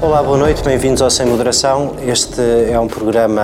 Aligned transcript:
Olá, 0.00 0.22
boa 0.22 0.38
noite, 0.38 0.62
bem-vindos 0.62 1.02
ao 1.02 1.10
Sem 1.10 1.26
Moderação. 1.26 1.96
Este 2.06 2.40
é 2.70 2.78
um 2.78 2.86
programa, 2.86 3.42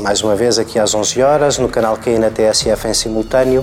mais 0.00 0.22
uma 0.22 0.34
vez, 0.34 0.58
aqui 0.58 0.78
às 0.78 0.94
11 0.94 1.20
horas, 1.20 1.58
no 1.58 1.68
canal 1.68 1.98
QI 1.98 2.18
na 2.18 2.30
TSF 2.30 2.88
em 2.88 2.94
simultâneo, 2.94 3.62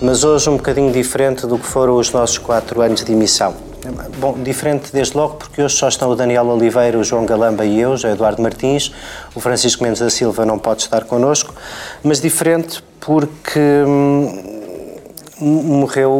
mas 0.00 0.22
hoje 0.22 0.48
um 0.48 0.56
bocadinho 0.56 0.92
diferente 0.92 1.44
do 1.44 1.58
que 1.58 1.66
foram 1.66 1.96
os 1.96 2.12
nossos 2.12 2.38
quatro 2.38 2.80
anos 2.80 3.04
de 3.04 3.10
emissão. 3.10 3.56
Bom, 4.18 4.34
diferente 4.40 4.92
desde 4.92 5.16
logo 5.16 5.34
porque 5.34 5.60
hoje 5.60 5.74
só 5.74 5.88
estão 5.88 6.10
o 6.10 6.14
Daniel 6.14 6.46
Oliveira, 6.46 6.96
o 6.96 7.02
João 7.02 7.26
Galamba 7.26 7.64
e 7.64 7.80
eu, 7.80 7.90
o 7.90 8.06
Eduardo 8.06 8.40
Martins. 8.40 8.92
O 9.34 9.40
Francisco 9.40 9.82
Mendes 9.82 10.00
da 10.00 10.10
Silva 10.10 10.46
não 10.46 10.60
pode 10.60 10.82
estar 10.82 11.02
connosco, 11.02 11.52
mas 12.04 12.20
diferente 12.20 12.84
porque 13.00 13.58
hum, 13.84 14.62
morreu 15.40 16.18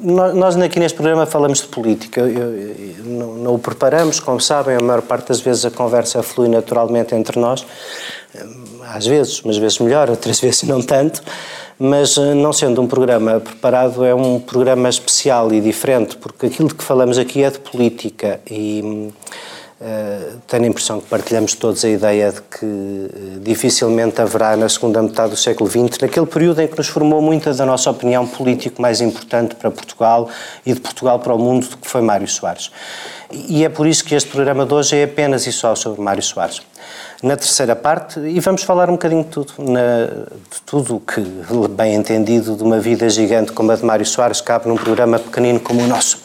nós 0.00 0.56
aqui 0.56 0.78
neste 0.78 0.96
programa 0.96 1.26
falamos 1.26 1.60
de 1.60 1.68
política, 1.68 2.20
eu, 2.20 2.28
eu, 2.28 3.04
não, 3.04 3.34
não, 3.34 3.54
o 3.54 3.58
preparamos, 3.58 4.20
como 4.20 4.40
sabem, 4.40 4.76
a 4.76 4.80
maior 4.80 5.02
parte 5.02 5.28
das 5.28 5.40
vezes 5.40 5.64
a 5.64 5.70
conversa 5.70 6.22
flui 6.22 6.48
naturalmente 6.48 7.14
entre 7.14 7.38
nós, 7.38 7.66
às 8.92 9.06
vezes, 9.06 9.40
umas 9.42 9.56
vezes 9.56 9.78
melhor, 9.78 10.08
outras 10.10 10.40
vezes 10.40 10.62
não 10.62 10.80
tanto, 10.80 11.22
mas 11.78 12.16
eh, 12.16 12.34
não 12.34 12.52
sendo 12.52 12.80
um 12.80 12.86
programa 12.86 13.40
preparado, 13.40 14.04
é 14.04 14.14
um 14.14 14.40
programa 14.40 14.88
especial 14.88 15.52
e 15.52 15.60
diferente, 15.60 16.16
porque 16.16 16.46
aquilo 16.46 16.68
de 16.68 16.74
que 16.74 16.84
falamos 16.84 17.18
aqui 17.18 17.42
é 17.42 17.50
de 17.50 17.58
política 17.58 18.40
e 18.50 19.10
Uh, 19.80 20.38
tenho 20.48 20.64
a 20.64 20.66
impressão 20.66 21.00
que 21.00 21.06
partilhamos 21.06 21.54
todos 21.54 21.84
a 21.84 21.88
ideia 21.88 22.32
de 22.32 22.42
que 22.42 22.64
uh, 22.64 23.40
dificilmente 23.40 24.20
haverá 24.20 24.56
na 24.56 24.68
segunda 24.68 25.00
metade 25.00 25.30
do 25.30 25.36
século 25.36 25.70
XX, 25.70 26.00
naquele 26.00 26.26
período 26.26 26.60
em 26.60 26.66
que 26.66 26.76
nos 26.76 26.88
formou 26.88 27.22
muita 27.22 27.54
da 27.54 27.64
nossa 27.64 27.88
opinião 27.88 28.26
política 28.26 28.82
mais 28.82 29.00
importante 29.00 29.54
para 29.54 29.70
Portugal 29.70 30.28
e 30.66 30.72
de 30.72 30.80
Portugal 30.80 31.20
para 31.20 31.32
o 31.32 31.38
mundo, 31.38 31.68
do 31.68 31.76
que 31.76 31.88
foi 31.88 32.00
Mário 32.00 32.26
Soares. 32.26 32.72
E 33.30 33.64
é 33.64 33.68
por 33.68 33.86
isso 33.86 34.04
que 34.04 34.16
este 34.16 34.28
programa 34.28 34.66
de 34.66 34.74
hoje 34.74 34.96
é 34.96 35.04
apenas 35.04 35.46
e 35.46 35.52
só 35.52 35.76
sobre 35.76 36.00
Mário 36.00 36.24
Soares. 36.24 36.60
Na 37.22 37.36
terceira 37.36 37.76
parte, 37.76 38.18
e 38.18 38.40
vamos 38.40 38.62
falar 38.64 38.88
um 38.88 38.94
bocadinho 38.94 39.22
de 39.22 39.30
tudo, 39.30 39.52
na, 39.58 40.06
de 40.06 40.60
tudo 40.66 40.96
o 40.96 41.00
que, 41.00 41.20
bem 41.70 41.94
entendido, 41.94 42.56
de 42.56 42.62
uma 42.64 42.80
vida 42.80 43.08
gigante 43.08 43.52
como 43.52 43.70
a 43.70 43.76
de 43.76 43.84
Mário 43.84 44.06
Soares, 44.06 44.40
cabe 44.40 44.66
num 44.66 44.76
programa 44.76 45.20
pequenino 45.20 45.60
como 45.60 45.82
o 45.82 45.86
nosso. 45.86 46.18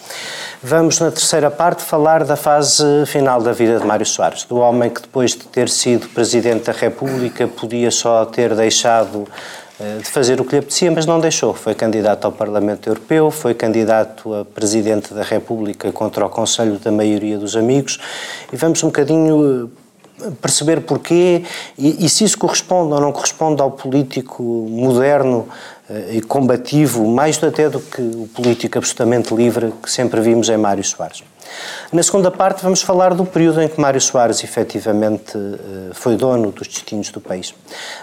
Vamos, 0.66 0.97
na 1.02 1.11
terceira 1.11 1.52
parte, 1.52 1.83
falar 1.83 2.23
da 2.23 2.38
fase 2.38 3.06
final 3.06 3.42
da 3.42 3.52
vida 3.52 3.78
de 3.78 3.86
Mário 3.86 4.06
Soares, 4.06 4.45
do 4.45 4.56
homem 4.59 4.89
que, 4.89 5.02
depois 5.02 5.31
de 5.31 5.39
ter 5.39 5.67
sido 5.67 6.08
Presidente 6.08 6.67
da 6.67 6.72
República, 6.72 7.45
podia 7.50 7.92
só 7.92 8.23
ter 8.23 8.56
deixado 8.56 9.28
eh, 9.78 9.97
de 9.97 10.09
fazer 10.09 10.39
o 10.39 10.45
que 10.45 10.53
lhe 10.53 10.59
apetecia, 10.59 10.89
mas 10.89 11.06
não 11.06 11.19
deixou. 11.19 11.53
Foi 11.53 11.75
candidato 11.75 12.23
ao 12.23 12.31
Parlamento 12.31 12.88
Europeu, 12.88 13.30
foi 13.30 13.53
candidato 13.53 14.34
a 14.34 14.45
Presidente 14.45 15.14
da 15.14 15.22
República 15.22 15.91
contra 15.91 16.25
o 16.25 16.30
Conselho 16.30 16.80
da 16.80 16.94
maioria 16.94 17.38
dos 17.38 17.58
amigos, 17.58 18.00
e 18.50 18.56
vamos 18.56 18.81
um 18.84 18.88
bocadinho 18.88 19.69
eh, 19.69 19.83
perceber 20.42 20.81
porquê 20.81 21.44
e, 21.78 22.06
e 22.06 22.09
se 22.09 22.23
isso 22.23 22.38
corresponde 22.38 22.94
ou 22.94 23.02
não 23.02 23.11
corresponde 23.11 23.61
ao 23.61 23.72
político 23.72 24.44
moderno 24.44 25.47
e 26.11 26.22
combativo, 26.22 27.06
mais 27.06 27.44
até 27.44 27.69
do 27.69 27.80
que 27.80 28.02
o 28.02 28.28
político 28.34 28.78
absolutamente 28.78 29.36
livre 29.36 29.73
que 29.84 29.91
sempre 29.91 30.22
vimos 30.22 30.47
em 30.50 30.58
Mário 30.58 30.84
Soares. 30.84 31.23
Na 31.91 32.02
segunda 32.02 32.31
parte 32.31 32.64
vamos 32.64 32.81
falar 32.81 33.14
do 33.14 33.25
período 33.25 33.61
em 33.61 33.67
que 33.67 33.80
Mário 33.80 34.00
Soares 34.00 34.44
efetivamente 34.44 35.38
eh, 35.38 35.91
foi 35.94 36.16
dono 36.16 36.52
dos 36.52 36.67
destinos 36.67 37.09
do 37.09 37.19
país. 37.19 37.53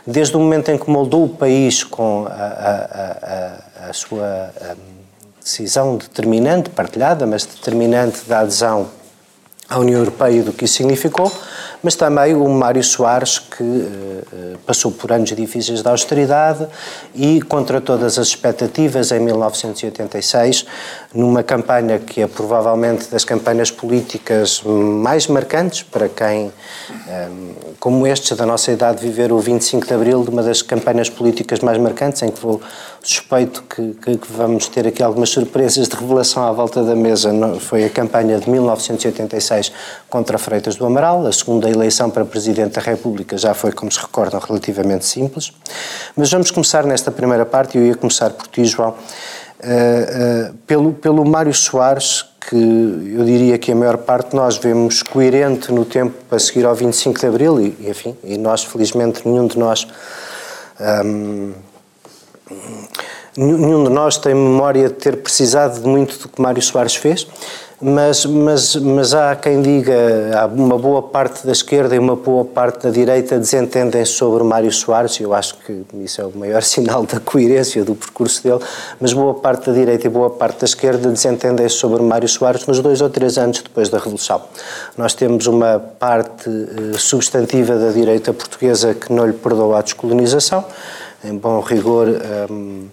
Desde 0.07 0.37
o 0.37 0.41
momento 0.41 0.71
em 0.71 0.79
que 0.79 0.89
moldou 0.89 1.25
o 1.25 1.29
país 1.29 1.83
com 1.83 2.27
a, 2.29 2.33
a, 2.33 3.87
a, 3.87 3.91
a 3.91 3.93
sua 3.93 4.53
decisão 5.43 5.97
determinante, 5.97 6.71
partilhada, 6.71 7.27
mas 7.27 7.45
determinante 7.45 8.21
da 8.29 8.41
adesão 8.41 8.89
à 9.69 9.79
União 9.79 9.99
Europeia 9.99 10.41
e 10.41 10.43
do 10.43 10.53
que 10.53 10.65
isso 10.65 10.75
significou, 10.75 11.33
mas 11.83 11.95
também 11.95 12.35
o 12.35 12.49
Mário 12.49 12.83
Soares, 12.83 13.39
que 13.39 13.63
uh, 13.63 14.59
passou 14.67 14.93
por 14.93 15.13
anos 15.13 15.31
difíceis 15.31 15.83
de 15.83 15.89
austeridade 15.89 16.67
e, 17.15 17.41
contra 17.43 17.81
todas 17.81 18.19
as 18.19 18.29
expectativas, 18.29 19.11
em 19.13 19.21
1986, 19.21 20.67
numa 21.15 21.43
campanha 21.43 21.99
que 21.99 22.21
é 22.21 22.27
provavelmente 22.27 23.11
das 23.11 23.25
campanhas 23.25 23.71
políticas 23.71 24.63
mais 24.65 25.27
marcantes 25.27 25.83
para 25.83 26.09
quem, 26.09 26.53
eh, 27.09 27.29
como 27.81 28.07
estes 28.07 28.37
da 28.37 28.47
nossa 28.47 28.71
idade, 28.71 29.01
viver 29.01 29.33
o 29.33 29.39
25 29.39 29.87
de 29.87 29.95
Abril, 29.95 30.23
de 30.23 30.31
uma 30.31 30.43
das 30.43 30.63
campanhas 30.63 31.11
políticas 31.11 31.61
mais 31.61 31.79
marcantes, 31.79 32.23
em 32.23 32.31
que 32.31 32.41
vou 32.41 32.61
suspeito 33.03 33.63
que, 33.63 33.95
que, 33.95 34.19
que 34.19 34.33
vamos 34.33 34.69
ter 34.69 34.87
aqui 34.87 35.03
algumas 35.03 35.31
surpresas 35.31 35.89
de 35.89 35.97
revelação 35.97 36.45
à 36.47 36.53
volta 36.53 36.85
da 36.85 36.95
mesa. 36.95 37.31
Foi 37.59 37.85
a 37.85 37.91
campanha 37.91 38.39
de 38.39 38.49
1986 38.49 39.73
contra 40.09 40.37
Freitas 40.39 40.77
do 40.77 40.85
Amaral, 40.85 41.27
a 41.27 41.33
segunda 41.33 41.70
eleição 41.71 42.11
para 42.11 42.25
Presidente 42.25 42.75
da 42.75 42.81
República 42.81 43.39
já 43.39 43.55
foi, 43.55 43.73
como 43.73 43.91
se 43.91 44.01
recordam, 44.01 44.41
relativamente 44.41 45.07
simples. 45.07 45.53
Mas 46.17 46.31
vamos 46.31 46.51
começar 46.51 46.85
nesta 46.85 47.11
primeira 47.11 47.47
parte, 47.47 47.79
e 47.79 47.81
eu 47.81 47.87
ia 47.87 47.95
começar 47.95 48.31
por 48.31 48.47
ti, 48.49 48.65
João, 48.65 48.91
uh, 48.91 50.51
uh, 50.51 50.55
pelo, 50.67 50.93
pelo 50.93 51.25
Mário 51.25 51.55
Soares, 51.55 52.25
que 52.49 52.57
eu 52.57 53.25
diria 53.25 53.59
que 53.59 53.71
a 53.71 53.75
maior 53.75 53.99
parte 53.99 54.31
de 54.31 54.37
nós 54.37 54.57
vemos 54.57 55.03
coerente 55.03 55.71
no 55.71 55.85
tempo 55.85 56.15
a 56.35 56.39
seguir 56.39 56.65
ao 56.65 56.75
25 56.75 57.21
de 57.21 57.27
Abril, 57.27 57.61
e, 57.61 57.89
enfim, 57.89 58.17
e 58.25 58.37
nós, 58.37 58.65
felizmente, 58.65 59.27
nenhum 59.27 59.47
de 59.47 59.59
nós. 59.59 59.87
Um, 60.81 61.53
nenhum 63.37 63.85
de 63.85 63.91
nós 63.91 64.17
tem 64.19 64.35
memória 64.35 64.89
de 64.89 64.95
ter 64.95 65.17
precisado 65.19 65.81
de 65.81 65.87
muito 65.87 66.19
do 66.19 66.29
que 66.29 66.41
Mário 66.41 66.61
Soares 66.61 66.97
fez, 66.97 67.27
mas, 67.83 68.27
mas, 68.27 68.77
mas 68.77 69.15
há 69.15 69.35
quem 69.35 69.63
diga, 69.63 69.95
há 70.39 70.47
uma 70.47 70.79
boa 70.79 71.03
parte 71.03 71.47
da 71.47 71.53
esquerda 71.53 71.95
e 71.95 71.99
uma 71.99 72.15
boa 72.15 72.45
parte 72.45 72.83
da 72.83 72.91
direita 72.91 73.39
desentendem 73.39 74.05
sobre 74.05 74.45
Mário 74.45 74.71
Soares, 74.71 75.19
e 75.19 75.23
eu 75.23 75.33
acho 75.33 75.57
que 75.65 75.83
isso 75.95 76.21
é 76.21 76.25
o 76.27 76.37
maior 76.37 76.61
sinal 76.65 77.05
da 77.07 77.19
coerência 77.19 77.83
do 77.83 77.95
percurso 77.95 78.43
dele, 78.43 78.61
mas 79.01 79.15
boa 79.15 79.33
parte 79.33 79.71
da 79.71 79.73
direita 79.73 80.07
e 80.07 80.11
boa 80.11 80.29
parte 80.29 80.61
da 80.61 80.67
esquerda 80.67 81.11
desentendem 81.11 81.69
sobre 81.71 82.03
Mário 82.03 82.29
Soares 82.29 82.67
nos 82.67 82.81
dois 82.81 83.01
ou 83.01 83.09
três 83.09 83.39
anos 83.39 83.63
depois 83.63 83.89
da 83.89 83.97
Revolução. 83.97 84.43
Nós 84.99 85.15
temos 85.15 85.47
uma 85.47 85.79
parte 85.79 86.51
eh, 86.51 86.99
substantiva 86.99 87.77
da 87.77 87.91
direita 87.91 88.33
portuguesa 88.35 88.93
que 88.93 89.11
não 89.11 89.27
lhe 89.27 89.33
perdoa 89.33 89.79
a 89.79 89.83
descolonização, 89.83 90.65
em 91.25 91.37
bom 91.37 91.61
rigor. 91.61 92.09
Hum, 92.51 92.89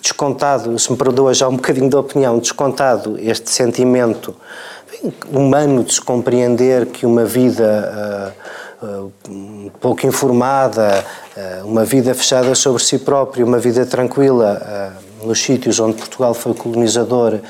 descontado, 0.00 0.78
se 0.78 0.90
me 0.90 0.96
perdoa 0.96 1.34
já 1.34 1.48
um 1.48 1.56
bocadinho 1.56 1.90
da 1.90 1.98
opinião, 1.98 2.38
descontado 2.38 3.18
este 3.18 3.50
sentimento 3.50 4.34
humano 5.30 5.84
de 5.84 5.94
se 5.94 6.00
compreender 6.00 6.86
que 6.86 7.04
uma 7.04 7.24
vida 7.24 8.34
uh, 8.82 8.86
uh, 9.28 9.72
pouco 9.80 10.06
informada, 10.06 11.04
uh, 11.36 11.66
uma 11.66 11.84
vida 11.84 12.14
fechada 12.14 12.54
sobre 12.54 12.82
si 12.82 12.98
própria, 12.98 13.44
uma 13.44 13.58
vida 13.58 13.84
tranquila 13.84 14.94
nos 15.24 15.42
sítios 15.42 15.80
onde 15.80 15.96
Portugal 15.96 16.34
foi 16.34 16.54
colonizador, 16.54 17.40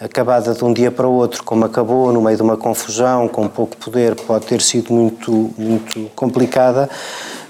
acabada 0.00 0.54
de 0.54 0.64
um 0.64 0.72
dia 0.72 0.90
para 0.90 1.08
o 1.08 1.12
outro, 1.12 1.42
como 1.42 1.64
acabou, 1.64 2.12
no 2.12 2.20
meio 2.20 2.36
de 2.36 2.42
uma 2.42 2.56
confusão, 2.56 3.26
com 3.26 3.48
pouco 3.48 3.76
poder, 3.76 4.14
pode 4.14 4.46
ter 4.46 4.60
sido 4.60 4.92
muito, 4.92 5.50
muito 5.58 6.10
complicada 6.14 6.88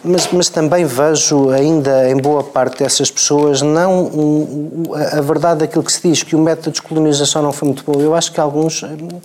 mas, 0.06 0.28
mas 0.32 0.48
também 0.48 0.84
vejo 0.84 1.50
ainda 1.50 2.08
em 2.08 2.16
boa 2.16 2.42
parte 2.42 2.78
dessas 2.78 3.10
pessoas 3.10 3.60
não 3.60 4.04
um, 4.04 4.82
a 4.94 5.20
verdade 5.20 5.60
daquilo 5.60 5.82
que 5.82 5.92
se 5.92 6.08
diz, 6.08 6.22
que 6.22 6.36
o 6.36 6.38
método 6.38 6.70
de 6.70 6.80
descolonização 6.80 7.42
não 7.42 7.52
foi 7.52 7.68
muito 7.68 7.84
bom. 7.84 8.00
Eu 8.00 8.14
acho 8.14 8.32
que 8.32 8.40
alguns 8.40 8.82
hum, 8.82 9.20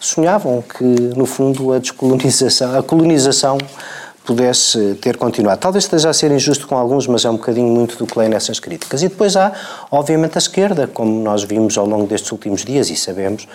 sonhavam 0.00 0.62
que, 0.62 0.84
no 0.84 1.24
fundo, 1.24 1.72
a 1.72 1.78
descolonização, 1.78 2.78
a 2.78 2.82
colonização 2.82 3.58
pudesse 4.24 4.94
ter 5.02 5.16
continuado. 5.16 5.60
Talvez 5.60 5.84
esteja 5.84 6.08
a 6.08 6.12
ser 6.12 6.30
injusto 6.30 6.66
com 6.66 6.76
alguns, 6.76 7.06
mas 7.06 7.24
é 7.24 7.30
um 7.30 7.36
bocadinho 7.36 7.68
muito 7.68 7.96
do 7.96 8.06
que 8.06 8.18
leio 8.18 8.30
nessas 8.30 8.58
críticas. 8.58 9.02
E 9.02 9.08
depois 9.08 9.36
há, 9.36 9.52
obviamente, 9.90 10.36
a 10.36 10.38
esquerda, 10.38 10.86
como 10.86 11.22
nós 11.22 11.44
vimos 11.44 11.76
ao 11.76 11.86
longo 11.86 12.06
destes 12.06 12.32
últimos 12.32 12.64
dias 12.64 12.88
e 12.88 12.96
sabemos, 12.96 13.46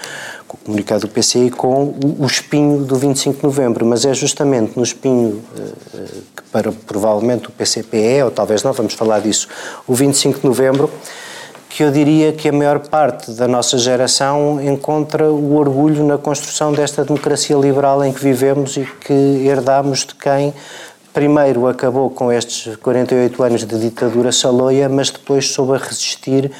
com 0.48 0.57
o 0.57 0.60
comunicado 0.60 1.01
do 1.01 1.07
PCI, 1.07 1.50
com 1.50 1.95
o 2.19 2.25
espinho 2.25 2.83
do 2.83 2.95
25 2.95 3.38
de 3.38 3.44
novembro. 3.44 3.86
Mas 3.86 4.06
é 4.06 4.13
justamente 4.13 4.77
no 4.77 4.83
espinho 4.83 5.42
eh, 5.57 6.07
que, 6.36 6.44
para 6.51 6.72
provavelmente 6.72 7.48
o 7.48 7.51
PCPE, 7.51 8.24
ou 8.25 8.31
talvez 8.31 8.62
não, 8.62 8.72
vamos 8.72 8.94
falar 8.94 9.22
disso, 9.22 9.48
o 9.88 9.95
25 9.95 10.42
de 10.42 10.45
novembro, 10.45 10.89
que 11.79 11.83
eu 11.85 11.91
diria 11.91 12.33
que 12.33 12.49
a 12.49 12.51
maior 12.51 12.79
parte 12.79 13.31
da 13.31 13.47
nossa 13.47 13.77
geração 13.77 14.61
encontra 14.61 15.31
o 15.31 15.55
orgulho 15.55 16.05
na 16.05 16.17
construção 16.17 16.73
desta 16.73 17.05
democracia 17.05 17.55
liberal 17.55 18.03
em 18.03 18.11
que 18.11 18.21
vivemos 18.21 18.75
e 18.75 18.85
que 18.99 19.13
herdamos 19.47 19.99
de 19.99 20.13
quem 20.13 20.53
primeiro 21.13 21.67
acabou 21.67 22.09
com 22.09 22.33
estes 22.33 22.75
48 22.75 23.43
anos 23.43 23.63
de 23.65 23.79
ditadura 23.79 24.29
saloia, 24.33 24.89
mas 24.89 25.09
depois 25.09 25.53
soube 25.53 25.77
resistir 25.77 26.51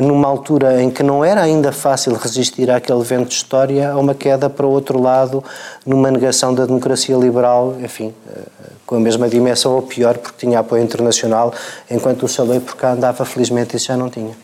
numa 0.00 0.26
altura 0.26 0.82
em 0.82 0.90
que 0.90 1.02
não 1.02 1.24
era 1.24 1.42
ainda 1.42 1.70
fácil 1.70 2.14
resistir 2.14 2.70
àquele 2.70 3.02
vento 3.04 3.28
de 3.28 3.34
história, 3.34 3.92
a 3.92 3.98
uma 3.98 4.14
queda 4.14 4.50
para 4.50 4.66
o 4.66 4.70
outro 4.70 5.00
lado, 5.00 5.44
numa 5.86 6.10
negação 6.10 6.54
da 6.54 6.66
democracia 6.66 7.16
liberal, 7.16 7.76
enfim, 7.80 8.12
eh, 8.28 8.40
com 8.84 8.96
a 8.96 9.00
mesma 9.00 9.28
dimensão 9.28 9.72
ou 9.76 9.82
pior, 9.82 10.18
porque 10.18 10.44
tinha 10.44 10.58
apoio 10.58 10.82
internacional, 10.82 11.54
enquanto 11.88 12.24
o 12.24 12.28
Saloi 12.28 12.58
por 12.58 12.74
cá 12.74 12.92
andava, 12.92 13.24
felizmente 13.24 13.76
isso 13.76 13.86
já 13.86 13.96
não 13.96 14.10
tinha. 14.10 14.34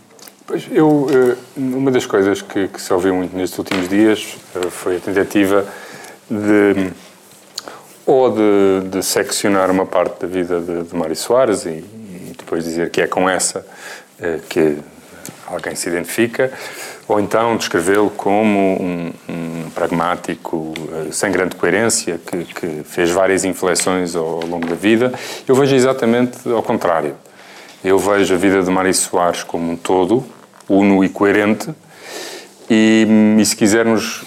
Pois, 0.46 0.64
eu, 0.70 1.08
eh, 1.10 1.36
uma 1.56 1.90
das 1.90 2.06
coisas 2.06 2.40
que, 2.40 2.68
que 2.68 2.80
se 2.80 2.92
ouviu 2.92 3.16
muito 3.16 3.36
nestes 3.36 3.58
últimos 3.58 3.88
dias 3.88 4.36
eh, 4.54 4.70
foi 4.70 4.98
a 4.98 5.00
tentativa 5.00 5.64
de 6.30 6.92
ou 8.06 8.30
de, 8.30 8.88
de 8.88 9.02
seccionar 9.02 9.68
uma 9.68 9.84
parte 9.84 10.20
da 10.20 10.28
vida 10.28 10.60
de, 10.60 10.84
de 10.84 10.94
Mário 10.94 11.16
Soares 11.16 11.66
e, 11.66 11.70
e, 11.70 12.34
depois 12.38 12.62
dizer 12.62 12.90
que 12.90 13.00
é 13.00 13.08
com 13.08 13.28
essa 13.28 13.66
eh, 14.20 14.38
que 14.48 14.78
alguém 15.46 15.74
se 15.74 15.88
identifica, 15.88 16.52
ou 17.08 17.20
então 17.20 17.56
descrevê-lo 17.56 18.10
como 18.10 18.58
um, 18.58 19.12
um 19.28 19.70
pragmático 19.70 20.74
sem 21.12 21.30
grande 21.30 21.56
coerência 21.56 22.20
que, 22.26 22.44
que, 22.44 22.82
fez 22.84 23.10
várias 23.10 23.44
inflexões 23.44 24.16
ao 24.16 24.40
longo 24.46 24.66
da 24.66 24.74
vida. 24.74 25.12
Eu 25.46 25.54
vejo 25.54 25.74
exatamente 25.74 26.38
ao 26.50 26.62
contrário. 26.62 27.14
Eu 27.84 27.98
vejo 27.98 28.34
a 28.34 28.36
vida 28.36 28.62
de 28.62 28.70
Mário 28.70 28.92
Soares 28.92 29.42
como 29.42 29.72
um 29.72 29.76
todo, 29.76 30.24
uno 30.68 31.04
e 31.04 31.08
coerente, 31.08 31.70
e, 32.68 33.06
e 33.38 33.44
se 33.44 33.54
quisermos 33.54 34.24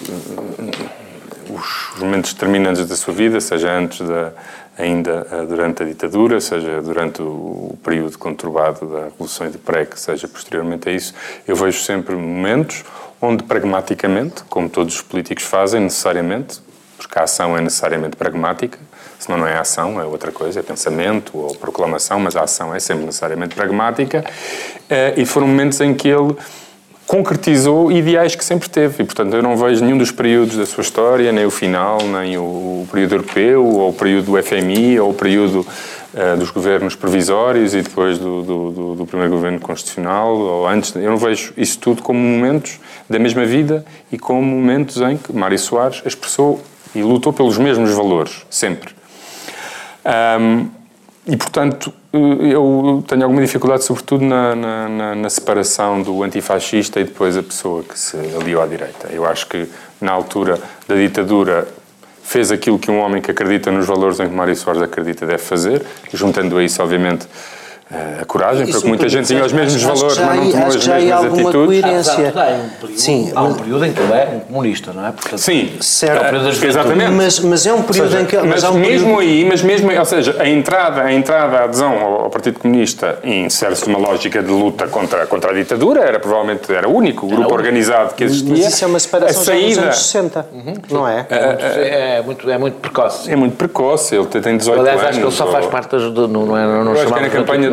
os 2.00 2.04
momentos 2.04 2.34
determinantes 2.34 2.86
da 2.86 2.96
sua 2.96 3.14
vida, 3.14 3.42
seja 3.42 3.72
antes 3.72 4.08
da 4.08 4.32
ainda 4.78 5.28
eh, 5.30 5.46
durante 5.46 5.84
a 5.84 5.86
ditadura, 5.86 6.40
seja 6.40 6.82
durante 6.82 7.22
o 7.22 7.78
período 7.84 8.18
conturbado 8.18 8.86
da 8.86 9.04
Revolução 9.06 9.50
de 9.50 9.58
PREC, 9.58 10.00
seja 10.00 10.26
posteriormente 10.26 10.88
a 10.88 10.92
isso, 10.94 11.14
eu 11.46 11.54
vejo 11.54 11.80
sempre 11.80 12.16
momentos 12.16 12.86
onde 13.22 13.44
pragmaticamente, 13.44 14.44
como 14.50 14.70
todos 14.70 14.96
os 14.96 15.02
políticos 15.02 15.44
fazem 15.44 15.82
necessariamente, 15.82 16.62
porque 16.98 17.20
a 17.20 17.24
ação 17.24 17.58
é 17.58 17.62
necessariamente 17.62 18.16
pragmática, 18.16 18.80
senão 19.20 19.38
não 19.38 19.48
é 19.48 19.58
ação, 19.58 20.00
é 20.00 20.06
outra 20.06 20.32
coisa, 20.32 20.62
é 20.62 20.64
pensamento 20.64 21.38
ou 21.38 21.54
proclamação, 21.56 22.18
mas 22.22 22.38
a 22.38 22.44
ação 22.44 22.74
é 22.74 22.80
sempre 22.80 23.06
necessariamente 23.06 23.54
pragmática, 23.56 24.24
eh, 24.90 25.16
e 25.18 25.26
foram 25.26 25.48
momentos 25.48 25.82
em 25.82 25.94
que 25.94 26.08
ele 26.08 26.38
concretizou 27.10 27.92
ideais 27.92 28.36
que 28.36 28.46
sempre 28.46 28.70
teve. 28.70 29.02
E, 29.02 29.06
portanto, 29.06 29.34
eu 29.34 29.42
não 29.42 29.58
vejo 29.58 29.84
nenhum 29.84 29.98
dos 29.98 30.12
períodos 30.12 30.56
da 30.56 30.66
sua 30.68 30.84
história, 30.84 31.32
nem 31.32 31.44
o 31.44 31.50
final, 31.50 31.98
nem 32.04 32.38
o, 32.38 32.44
o 32.44 32.88
período 32.92 33.16
europeu, 33.16 33.66
ou 33.66 33.90
o 33.90 33.94
período 33.94 34.32
do 34.32 34.44
FMI, 34.44 35.00
ou 35.00 35.10
o 35.10 35.14
período 35.16 35.66
uh, 35.66 36.38
dos 36.38 36.52
governos 36.52 36.96
provisórios 36.96 37.74
e 37.74 37.82
depois 37.82 38.20
do, 38.20 38.44
do, 38.44 38.72
do, 38.72 38.96
do, 38.96 39.06
primeiro 39.08 39.34
governo 39.34 39.60
constitucional, 39.60 40.38
ou 40.38 40.68
antes. 40.68 40.96
Eu 40.96 41.10
não 41.10 41.18
vejo 41.18 41.52
isso 41.58 41.80
tudo 41.80 42.04
como 42.04 42.20
momentos 42.20 42.80
da 43.10 43.18
mesma 43.18 43.44
vida 43.44 43.84
e 44.12 44.20
como 44.20 44.44
momentos 44.44 45.02
em 45.02 45.18
que 45.18 45.34
Mário 45.34 45.58
Soares 45.58 46.04
expressou 46.06 46.62
e 46.94 47.02
lutou 47.02 47.34
pelos 47.34 47.58
mesmos 47.58 47.90
valores, 47.90 48.46
sempre. 48.52 48.94
Um, 50.40 50.68
e, 51.30 51.38
portanto, 51.38 51.94
eu 52.12 53.04
tenho 53.08 53.24
alguma 53.24 53.40
dificuldade, 53.40 53.84
sobretudo, 53.84 54.26
na, 54.26 54.56
na, 54.56 55.16
na, 55.16 55.30
separação 55.30 56.02
do 56.02 56.24
antifascista 56.24 57.00
e 57.00 57.04
depois 57.04 57.38
a 57.38 57.44
pessoa 57.44 57.84
que 57.84 57.98
se 58.00 58.18
aliou 58.18 58.64
à 58.64 58.66
direita. 58.66 59.10
Eu 59.12 59.26
acho 59.28 59.46
que, 59.48 59.70
na 60.02 60.12
altura 60.12 60.60
da 60.88 60.96
ditadura, 60.96 61.68
fez 62.24 62.52
aquilo 62.52 62.80
que 62.80 62.90
um 62.90 63.00
homem 63.00 63.22
que 63.22 63.30
acredita 63.30 63.72
nos 63.72 63.86
valores 63.86 64.20
em 64.20 64.28
que 64.28 64.34
Mário 64.34 64.56
Soares 64.56 64.82
acredita 64.82 65.28
deve 65.28 65.38
fazer, 65.38 65.86
juntando 66.12 66.58
a 66.58 66.64
isso, 66.64 66.82
obviamente, 66.82 67.28
a 67.92 68.24
coragem, 68.24 68.68
porque 68.68 68.88
muita 68.88 69.10
gente 69.10 69.26
tinha 69.26 69.44
os 69.44 69.52
mesmos 69.52 69.82
valores, 69.82 70.18
mas 70.20 70.38
não 70.38 70.52
tomou 70.52 70.68
as 70.68 70.88
mesmas 70.88 71.26
atitudes. 71.26 71.66
Coerência. 71.66 72.14
Há, 72.14 72.52
um 72.54 72.70
período, 72.70 73.00
Sim, 73.00 73.32
há 73.34 73.44
um 73.44 73.54
período 73.56 73.86
em 73.86 73.94
que 73.94 74.00
ele 74.00 74.14
é 74.14 74.30
um 74.36 74.40
comunista, 74.42 74.94
não 74.94 75.08
é? 75.08 75.12
Portanto, 75.12 75.40
Sim, 75.40 75.72
certo. 75.82 76.36
É 76.36 76.68
exatamente. 76.68 77.12
Mas, 77.12 77.40
mas 77.40 77.66
é 77.66 77.74
um 77.74 77.82
período 77.82 78.12
seja, 78.12 78.22
em 78.22 78.26
que. 78.26 78.38
Mas, 78.38 78.48
mas 78.48 78.64
um 78.66 78.74
mesmo 78.74 79.18
período... 79.18 79.20
aí, 79.22 79.46
mas 79.46 79.64
mesmo, 79.64 79.92
ou 79.92 80.06
seja, 80.06 80.36
a 80.40 80.48
entrada, 80.48 81.02
a 81.02 81.12
entrada, 81.12 81.58
a 81.58 81.64
adesão 81.64 82.00
ao, 82.00 82.22
ao 82.26 82.30
Partido 82.30 82.60
Comunista 82.60 83.18
insere-se 83.24 83.90
numa 83.90 84.08
lógica 84.08 84.44
de 84.44 84.52
luta 84.52 84.88
contra, 84.88 85.26
contra 85.26 85.50
a 85.50 85.54
ditadura, 85.56 86.02
era 86.02 86.20
provavelmente 86.20 86.72
era 86.72 86.88
o 86.88 86.96
único 86.96 87.26
grupo 87.26 87.52
organizado 87.52 88.14
que 88.14 88.24
existia. 88.24 88.52
Mas 88.52 88.68
isso 88.68 88.86
é 88.86 88.88
uma 88.88 89.00
separação 89.00 89.42
a 89.42 89.46
saída, 89.46 89.68
dos 89.68 89.84
anos 89.86 89.98
60, 89.98 90.48
uhum. 90.54 90.74
não 90.92 91.08
é? 91.08 91.26
É, 91.28 92.18
é, 92.18 92.22
muito, 92.22 92.48
é 92.48 92.58
muito 92.60 92.76
precoce. 92.76 93.32
É 93.32 93.36
muito 93.36 93.56
precoce, 93.56 94.16
ele 94.16 94.28
tem 94.28 94.58
18 94.58 94.80
Aliás, 94.80 94.80
anos. 94.80 94.80
Aliás, 94.80 95.06
acho 95.10 95.20
que 95.20 95.26
ele 95.26 95.36
só 95.36 95.48
faz 95.52 95.66
parte 95.66 95.90
das. 95.90 96.04
Não, 96.30 96.56
é, 96.56 96.68
não, 96.68 96.86
não 96.86 96.92
acho 96.92 97.06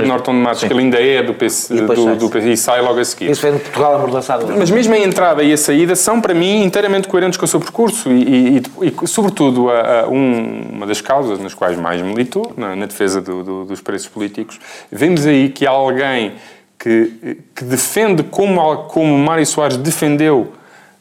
é 0.06 0.08
Norton 0.08 0.32
de 0.32 0.38
Matos 0.38 0.64
que 0.64 0.72
ele 0.72 0.80
ainda 0.80 1.00
é 1.00 1.22
do 1.22 1.34
PC, 1.34 1.74
e, 1.74 1.80
do, 1.82 2.28
do 2.28 2.38
e 2.38 2.56
sai 2.56 2.80
logo 2.80 2.98
a 3.00 3.04
seguir. 3.04 3.30
Isso 3.30 3.42
vem 3.42 3.54
de 3.54 3.60
Portugal 3.60 3.96
amordaçado. 3.96 4.46
Mas 4.56 4.70
mesmo 4.70 4.94
a 4.94 4.98
entrada 4.98 5.42
e 5.42 5.52
a 5.52 5.56
saída 5.56 5.94
são, 5.94 6.20
para 6.20 6.34
mim, 6.34 6.62
inteiramente 6.62 7.08
coerentes 7.08 7.36
com 7.36 7.44
o 7.44 7.48
seu 7.48 7.60
percurso 7.60 8.10
e, 8.10 8.58
e, 8.58 8.62
e 8.82 9.06
sobretudo, 9.06 9.70
a, 9.70 10.02
a 10.02 10.08
um, 10.08 10.70
uma 10.72 10.86
das 10.86 11.00
causas 11.00 11.38
nas 11.38 11.54
quais 11.54 11.78
mais 11.78 12.00
militou, 12.00 12.52
na, 12.56 12.74
na 12.74 12.86
defesa 12.86 13.20
do, 13.20 13.64
dos 13.64 13.80
preços 13.80 14.08
políticos, 14.08 14.58
vemos 14.90 15.26
aí 15.26 15.48
que 15.48 15.66
há 15.66 15.70
alguém 15.70 16.34
que, 16.78 17.38
que 17.54 17.64
defende 17.64 18.22
como, 18.22 18.84
como 18.84 19.16
Mário 19.18 19.44
Soares 19.46 19.76
defendeu, 19.76 20.52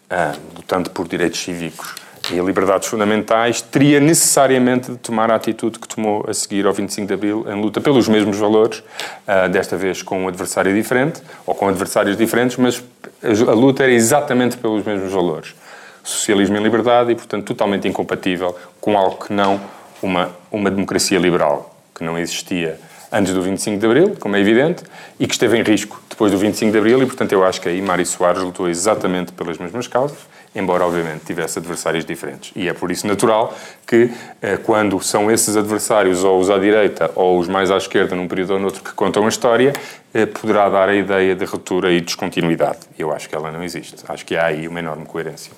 ah, 0.09 0.33
lutando 0.55 0.89
por 0.89 1.07
direitos 1.07 1.39
cívicos, 1.39 1.95
e 2.31 2.39
liberdades 2.39 2.87
fundamentais, 2.87 3.61
teria 3.61 3.99
necessariamente 3.99 4.91
de 4.91 4.97
tomar 4.97 5.31
a 5.31 5.35
atitude 5.35 5.79
que 5.79 5.87
tomou 5.87 6.25
a 6.27 6.33
seguir 6.33 6.65
ao 6.65 6.73
25 6.73 7.07
de 7.07 7.13
Abril, 7.13 7.45
em 7.47 7.61
luta 7.61 7.79
pelos 7.81 8.07
mesmos 8.07 8.37
valores, 8.37 8.79
uh, 8.79 9.49
desta 9.49 9.77
vez 9.77 10.01
com 10.01 10.23
um 10.23 10.27
adversário 10.27 10.73
diferente, 10.73 11.21
ou 11.45 11.53
com 11.53 11.67
adversários 11.67 12.17
diferentes, 12.17 12.57
mas 12.57 12.83
a 13.23 13.53
luta 13.53 13.83
era 13.83 13.91
exatamente 13.91 14.57
pelos 14.57 14.83
mesmos 14.85 15.11
valores. 15.11 15.55
Socialismo 16.03 16.57
e 16.57 16.59
liberdade, 16.59 17.11
e, 17.11 17.15
portanto, 17.15 17.45
totalmente 17.45 17.87
incompatível 17.87 18.55
com 18.79 18.97
algo 18.97 19.25
que 19.25 19.33
não 19.33 19.59
uma, 20.01 20.29
uma 20.51 20.69
democracia 20.69 21.17
liberal, 21.17 21.75
que 21.93 22.03
não 22.03 22.17
existia 22.17 22.79
antes 23.11 23.33
do 23.33 23.41
25 23.41 23.79
de 23.79 23.85
Abril, 23.85 24.15
como 24.19 24.35
é 24.35 24.39
evidente, 24.39 24.83
e 25.19 25.27
que 25.27 25.33
esteve 25.33 25.57
em 25.57 25.63
risco 25.63 26.01
depois 26.09 26.31
do 26.31 26.37
25 26.37 26.71
de 26.71 26.77
Abril, 26.77 27.03
e 27.03 27.05
portanto 27.05 27.31
eu 27.33 27.43
acho 27.43 27.59
que 27.59 27.67
aí 27.67 27.81
Mário 27.81 28.05
Soares 28.05 28.41
lutou 28.41 28.69
exatamente 28.69 29.31
pelas 29.33 29.57
mesmas 29.57 29.87
causas, 29.87 30.17
embora 30.55 30.85
obviamente 30.85 31.25
tivesse 31.25 31.59
adversários 31.59 32.05
diferentes. 32.05 32.51
E 32.55 32.69
é 32.69 32.73
por 32.73 32.89
isso 32.89 33.05
natural 33.05 33.53
que, 33.85 34.09
eh, 34.41 34.57
quando 34.57 34.99
são 35.01 35.29
esses 35.29 35.57
adversários, 35.57 36.23
ou 36.23 36.39
os 36.39 36.49
à 36.49 36.57
direita 36.57 37.11
ou 37.15 37.37
os 37.37 37.49
mais 37.49 37.69
à 37.69 37.75
esquerda, 37.75 38.15
num 38.15 38.27
período 38.27 38.53
ou 38.53 38.59
noutro, 38.59 38.81
que 38.81 38.93
contam 38.93 39.25
a 39.25 39.27
história, 39.27 39.73
eh, 40.13 40.25
poderá 40.25 40.69
dar 40.69 40.87
a 40.87 40.95
ideia 40.95 41.35
de 41.35 41.43
ruptura 41.43 41.91
e 41.91 41.99
descontinuidade. 41.99 42.79
Eu 42.97 43.11
acho 43.11 43.27
que 43.27 43.35
ela 43.35 43.51
não 43.51 43.61
existe. 43.61 43.95
Acho 44.07 44.25
que 44.25 44.37
há 44.37 44.45
aí 44.45 44.67
uma 44.67 44.79
enorme 44.79 45.05
coerência. 45.05 45.51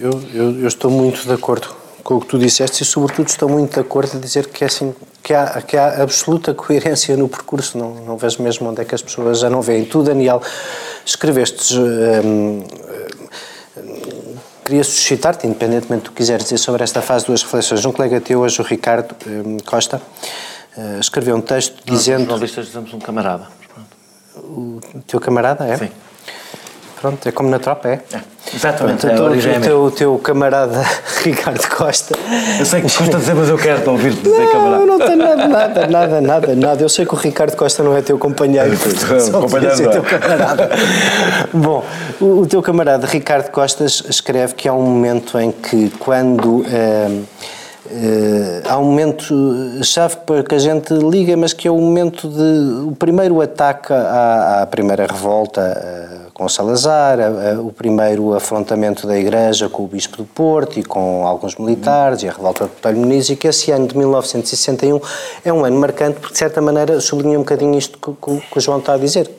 Eu, 0.00 0.22
eu, 0.32 0.60
eu 0.60 0.68
estou 0.68 0.90
muito 0.90 1.26
de 1.26 1.32
acordo 1.32 1.83
com 2.04 2.16
o 2.16 2.20
que 2.20 2.26
tu 2.26 2.38
disseste 2.38 2.82
e, 2.82 2.86
sobretudo, 2.86 3.28
estou 3.28 3.48
muito 3.48 3.74
de 3.74 3.80
acordo 3.80 4.16
a 4.16 4.20
dizer 4.20 4.46
que, 4.48 4.62
é 4.62 4.66
assim, 4.66 4.94
que, 5.22 5.32
há, 5.32 5.60
que 5.62 5.76
há 5.76 6.02
absoluta 6.02 6.54
coerência 6.54 7.16
no 7.16 7.28
percurso. 7.28 7.78
Não, 7.78 7.94
não 7.94 8.16
vejo 8.16 8.42
mesmo 8.42 8.68
onde 8.68 8.82
é 8.82 8.84
que 8.84 8.94
as 8.94 9.02
pessoas 9.02 9.40
já 9.40 9.48
não 9.48 9.62
veem. 9.62 9.86
Tu, 9.86 10.02
Daniel, 10.02 10.40
escreveste. 11.04 11.74
Hum, 11.76 12.62
Queria 14.64 14.82
suscitar-te, 14.82 15.46
independentemente 15.46 16.04
do 16.04 16.10
que 16.10 16.16
quiseres 16.16 16.44
dizer 16.44 16.56
sobre 16.56 16.82
esta 16.82 17.02
fase, 17.02 17.26
duas 17.26 17.42
reflexões. 17.42 17.84
Um 17.84 17.92
colega 17.92 18.18
teu, 18.18 18.40
hoje, 18.40 18.62
o 18.62 18.64
Ricardo 18.64 19.14
um, 19.26 19.58
Costa, 19.58 20.00
uh, 20.74 20.98
escreveu 20.98 21.36
um 21.36 21.40
texto 21.42 21.82
dizendo. 21.84 22.20
Nós 22.20 22.28
jornalistas 22.28 22.66
dizemos 22.66 22.94
um 22.94 22.98
camarada. 22.98 23.46
O 24.36 24.80
teu 25.06 25.20
camarada, 25.20 25.66
é? 25.66 25.76
Sim. 25.76 25.90
Pronto, 27.00 27.28
é 27.28 27.32
como 27.32 27.50
na 27.50 27.58
tropa, 27.58 27.88
é? 27.88 28.00
é 28.12 28.20
exatamente, 28.54 29.06
Pronto, 29.06 29.48
é 29.48 29.56
o, 29.56 29.60
teu, 29.60 29.82
o 29.82 29.90
teu 29.90 30.18
camarada 30.18 30.82
Ricardo 31.22 31.66
Costa. 31.68 32.14
Eu 32.58 32.64
sei 32.64 32.80
que 32.80 32.96
custa 32.96 33.18
dizer, 33.18 33.34
mas 33.34 33.48
eu 33.48 33.58
quero 33.58 33.90
ouvir-te 33.90 34.22
dizer 34.22 34.50
camarada. 34.50 34.86
Não, 34.86 34.98
não 34.98 35.06
tem 35.06 35.16
nada, 35.16 35.48
nada, 35.48 35.86
nada, 35.86 36.20
nada, 36.20 36.54
nada. 36.54 36.82
Eu 36.82 36.88
sei 36.88 37.04
que 37.04 37.14
o 37.14 37.16
Ricardo 37.16 37.56
Costa 37.56 37.82
não 37.82 37.96
é 37.96 38.02
teu 38.02 38.18
companheiro, 38.18 38.72
é, 38.72 39.20
só 39.20 39.40
companheiro 39.40 39.76
ser 39.76 39.90
teu 39.90 40.02
camarada. 40.02 40.70
Bom, 41.52 41.84
o, 42.20 42.40
o, 42.40 42.46
teu 42.46 42.62
camarada 42.62 43.06
Ricardo 43.06 43.50
Costa 43.50 43.84
escreve 43.84 44.54
que 44.54 44.68
há 44.68 44.72
um 44.72 44.82
momento 44.82 45.38
em 45.38 45.52
que 45.52 45.90
quando. 45.98 46.64
Eh, 46.66 47.22
Uh, 47.86 48.66
há 48.66 48.78
um 48.78 48.84
momento-chave 48.84 50.16
para 50.24 50.42
que 50.42 50.54
a 50.54 50.58
gente 50.58 50.94
liga, 50.94 51.36
mas 51.36 51.52
que 51.52 51.68
é 51.68 51.70
o 51.70 51.76
momento 51.76 52.28
de. 52.28 52.88
o 52.88 52.96
primeiro 52.96 53.42
ataque 53.42 53.92
à, 53.92 54.62
à 54.62 54.66
primeira 54.66 55.06
revolta 55.06 55.60
uh, 55.60 56.32
com 56.32 56.48
Salazar, 56.48 57.18
o 57.60 57.70
primeiro 57.70 58.32
afrontamento 58.32 59.06
da 59.06 59.18
Igreja 59.18 59.68
com 59.68 59.84
o 59.84 59.86
Bispo 59.86 60.16
do 60.16 60.24
Porto 60.24 60.80
e 60.80 60.82
com 60.82 61.26
alguns 61.26 61.56
militares, 61.56 62.22
uhum. 62.22 62.26
e 62.26 62.30
a 62.30 62.32
revolta 62.32 62.64
de 62.64 62.70
Botelho 62.70 62.98
Muniz, 62.98 63.28
e 63.28 63.36
que 63.36 63.48
esse 63.48 63.70
ano 63.70 63.86
de 63.86 63.96
1961 63.96 65.00
é 65.44 65.52
um 65.52 65.64
ano 65.64 65.78
marcante, 65.78 66.18
porque 66.20 66.32
de 66.32 66.38
certa 66.38 66.62
maneira 66.62 66.98
sublinha 67.00 67.38
um 67.38 67.42
bocadinho 67.42 67.76
isto 67.78 67.98
que, 67.98 68.40
que 68.40 68.58
o 68.58 68.60
João 68.60 68.78
está 68.78 68.94
a 68.94 68.98
dizer, 68.98 69.30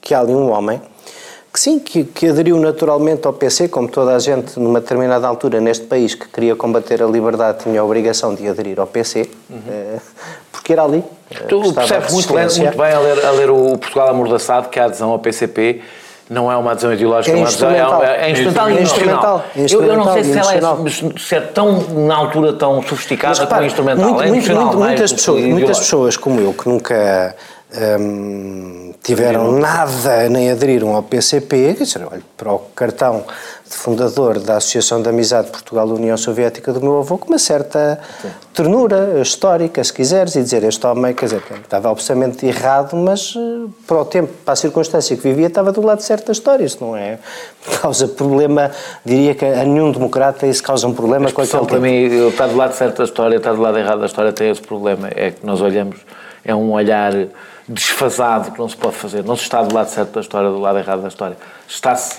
que 0.00 0.14
há 0.14 0.20
ali 0.20 0.34
um 0.34 0.50
homem 0.50 0.80
que 1.52 1.58
sim, 1.58 1.78
que, 1.78 2.04
que, 2.04 2.28
aderiu 2.28 2.56
naturalmente 2.58 3.26
ao 3.26 3.32
PC, 3.32 3.68
como 3.68 3.88
toda 3.88 4.14
a 4.14 4.18
gente 4.18 4.58
numa 4.58 4.80
determinada 4.80 5.26
altura 5.26 5.60
neste 5.60 5.84
país 5.86 6.14
que 6.14 6.28
queria 6.28 6.54
combater 6.54 7.02
a 7.02 7.06
liberdade 7.06 7.64
tinha 7.64 7.80
a 7.80 7.84
obrigação 7.84 8.34
de 8.34 8.46
aderir 8.46 8.78
ao 8.78 8.86
PC, 8.86 9.28
uhum. 9.48 9.58
Eh, 9.68 9.98
porque 10.52 10.72
era 10.72 10.84
ali. 10.84 11.02
Eh, 11.30 11.38
tu 11.48 11.72
percebes 11.74 12.12
muito, 12.12 12.32
bem, 12.32 12.46
muito 12.46 12.78
bem 12.78 12.92
a 12.92 13.00
ler, 13.00 13.24
a 13.24 13.30
ler 13.32 13.50
o 13.50 13.76
Portugal 13.78 14.08
Amordaçado 14.08 14.68
que 14.68 14.78
a 14.78 14.84
adesão 14.84 15.10
ao 15.10 15.18
PCP 15.18 15.82
não 16.30 16.50
é 16.50 16.56
uma 16.56 16.70
adesão 16.70 16.92
ideológica, 16.92 17.36
é, 17.36 17.40
é 17.40 17.42
instrumental. 17.42 18.04
É, 18.04 18.06
é, 18.06 18.30
instrumental 18.30 18.68
é, 18.68 18.72
é 18.72 18.82
instrumental. 18.82 19.44
É 19.56 19.60
instrumental. 19.60 19.88
Eu, 19.88 19.92
eu, 19.92 19.96
não 19.96 20.12
sei 20.12 20.24
se 20.24 20.38
ela 20.38 20.54
é, 20.54 21.18
se 21.18 21.34
é 21.34 21.40
tão, 21.40 21.80
na 22.06 22.14
altura, 22.14 22.52
tão 22.52 22.80
sofisticada 22.82 23.44
como 23.44 23.62
instrumental. 23.64 24.14
Muito, 24.14 24.28
muito, 24.28 24.54
muito, 24.54 24.78
muitas, 24.78 25.12
pessoas, 25.12 25.42
muitas 25.42 25.78
pessoas 25.80 26.16
como 26.16 26.40
eu, 26.40 26.52
que 26.52 26.68
nunca 26.68 27.34
um, 28.00 28.92
tiveram 29.02 29.52
nada 29.52 30.28
nem 30.28 30.50
aderiram 30.50 30.94
ao 30.94 31.02
PCP, 31.02 31.74
quer 31.74 31.84
dizer, 31.84 32.06
olho 32.10 32.22
para 32.36 32.52
o 32.52 32.58
cartão 32.74 33.24
de 33.68 33.76
fundador 33.76 34.40
da 34.40 34.56
Associação 34.56 35.00
de 35.00 35.08
Amizade 35.08 35.48
Portugal-União 35.50 36.16
Soviética 36.16 36.72
do 36.72 36.80
meu 36.80 36.98
avô 36.98 37.16
com 37.16 37.28
uma 37.28 37.38
certa 37.38 38.00
Sim. 38.20 38.28
ternura 38.52 39.20
histórica, 39.22 39.82
se 39.84 39.92
quiseres, 39.92 40.34
e 40.34 40.42
dizer 40.42 40.64
este 40.64 40.84
homem, 40.84 41.14
quer 41.14 41.26
dizer, 41.26 41.42
estava 41.62 41.88
absolutamente 41.88 42.44
errado, 42.44 42.96
mas 42.96 43.34
eh, 43.36 43.68
para 43.86 44.00
o 44.00 44.04
tempo, 44.04 44.32
para 44.44 44.54
a 44.54 44.56
circunstância 44.56 45.16
que 45.16 45.22
vivia, 45.22 45.46
estava 45.46 45.70
do 45.70 45.80
lado 45.80 45.98
de 45.98 46.04
certa 46.04 46.32
história, 46.32 46.64
isso 46.64 46.78
não 46.80 46.96
é, 46.96 47.20
causa 47.80 48.08
problema, 48.08 48.72
diria 49.04 49.34
que 49.36 49.44
a 49.44 49.64
nenhum 49.64 49.92
democrata 49.92 50.46
isso 50.46 50.62
causa 50.62 50.88
um 50.88 50.94
problema 50.94 51.24
mas, 51.24 51.32
com 51.32 51.42
aquele 51.42 51.66
para 51.66 51.78
mim, 51.78 52.28
estar 52.28 52.48
do 52.48 52.56
lado 52.56 52.72
de 52.72 52.76
certa 52.76 53.04
história, 53.04 53.36
estar 53.36 53.52
do 53.52 53.60
lado 53.60 53.78
errado 53.78 54.00
da 54.00 54.06
história 54.06 54.32
tem 54.32 54.50
esse 54.50 54.62
problema, 54.62 55.08
é 55.14 55.30
que 55.30 55.46
nós 55.46 55.60
olhamos, 55.60 55.98
é 56.44 56.52
um 56.52 56.72
olhar 56.72 57.12
desfasado 57.70 58.52
que 58.52 58.58
não 58.58 58.68
se 58.68 58.76
pode 58.76 58.96
fazer. 58.96 59.24
Não 59.24 59.36
se 59.36 59.44
está 59.44 59.62
do 59.62 59.74
lado 59.74 59.88
certo 59.88 60.12
da 60.12 60.20
história, 60.20 60.50
do 60.50 60.58
lado 60.58 60.78
errado 60.78 61.02
da 61.02 61.08
história. 61.08 61.36
Está-se. 61.68 62.18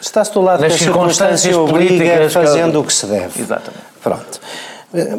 Está-se 0.00 0.32
do 0.32 0.40
lado 0.40 0.60
das 0.60 0.74
circunstâncias 0.74 1.54
obriga 1.56 2.28
fazendo 2.30 2.72
que... 2.72 2.78
o 2.78 2.84
que 2.84 2.92
se 2.92 3.06
deve. 3.06 3.40
Exatamente. 3.40 3.84
Pronto. 4.02 4.40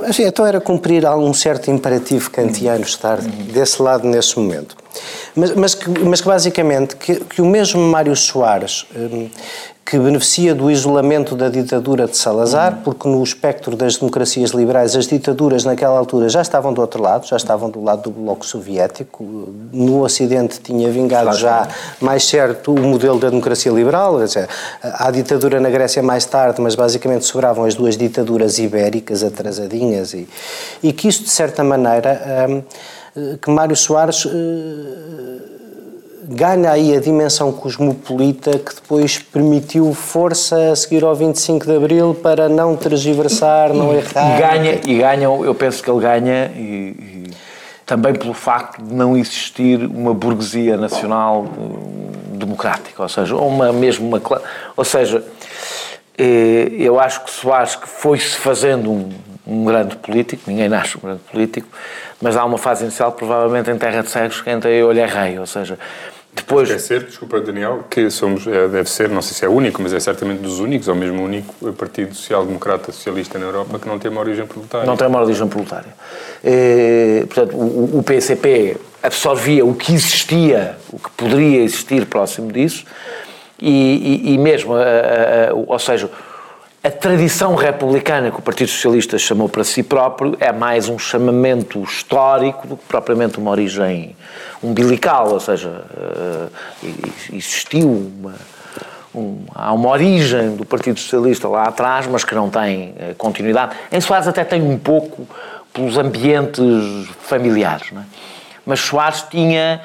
Mas, 0.01 0.17
então 0.19 0.47
era 0.47 0.59
cumprir 0.59 1.05
algum 1.05 1.31
certo 1.31 1.69
imperativo 1.69 2.31
kantiano 2.31 2.83
estar 2.83 3.17
desse 3.17 3.81
lado 3.81 4.07
nesse 4.07 4.37
momento. 4.39 4.75
Mas, 5.35 5.55
mas, 5.55 5.75
que, 5.75 5.89
mas 5.89 6.21
que 6.21 6.27
basicamente 6.27 6.95
que, 6.95 7.17
que 7.17 7.41
o 7.41 7.45
mesmo 7.45 7.79
Mário 7.79 8.15
Soares 8.15 8.87
hum, 8.95 9.29
que 9.89 9.97
beneficia 9.97 10.53
do 10.53 10.69
isolamento 10.69 11.35
da 11.35 11.49
ditadura 11.49 12.05
de 12.05 12.15
Salazar, 12.15 12.81
porque 12.83 13.07
no 13.07 13.23
espectro 13.23 13.75
das 13.75 13.97
democracias 13.97 14.51
liberais 14.51 14.95
as 14.95 15.07
ditaduras 15.07 15.65
naquela 15.65 15.97
altura 15.97 16.29
já 16.29 16.43
estavam 16.43 16.71
do 16.71 16.79
outro 16.79 17.01
lado, 17.01 17.25
já 17.25 17.35
estavam 17.35 17.71
do 17.71 17.83
lado 17.83 18.03
do 18.03 18.11
bloco 18.11 18.45
soviético. 18.45 19.23
No 19.73 20.03
Ocidente 20.03 20.59
tinha 20.61 20.91
vingado 20.91 21.35
já 21.35 21.67
mais 21.99 22.23
certo 22.23 22.71
o 22.71 22.79
modelo 22.79 23.19
da 23.19 23.31
democracia 23.31 23.71
liberal. 23.71 24.19
Há 24.83 25.07
a 25.07 25.11
ditadura 25.11 25.59
na 25.59 25.71
Grécia 25.71 26.03
mais 26.03 26.23
tarde, 26.23 26.61
mas 26.61 26.75
basicamente 26.75 27.25
sobravam 27.25 27.65
as 27.65 27.73
duas 27.73 27.97
ditaduras 27.97 28.59
ibéricas 28.59 29.23
atrasadinhas 29.23 30.13
e, 30.13 30.29
e 30.83 30.93
que 30.93 31.07
isso, 31.07 31.23
de 31.23 31.31
certa 31.31 31.63
maneira, 31.63 32.47
hum, 32.47 32.61
que 33.41 33.49
Mário 33.49 33.75
Soares 33.75 34.23
hum, 34.23 35.58
ganha 36.31 36.71
aí 36.71 36.95
a 36.95 36.99
dimensão 36.99 37.51
cosmopolita 37.51 38.51
que 38.59 38.75
depois 38.75 39.17
permitiu 39.17 39.91
força 39.95 40.71
a 40.71 40.75
seguir 40.75 41.03
ao 41.03 41.15
25 41.15 41.65
de 41.65 41.75
Abril 41.75 42.13
para 42.13 42.47
não 42.47 42.75
tergiversar, 42.75 43.73
não 43.73 43.95
errar. 43.95 44.37
E 44.37 44.39
ganha, 44.39 44.81
e 44.85 44.97
ganha, 44.99 45.23
eu 45.23 45.55
penso 45.55 45.81
que 45.81 45.89
ele 45.89 45.99
ganha 45.99 46.51
e, 46.55 46.95
e 46.99 47.31
também 47.83 48.13
pelo 48.13 48.35
facto 48.35 48.79
de 48.79 48.93
não 48.93 49.17
existir 49.17 49.79
uma 49.79 50.13
burguesia 50.13 50.77
nacional 50.77 51.47
eh, 51.47 52.37
democrática, 52.37 53.01
ou 53.01 53.09
seja, 53.09 53.35
uma 53.35 53.73
mesmo 53.73 54.07
uma 54.07 54.21
ou 54.77 54.85
seja, 54.85 55.23
eh, 56.15 56.69
eu 56.77 56.99
acho 56.99 57.23
que 57.23 57.31
Soares 57.31 57.75
que 57.75 57.87
foi-se 57.87 58.35
fazendo 58.35 58.91
um, 58.91 59.09
um 59.47 59.65
grande 59.65 59.95
político, 59.95 60.43
ninguém 60.45 60.69
nasce 60.69 60.95
um 60.95 61.01
grande 61.01 61.21
político, 61.31 61.67
mas 62.21 62.37
há 62.37 62.45
uma 62.45 62.59
fase 62.59 62.83
inicial, 62.83 63.11
provavelmente 63.13 63.71
em 63.71 63.77
terra 63.79 64.03
de 64.03 64.11
cegos, 64.11 64.41
que 64.41 64.49
entra 64.51 64.69
e 64.69 64.83
olho 64.83 64.99
é 64.99 65.07
rei, 65.07 65.39
ou 65.39 65.47
seja, 65.47 65.79
depois... 66.33 66.67
Deve 66.67 66.81
ser, 66.81 67.03
desculpa 67.03 67.39
Daniel, 67.41 67.83
que 67.89 68.09
somos, 68.09 68.45
é, 68.47 68.67
deve 68.67 68.89
ser, 68.89 69.09
não 69.09 69.21
sei 69.21 69.33
se 69.35 69.45
é 69.45 69.49
único, 69.49 69.81
mas 69.81 69.93
é 69.93 69.99
certamente 69.99 70.39
dos 70.39 70.59
únicos, 70.59 70.87
ou 70.87 70.95
mesmo 70.95 71.21
o 71.21 71.25
único 71.25 71.73
Partido 71.73 72.13
Social-Democrata 72.15 72.91
Socialista 72.91 73.39
na 73.39 73.45
Europa 73.45 73.79
que 73.79 73.87
não 73.87 73.97
tem 73.97 74.11
uma 74.11 74.21
origem 74.21 74.45
proletária. 74.45 74.85
Não 74.85 74.95
tem 74.95 75.07
uma 75.07 75.21
origem 75.21 75.47
proletária. 75.47 75.93
E, 76.43 77.25
portanto, 77.27 77.55
o, 77.55 77.99
o 77.99 78.03
PCP 78.03 78.77
absorvia 79.01 79.65
o 79.65 79.73
que 79.73 79.93
existia, 79.93 80.77
o 80.91 80.99
que 80.99 81.09
poderia 81.11 81.61
existir 81.63 82.05
próximo 82.05 82.51
disso, 82.51 82.85
e, 83.61 84.23
e, 84.29 84.33
e 84.33 84.37
mesmo, 84.37 84.75
a, 84.75 84.81
a, 84.81 85.49
a, 85.49 85.53
ou 85.53 85.79
seja, 85.79 86.09
a 86.81 86.89
tradição 86.89 87.55
republicana 87.55 88.31
que 88.31 88.39
o 88.39 88.41
Partido 88.41 88.69
Socialista 88.69 89.17
chamou 89.17 89.49
para 89.49 89.65
si 89.65 89.83
próprio 89.83 90.37
é 90.39 90.51
mais 90.53 90.87
um 90.87 90.97
chamamento 90.97 91.83
histórico 91.83 92.65
do 92.65 92.77
que 92.77 92.85
propriamente 92.85 93.37
uma 93.37 93.51
origem 93.51 94.15
umbilical, 94.63 95.29
ou 95.33 95.39
seja, 95.41 95.69
uh, 95.69 96.49
existiu 97.33 97.89
uma, 97.89 98.35
um, 99.13 99.43
há 99.53 99.73
uma 99.73 99.89
origem 99.89 100.55
do 100.55 100.63
Partido 100.63 100.99
Socialista 100.99 101.49
lá 101.49 101.63
atrás, 101.63 102.07
mas 102.07 102.23
que 102.23 102.33
não 102.33 102.49
tem 102.49 102.91
uh, 102.91 103.15
continuidade. 103.17 103.75
Em 103.91 103.99
Soares 103.99 104.27
até 104.27 104.45
tem 104.45 104.61
um 104.61 104.77
pouco 104.77 105.27
pelos 105.73 105.97
ambientes 105.97 106.63
familiares, 107.21 107.91
é? 107.91 108.03
mas 108.65 108.79
Soares 108.79 109.25
tinha 109.29 109.81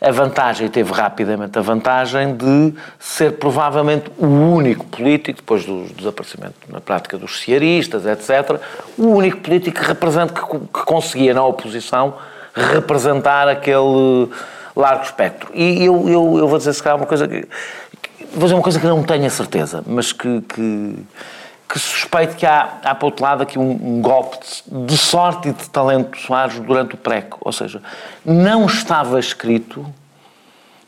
a 0.00 0.12
vantagem, 0.12 0.68
teve 0.68 0.92
rapidamente 0.92 1.58
a 1.58 1.62
vantagem 1.62 2.36
de 2.36 2.72
ser 3.00 3.32
provavelmente 3.32 4.10
o 4.16 4.26
único 4.26 4.84
político, 4.86 5.38
depois 5.38 5.64
do 5.64 5.86
desaparecimento 5.94 6.54
na 6.68 6.80
prática 6.80 7.18
dos 7.18 7.40
ciaristas, 7.40 8.06
etc., 8.06 8.60
o 8.96 9.06
único 9.08 9.38
político 9.38 9.80
que, 9.80 9.86
representa, 9.86 10.32
que, 10.32 10.40
que 10.40 10.84
conseguia 10.84 11.34
na 11.34 11.44
oposição 11.44 12.14
representar 12.54 13.48
aquele 13.48 14.28
largo 14.74 15.02
espectro. 15.02 15.50
E 15.52 15.84
eu, 15.84 16.08
eu, 16.08 16.38
eu 16.38 16.48
vou 16.48 16.58
dizer 16.58 16.72
se 16.72 16.82
calhar 16.82 16.96
uma 16.96 17.06
coisa 17.06 17.26
que. 17.26 17.46
Vou 18.32 18.42
dizer 18.42 18.54
uma 18.54 18.62
coisa 18.62 18.78
que 18.78 18.86
não 18.86 19.02
tenho 19.02 19.26
a 19.26 19.30
certeza, 19.30 19.82
mas 19.86 20.12
que, 20.12 20.42
que, 20.42 20.94
que 21.68 21.78
suspeito 21.78 22.34
que 22.34 22.46
há, 22.46 22.78
há 22.82 22.94
para 22.94 23.06
outro 23.06 23.22
lado 23.22 23.42
aqui 23.42 23.58
um, 23.58 23.70
um 23.70 24.00
golpe 24.00 24.38
de, 24.66 24.86
de, 24.86 24.96
sorte 24.96 25.50
e 25.50 25.52
de 25.52 25.68
talento 25.68 26.16
de 26.16 26.22
Soares 26.24 26.58
durante 26.60 26.94
o 26.94 26.96
PREC. 26.96 27.36
Ou 27.40 27.52
seja, 27.52 27.82
não 28.24 28.64
estava 28.64 29.20
escrito 29.20 29.84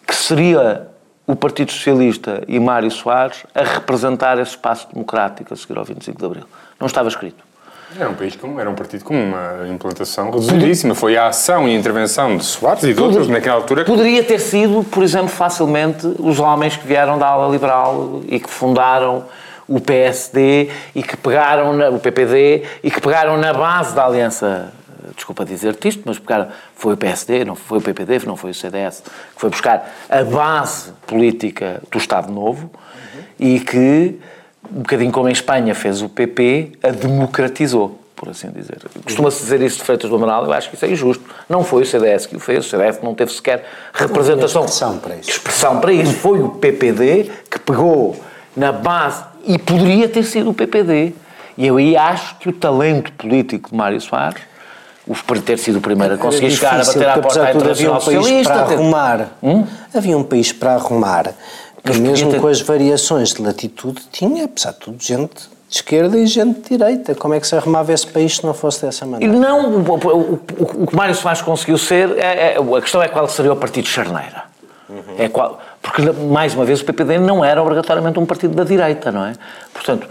que 0.06 0.14
seria 0.14 0.88
o 1.26 1.37
Partido 1.37 1.70
Socialista 1.70 2.42
e 2.49 2.58
Mário 2.58 2.90
Soares 2.90 3.44
a 3.54 3.62
representar 3.62 4.38
esse 4.38 4.52
espaço 4.52 4.88
democrático 4.92 5.52
a 5.52 5.56
seguir 5.56 5.78
ao 5.78 5.84
25 5.84 6.18
de 6.18 6.25
Abril. 6.25 6.44
Não 6.78 6.87
estava 6.87 7.08
escrito. 7.08 7.44
Era 7.99 8.08
um 8.08 8.14
país 8.14 8.37
com, 8.37 8.58
era 8.58 8.70
um 8.70 8.75
partido 8.75 9.04
com 9.04 9.14
uma 9.14 9.68
implantação 9.68 10.26
reduzidíssima. 10.26 10.94
Foi 10.94 11.16
a 11.16 11.26
ação 11.26 11.68
e 11.68 11.75
a 11.75 11.78
intervenção 11.78 12.37
de 12.37 12.44
Soares 12.44 12.84
e 12.84 12.94
de 12.94 13.00
outros 13.02 13.28
naquela 13.28 13.56
altura. 13.56 13.84
Poderia 13.84 14.22
ter 14.25 14.38
sido, 14.38 14.84
por 14.84 15.02
exemplo, 15.02 15.28
facilmente 15.28 16.06
os 16.18 16.38
homens 16.38 16.76
que 16.76 16.87
vieram 16.87 17.18
da 17.18 17.26
ala 17.26 17.50
liberal 17.50 18.22
e 18.28 18.38
que 18.38 18.49
fundaram 18.49 19.25
o 19.70 19.80
PSD 19.80 20.68
e 20.96 21.02
que 21.02 21.16
pegaram 21.16 21.72
na, 21.72 21.90
o 21.90 22.00
PPD 22.00 22.64
e 22.82 22.90
que 22.90 23.00
pegaram 23.00 23.38
na 23.38 23.52
base 23.52 23.94
da 23.94 24.04
aliança 24.04 24.72
desculpa 25.14 25.44
dizer-te 25.44 25.88
isto, 25.88 26.02
mas 26.04 26.18
pegaram, 26.18 26.48
foi 26.74 26.94
o 26.94 26.96
PSD, 26.96 27.44
não 27.44 27.54
foi 27.54 27.78
o 27.78 27.80
PPD, 27.80 28.20
não 28.26 28.36
foi 28.36 28.50
o 28.50 28.54
CDS, 28.54 29.00
que 29.00 29.40
foi 29.40 29.50
buscar 29.50 29.90
a 30.08 30.22
base 30.24 30.92
política 31.06 31.82
do 31.90 31.98
Estado 31.98 32.32
Novo 32.32 32.70
uhum. 32.72 33.22
e 33.38 33.60
que 33.60 34.18
um 34.72 34.80
bocadinho 34.80 35.10
como 35.10 35.28
em 35.28 35.32
Espanha 35.32 35.74
fez 35.74 36.02
o 36.02 36.08
PP, 36.08 36.72
a 36.82 36.90
democratizou, 36.90 37.98
por 38.14 38.28
assim 38.28 38.50
dizer. 38.50 38.78
Costuma-se 39.04 39.42
dizer 39.42 39.60
isso 39.62 39.78
de 39.78 39.84
Freitas 39.84 40.10
do 40.10 40.16
Amaral, 40.16 40.44
eu 40.44 40.52
acho 40.52 40.68
que 40.68 40.76
isso 40.76 40.84
é 40.84 40.90
injusto. 40.90 41.24
Não 41.48 41.64
foi 41.64 41.82
o 41.82 41.86
CDS 41.86 42.26
que 42.26 42.36
o 42.36 42.40
fez, 42.40 42.66
o 42.66 42.68
CDS 42.68 43.00
não 43.02 43.14
teve 43.14 43.32
sequer 43.32 43.64
representação. 43.92 44.64
Expressão 44.64 44.98
para 44.98 45.16
isso. 45.16 45.30
Expressão 45.30 45.80
para 45.80 45.92
isso. 45.92 46.12
Foi 46.14 46.40
o 46.40 46.50
PPD 46.50 47.30
que 47.50 47.58
pegou 47.58 48.20
na 48.56 48.72
base, 48.72 49.24
e 49.44 49.59
poderia 49.59 50.09
ter 50.09 50.25
sido 50.25 50.50
o 50.50 50.54
PPD. 50.54 51.12
E 51.56 51.66
eu 51.66 51.76
aí 51.76 51.97
acho 51.97 52.37
que 52.37 52.49
o 52.49 52.52
talento 52.52 53.12
político 53.12 53.70
de 53.70 53.76
Mário 53.76 54.00
Soares 54.00 54.42
por 55.26 55.40
ter 55.40 55.59
sido 55.59 55.78
o 55.78 55.80
primeiro 55.80 56.14
a 56.14 56.18
conseguir 56.18 56.50
difícil, 56.50 56.68
chegar 56.68 56.80
a 56.80 56.85
bater 56.85 57.09
à 57.09 57.18
porta 57.18 57.40
da 57.40 57.50
Internacional 57.50 57.97
havia 57.97 58.20
um 58.20 58.23
país 58.23 58.47
Para 58.47 58.61
arrumar, 58.61 59.28
hum? 59.42 59.66
Havia 59.92 60.18
um 60.18 60.23
país 60.23 60.52
para 60.52 60.75
arrumar 60.75 61.35
que 61.82 61.99
mesmo 61.99 62.30
ter... 62.30 62.40
com 62.40 62.47
as 62.47 62.61
variações 62.61 63.32
de 63.32 63.42
latitude 63.42 64.02
tinha, 64.12 64.44
apesar 64.44 64.73
de 64.73 64.78
tudo, 64.78 65.02
gente 65.02 65.49
de 65.68 65.76
esquerda 65.76 66.18
e 66.18 66.26
gente 66.26 66.61
de 66.61 66.76
direita. 66.76 67.14
Como 67.14 67.32
é 67.32 67.40
que 67.40 67.47
se 67.47 67.54
arrumava 67.54 67.92
esse 67.92 68.06
país 68.06 68.37
se 68.37 68.44
não 68.44 68.52
fosse 68.52 68.82
dessa 68.82 69.06
maneira? 69.06 69.32
Não, 69.32 69.76
o, 69.76 69.88
o, 69.88 69.94
o, 69.94 70.82
o 70.82 70.87
que 70.87 70.97
Mário 70.97 71.14
Soares 71.14 71.40
conseguiu 71.42 71.78
ser, 71.78 72.18
é, 72.18 72.54
é, 72.54 72.56
a 72.59 72.80
questão 72.80 73.02
é 73.02 73.09
qual 73.09 73.28
seria 73.28 73.52
o 73.52 73.56
partido 73.56 73.87
charneira. 73.87 74.44
Uhum. 74.88 75.14
É 75.16 75.28
qual, 75.28 75.61
porque, 75.82 76.02
mais 76.02 76.54
uma 76.54 76.64
vez, 76.64 76.80
o 76.80 76.84
PPD 76.84 77.18
não 77.18 77.44
era 77.44 77.62
obrigatoriamente 77.62 78.18
um 78.18 78.26
partido 78.26 78.54
da 78.54 78.64
direita, 78.64 79.10
não 79.10 79.25
é? 79.25 79.32
Portanto, 79.72 80.08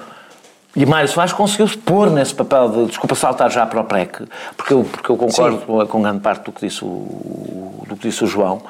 e 0.76 0.86
Mário 0.86 1.08
Soares 1.08 1.34
conseguiu-se 1.34 1.78
pôr 1.78 2.10
nesse 2.10 2.34
papel 2.34 2.70
de, 2.70 2.86
desculpa 2.88 3.16
saltar 3.16 3.50
já 3.52 3.66
para 3.66 3.82
o 3.82 3.84
PREC, 3.84 4.24
porque 4.56 4.74
eu, 4.74 4.84
porque 4.84 5.10
eu 5.10 5.18
concordo 5.18 5.58
com, 5.60 5.86
com 5.88 6.02
grande 6.02 6.20
parte 6.20 6.44
do 6.46 6.52
que 6.52 6.68
disse 6.68 6.84
o, 6.84 7.84
do 7.88 7.96
que 7.96 8.08
disse 8.08 8.24
o 8.24 8.28
João, 8.28 8.62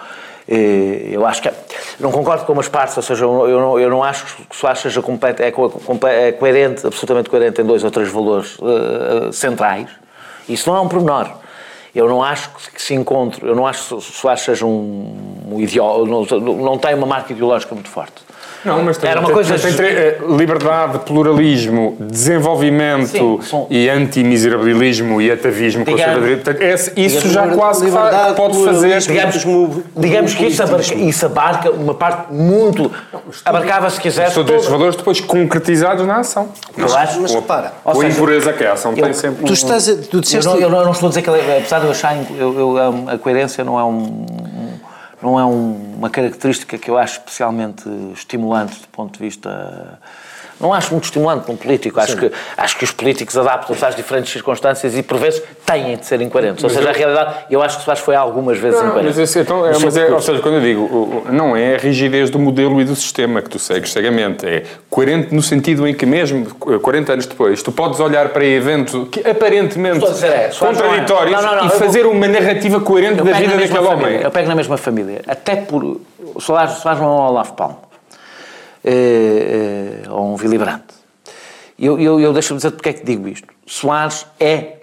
eh, 0.48 1.10
eu 1.12 1.26
acho 1.26 1.42
que. 1.42 1.52
Não 2.00 2.12
concordo 2.12 2.46
com 2.46 2.54
umas 2.54 2.68
partes, 2.68 2.98
ou 2.98 3.04
seja, 3.04 3.26
eu 3.26 3.60
não, 3.60 3.80
eu 3.80 3.90
não 3.90 4.04
acho 4.04 4.26
que 4.26 4.56
Soares 4.56 4.80
seja 4.80 5.02
completo, 5.02 5.44
é, 5.44 5.50
é, 5.50 6.32
coerente, 6.32 6.88
absolutamente 6.88 7.30
coerente 7.30 7.62
em 7.62 7.66
dois 7.66 7.84
ou 7.84 7.92
três 7.92 8.10
valores 8.10 8.58
uh, 8.60 9.32
centrais. 9.32 9.90
Isso 10.48 10.70
não 10.70 10.78
é 10.78 10.82
um 10.82 10.88
pormenor. 10.88 11.30
Eu 12.00 12.08
não 12.08 12.24
acho 12.24 12.50
que 12.74 12.82
se 12.82 12.94
encontre, 12.94 13.46
eu 13.46 13.54
não 13.54 13.68
acho 13.68 13.98
que 13.98 14.02
Soares 14.02 14.42
seja 14.42 14.66
um, 14.66 15.44
um 15.52 15.60
ideólogo, 15.60 16.40
não, 16.40 16.56
não 16.56 16.78
tem 16.78 16.96
uma 16.96 17.06
marca 17.06 17.34
ideológica 17.34 17.76
muito 17.76 17.90
forte. 17.90 18.29
Não, 18.64 18.84
mas 18.84 18.98
tem, 18.98 19.10
era 19.10 19.20
uma 19.20 19.32
coisa. 19.32 19.58
tem, 19.58 19.74
tem, 19.74 20.36
liberdade, 20.36 21.00
pluralismo, 21.00 21.96
desenvolvimento 22.00 23.40
Sim, 23.42 23.68
e 23.70 23.90
anti-miserabilismo 23.90 25.22
e 25.22 25.32
atavismo 25.32 25.86
conservadorismo. 25.86 26.44
Isso 26.96 27.30
já 27.30 27.48
quase 27.48 27.86
que 27.86 27.92
pode 28.36 28.64
fazer. 28.64 29.00
Digamos, 29.00 29.84
digamos 29.96 30.34
que 30.34 30.46
isso 30.48 30.64
abarca, 30.64 30.94
isso 30.96 31.26
abarca 31.26 31.72
uma 31.72 31.94
parte 31.94 32.34
muito. 32.34 32.92
Abarcava, 33.46 33.90
se 33.90 34.00
quiser. 34.00 34.34
Todos 34.34 34.54
esses 34.54 34.68
valores 34.68 34.96
depois 34.96 35.22
concretizados 35.22 36.06
na 36.06 36.20
ação. 36.20 36.50
Mas, 36.76 36.94
mas, 36.94 37.16
mas 37.18 37.34
repara. 37.34 37.74
Com 37.84 38.02
a 38.02 38.08
impureza 38.08 38.54
que 38.54 38.64
é 38.64 38.68
a 38.68 38.74
ação 38.74 38.94
eu, 38.96 39.04
tem 39.04 39.14
sempre. 39.14 39.46
Tu 39.46 39.54
estás 39.54 39.88
a, 39.88 39.96
tu 39.96 40.20
disseste... 40.20 40.48
eu, 40.48 40.54
não, 40.54 40.62
eu, 40.62 40.70
não, 40.70 40.80
eu 40.80 40.86
não 40.86 40.92
estou 40.92 41.08
a 41.08 41.10
dizer 41.10 41.22
que, 41.22 41.30
apesar 41.30 41.80
de 41.80 41.86
eu 41.86 41.92
achar, 41.92 42.16
eu, 42.38 42.60
eu, 42.60 43.10
a 43.10 43.18
coerência 43.18 43.64
não 43.64 43.80
é 43.80 43.84
um 43.84 44.26
não 45.22 45.40
é 45.40 45.46
um, 45.46 45.96
uma 45.96 46.10
característica 46.10 46.78
que 46.78 46.90
eu 46.90 46.98
acho 46.98 47.20
especialmente 47.20 47.84
estimulante 48.14 48.82
do 48.82 48.88
ponto 48.88 49.18
de 49.18 49.20
vista 49.20 50.00
não 50.60 50.74
acho 50.74 50.92
muito 50.92 51.06
estimulante 51.06 51.50
um 51.50 51.56
político. 51.56 52.00
Acho 52.00 52.18
que, 52.18 52.32
acho 52.58 52.78
que 52.78 52.84
os 52.84 52.92
políticos 52.92 53.38
adaptam-se 53.38 53.86
às 53.86 53.96
diferentes 53.96 54.32
circunstâncias 54.32 54.96
e, 54.98 55.02
por 55.02 55.18
vezes, 55.18 55.42
têm 55.66 55.96
de 55.96 56.06
ser 56.06 56.22
incoerentes. 56.22 56.64
Ou 56.64 56.70
seja, 56.70 56.84
eu... 56.84 56.90
a 56.90 56.92
realidade, 56.92 57.36
eu 57.50 57.62
acho 57.62 57.78
que 57.78 57.86
Soares 57.86 58.04
foi 58.04 58.16
algumas 58.16 58.58
vezes 58.58 58.80
não, 58.80 58.90
incoerente. 58.90 59.18
Mas, 59.18 59.36
então, 59.36 59.66
é, 59.66 59.78
mas 59.80 59.96
é, 59.96 60.12
ou 60.12 60.22
seja, 60.22 60.42
quando 60.42 60.56
eu 60.56 60.62
digo, 60.62 61.24
não 61.32 61.56
é 61.56 61.76
a 61.76 61.78
rigidez 61.78 62.30
do 62.30 62.38
modelo 62.38 62.82
e 62.82 62.86
do 62.86 62.96
sistema 62.96 63.42
que 63.42 63.50
tu 63.50 63.58
segues 63.58 63.92
cegamente. 63.92 64.46
É 64.46 64.64
coerente 64.90 65.34
no 65.34 65.42
sentido 65.42 65.88
em 65.88 65.94
que, 65.94 66.06
mesmo 66.06 66.46
40 66.46 67.14
anos 67.14 67.26
depois, 67.26 67.64
tu 67.64 67.72
podes 67.72 68.00
olhar 68.00 68.30
para 68.30 68.44
eventos 68.46 69.08
que 69.10 69.28
aparentemente 69.28 70.06
é, 70.24 70.50
contraditórios 70.60 71.42
não, 71.42 71.56
não, 71.56 71.66
e 71.68 71.70
fazer 71.70 72.04
vou... 72.04 72.12
uma 72.12 72.28
narrativa 72.28 72.80
coerente 72.82 73.24
da 73.24 73.32
vida 73.32 73.56
daquele 73.56 73.80
homem. 73.80 74.22
Eu 74.22 74.32
pego 74.32 74.50
na 74.50 74.56
mesma 74.56 74.78
família. 74.78 75.22
Até 75.28 75.56
por. 75.56 76.00
O 76.36 76.42
Soares, 76.42 76.76
Soares 76.76 77.02
não 77.02 77.08
é 77.08 77.12
o 77.12 77.30
Olaf 77.30 77.52
Palme 77.54 77.89
eh, 78.84 80.04
eh, 80.06 80.10
ou 80.10 80.34
um 80.34 80.36
Willy 80.36 80.58
Brandt. 80.58 80.86
Eu, 81.78 81.98
eu, 82.00 82.20
eu 82.20 82.34
deixo-me 82.34 82.58
dizer 82.58 82.72
porque 82.72 82.90
é 82.90 82.94
que 82.94 83.06
digo 83.06 83.28
isto. 83.28 83.48
Soares 83.66 84.26
é, 84.40 84.54
é, 84.54 84.80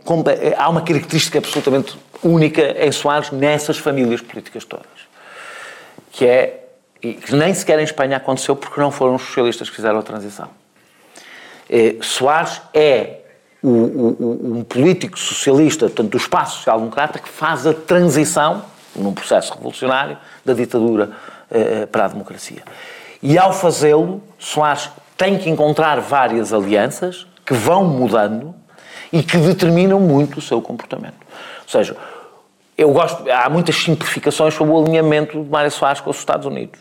Há 0.57 0.69
uma 0.69 0.81
característica 0.81 1.39
absolutamente 1.39 1.99
única 2.23 2.63
em 2.83 2.91
Soares 2.91 3.31
nessas 3.31 3.77
famílias 3.77 4.23
políticas 4.23 4.65
todas. 4.65 4.87
Que 6.11 6.27
é. 6.27 6.63
Que 7.01 7.37
nem 7.37 7.53
sequer 7.53 7.79
em 7.79 7.85
Espanha 7.85 8.17
aconteceu 8.17 8.57
porque 8.57 8.81
não 8.81 8.91
foram 8.91 9.17
os 9.17 9.23
socialistas 9.23 9.69
que 9.69 9.77
fizeram 9.77 9.99
a 9.99 10.03
transição. 10.03 10.49
Eh, 11.69 11.97
Soares 12.01 12.63
é 12.73 13.19
o, 13.63 13.69
o, 13.69 14.57
um 14.59 14.65
político 14.65 15.19
socialista, 15.19 15.87
portanto, 15.87 16.11
do 16.11 16.17
espaço 16.17 16.57
social-democrata, 16.57 17.19
que 17.19 17.29
faz 17.29 17.67
a 17.67 17.75
transição, 17.75 18.65
num 18.95 19.13
processo 19.13 19.53
revolucionário, 19.53 20.17
da 20.45 20.55
ditadura 20.55 21.11
eh, 21.51 21.87
para 21.87 22.07
a 22.07 22.09
democracia. 22.09 22.63
E 23.23 23.39
ao 23.39 23.53
fazê-lo, 23.53 24.23
Soares 24.39 24.91
tem 25.17 25.39
que 25.39 25.49
encontrar 25.49 26.01
várias 26.01 26.53
alianças 26.53 27.27
que 27.45 27.55
vão 27.55 27.85
mudando 27.85 28.55
e 29.13 29.23
que 29.23 29.37
determinam 29.39 29.99
muito 30.01 30.39
o 30.39 30.43
seu 30.43 30.61
comportamento. 30.61 31.17
Ou 31.63 31.69
seja, 31.69 31.97
eu 32.77 32.91
gosto, 32.93 33.25
há 33.31 33.49
muitas 33.49 33.77
simplificações 33.77 34.53
sobre 34.55 34.75
o 34.75 34.83
alinhamento 34.83 35.43
de 35.43 35.49
Mário 35.49 35.71
Soares 35.71 36.01
com 36.01 36.11
os 36.11 36.19
Estados 36.19 36.47
Unidos. 36.47 36.79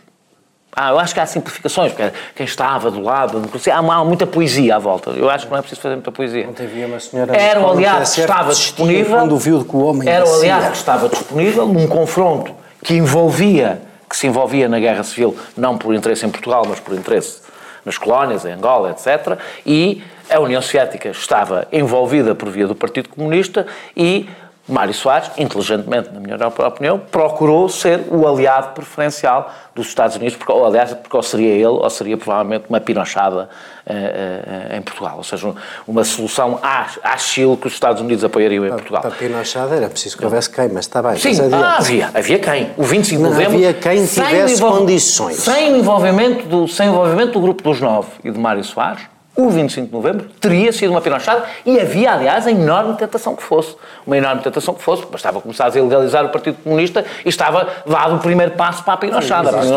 Ah, 0.76 0.90
eu 0.90 1.00
acho 1.00 1.14
que 1.14 1.22
há 1.22 1.26
simplificações, 1.26 1.94
porque 1.94 2.12
quem 2.36 2.46
estava 2.46 2.92
do 2.92 3.00
lado 3.00 3.34
da 3.34 3.40
democracia, 3.40 3.74
há, 3.74 3.78
há 3.78 4.04
muita 4.04 4.28
poesia 4.28 4.76
à 4.76 4.80
volta. 4.80 5.12
Eu 5.12 5.30
acho 5.30 5.46
que 5.46 5.52
não 5.52 5.58
é 5.58 5.62
preciso 5.62 5.80
fazer 5.80 5.96
muita 5.96 6.12
poesia. 6.12 6.50
Ontem 6.50 6.66
havia 6.66 6.86
uma 6.86 7.00
senhora... 7.00 7.34
Era 7.34 7.62
o 7.62 7.72
aliado 7.72 8.04
que 8.04 8.20
estava 8.20 8.54
disponível... 8.54 9.18
Quando 9.18 9.38
viu 9.38 9.64
que 9.64 9.74
o 9.74 9.86
homem... 9.86 10.10
Era 10.10 10.28
o 10.28 10.34
aliado 10.36 10.72
que 10.72 10.78
estava 10.78 11.08
disponível 11.08 11.66
num 11.66 11.88
confronto 11.88 12.54
que 12.84 12.94
envolvia 12.94 13.82
que 14.16 14.20
se 14.20 14.28
envolvia 14.28 14.70
na 14.70 14.80
guerra 14.80 15.04
civil, 15.04 15.38
não 15.58 15.78
por 15.78 15.94
interesse 15.94 16.26
em 16.26 16.30
Portugal, 16.30 16.66
mas 16.66 16.80
por 16.80 16.96
interesse 16.96 17.42
nas 17.84 17.98
colónias, 17.98 18.46
em 18.46 18.54
Angola, 18.54 18.92
etc. 18.92 19.38
E 19.66 20.02
a 20.30 20.40
União 20.40 20.62
Soviética 20.62 21.10
estava 21.10 21.68
envolvida 21.70 22.34
por 22.34 22.50
via 22.50 22.66
do 22.66 22.74
Partido 22.74 23.10
Comunista 23.10 23.68
e 23.96 24.30
Mário 24.68 24.94
Soares, 24.96 25.30
inteligentemente, 25.38 26.10
na 26.12 26.20
minha 26.20 26.36
opinião, 26.48 26.98
procurou 26.98 27.70
ser 27.70 28.02
o 28.10 28.28
aliado 28.28 28.74
preferencial 28.74 29.54
dos 29.76 29.88
Estados 29.88 30.16
Unidos, 30.16 30.36
porque, 30.36 30.52
ou, 30.52 30.66
aliás, 30.66 30.92
porque 30.94 31.16
ou 31.16 31.22
seria 31.22 31.54
ele, 31.54 31.68
ou 31.68 31.90
seria 31.90 32.18
provavelmente 32.18 32.66
uma 32.68 32.80
pinochada 32.80 33.48
uh, 33.86 33.92
uh, 33.92 34.76
em 34.76 34.82
Portugal. 34.82 35.18
Ou 35.18 35.24
seja, 35.24 35.54
uma 35.88 36.04
solução 36.04 36.60
à, 36.64 36.88
à 37.04 37.16
Chile 37.18 37.56
que 37.58 37.68
os 37.68 37.74
Estados 37.74 38.02
Unidos 38.02 38.24
apoiariam 38.24 38.66
em 38.66 38.70
Portugal. 38.72 39.02
Para 39.04 39.12
pinochada 39.12 39.76
era 39.76 39.88
preciso 39.88 40.18
que 40.18 40.26
houvesse 40.26 40.50
quem, 40.50 40.70
mas 40.70 40.86
está 40.86 41.00
bem. 41.04 41.16
Sim, 41.18 41.34
ah, 41.54 41.78
havia, 41.78 42.10
havia 42.12 42.40
quem. 42.40 42.72
O 42.76 42.84
25 42.84 43.22
de 43.22 43.30
novembro... 43.30 43.56
Havia 43.56 43.74
quem 43.74 44.06
tivesse 44.08 44.60
condições. 44.60 45.36
Sem 45.36 45.78
envolvimento, 45.78 46.48
do, 46.48 46.68
sem 46.68 46.88
envolvimento 46.88 47.34
do 47.34 47.40
Grupo 47.40 47.62
dos 47.62 47.80
Nove 47.80 48.10
e 48.24 48.32
de 48.32 48.40
Mário 48.40 48.64
Soares, 48.64 49.04
o 49.36 49.50
25 49.50 49.88
de 49.88 49.94
novembro 49.94 50.28
teria 50.40 50.72
sido 50.72 50.92
uma 50.92 51.02
pinochada 51.02 51.44
e 51.66 51.80
havia, 51.80 52.14
aliás, 52.14 52.48
a 52.48 52.52
enorme 52.52 52.96
tentação 52.96 53.36
que 53.36 53.44
fosse. 53.44 53.76
Uma 54.08 54.18
enorme 54.18 54.42
tentação 54.42 54.74
que 54.74 54.82
fosse, 54.82 55.06
bastava 55.06 55.42
começar 55.42 55.66
a 55.66 55.78
ilegalizar 55.78 56.26
o 56.26 56.30
Partido 56.30 56.58
Comunista 56.64 57.04
e 57.26 57.30
estava 57.30 57.68
dado 57.86 58.16
o 58.16 58.20
primeiro 58.20 58.54
passo 58.54 58.84
para 58.84 58.94
a 58.94 58.98
pinochada. 58.98 59.52
Sim, 59.62 59.70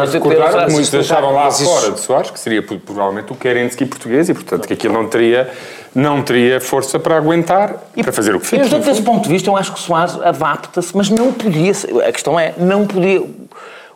muitos 0.71 0.95
estavam 0.95 1.33
lá 1.33 1.51
fora 1.51 1.91
de 1.91 2.01
Soares, 2.01 2.31
que 2.31 2.39
seria 2.39 2.63
provavelmente 2.63 3.33
o 3.33 3.35
Kerensky 3.35 3.85
português 3.85 4.29
e, 4.29 4.35
portanto, 4.35 4.67
que 4.67 4.75
aquilo 4.75 4.95
não 4.95 5.09
teria, 5.09 5.51
não 5.95 6.23
teria 6.23 6.61
força 6.61 6.99
para 6.99 7.17
aguentar 7.17 7.75
e 7.97 8.03
para 8.03 8.13
fazer 8.13 8.37
o 8.37 8.41
que 8.41 8.47
fez. 8.47 8.65
E, 8.65 8.69
portanto, 8.69 8.87
desse 8.87 9.03
ponto 9.03 9.25
de 9.25 9.29
vista, 9.29 9.51
eu 9.51 9.57
acho 9.57 9.73
que 9.73 9.81
Soares 9.81 10.15
adapta-se, 10.23 10.97
mas 10.97 11.11
não 11.11 11.33
podia... 11.33 11.73
A 12.07 12.13
questão 12.13 12.39
é, 12.39 12.55
não 12.59 12.87
podia 12.87 13.23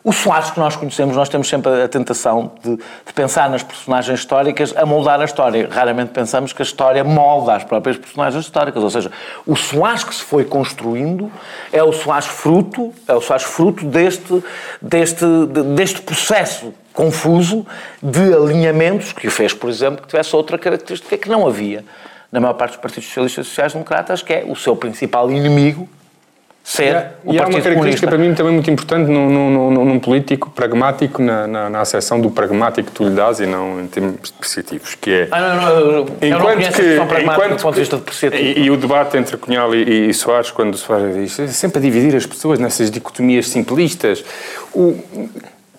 o 0.03 0.11
Soares 0.11 0.51
que 0.51 0.59
nós 0.59 0.75
conhecemos, 0.75 1.15
nós 1.15 1.29
temos 1.29 1.47
sempre 1.47 1.81
a 1.81 1.87
tentação 1.87 2.51
de, 2.61 2.75
de, 2.75 3.13
pensar 3.15 3.49
nas 3.49 3.63
personagens 3.63 4.19
históricas 4.19 4.73
a 4.75 4.85
moldar 4.85 5.21
a 5.21 5.23
história. 5.23 5.69
Raramente 5.71 6.11
pensamos 6.11 6.51
que 6.51 6.61
a 6.61 6.65
história 6.65 7.03
molda 7.05 7.55
as 7.55 7.63
próprias 7.63 7.97
personagens 7.97 8.43
históricas. 8.43 8.83
Ou 8.83 8.89
seja, 8.89 9.11
o 9.47 9.55
Soares 9.55 10.03
que 10.03 10.13
se 10.13 10.23
foi 10.23 10.43
construindo 10.43 11.31
é 11.71 11.81
o 11.81 11.93
Soares 11.93 12.25
fruto, 12.25 12.93
é 13.07 13.13
o 13.13 13.21
Soares 13.21 13.45
fruto 13.45 13.85
deste, 13.85 14.43
deste, 14.81 15.25
deste 15.73 16.01
processo 16.01 16.73
confuso 16.91 17.65
de 18.01 18.33
alinhamentos 18.33 19.13
que 19.13 19.27
o 19.27 19.31
fez, 19.31 19.53
por 19.53 19.69
exemplo, 19.69 20.01
que 20.01 20.09
tivesse 20.09 20.35
outra 20.35 20.57
característica 20.57 21.17
que 21.17 21.29
não 21.29 21.47
havia 21.47 21.83
na 22.29 22.39
maior 22.39 22.55
parte 22.55 22.71
dos 22.71 22.81
partidos 22.81 23.07
socialistas 23.07 23.45
e 23.45 23.49
sociais-democratas, 23.49 24.21
que 24.21 24.33
é 24.33 24.43
o 24.47 24.55
seu 24.55 24.75
principal 24.75 25.31
inimigo, 25.31 25.87
ser 26.63 26.95
é, 26.95 27.11
o 27.25 27.33
e 27.33 27.37
Partido 27.37 27.41
há 27.41 27.47
uma 27.47 27.61
característica 27.61 27.75
Comunista. 27.75 28.07
para 28.07 28.17
mim 28.17 28.33
também 28.33 28.53
muito 28.53 28.71
importante 28.71 29.11
num, 29.11 29.29
num, 29.29 29.71
num, 29.71 29.85
num 29.85 29.99
político 29.99 30.49
pragmático, 30.49 31.21
na, 31.21 31.45
na, 31.45 31.69
na 31.69 31.81
acessão 31.81 32.21
do 32.21 32.31
pragmático 32.31 32.89
que 32.89 32.95
tu 32.95 33.03
lhe 33.03 33.09
dás 33.09 33.41
e 33.41 33.45
não 33.45 33.81
em 33.81 33.87
termos 33.87 34.31
depreciativos, 34.31 34.95
que 34.95 35.11
é... 35.11 35.27
Ah, 35.29 35.55
não, 35.55 35.61
não, 35.61 35.79
eu, 35.79 36.05
enquanto 36.21 36.61
não 36.61 36.71
que, 36.71 37.21
enquanto 37.21 37.57
do 37.57 37.61
ponto 37.61 37.73
de 37.73 37.79
vista 37.81 37.97
depreciativo. 37.97 38.41
E, 38.41 38.63
e, 38.63 38.71
o 38.71 38.77
debate 38.77 39.17
entre 39.17 39.35
Cunhal 39.35 39.75
e, 39.75 40.09
e 40.09 40.13
Soares, 40.13 40.51
quando 40.51 40.77
Soares 40.77 41.13
diz, 41.15 41.37
é 41.37 41.47
sempre 41.47 41.79
a 41.79 41.81
dividir 41.81 42.15
as 42.15 42.25
pessoas 42.25 42.57
nessas 42.59 42.89
dicotomias 42.89 43.49
simplistas, 43.49 44.23
o, 44.73 44.97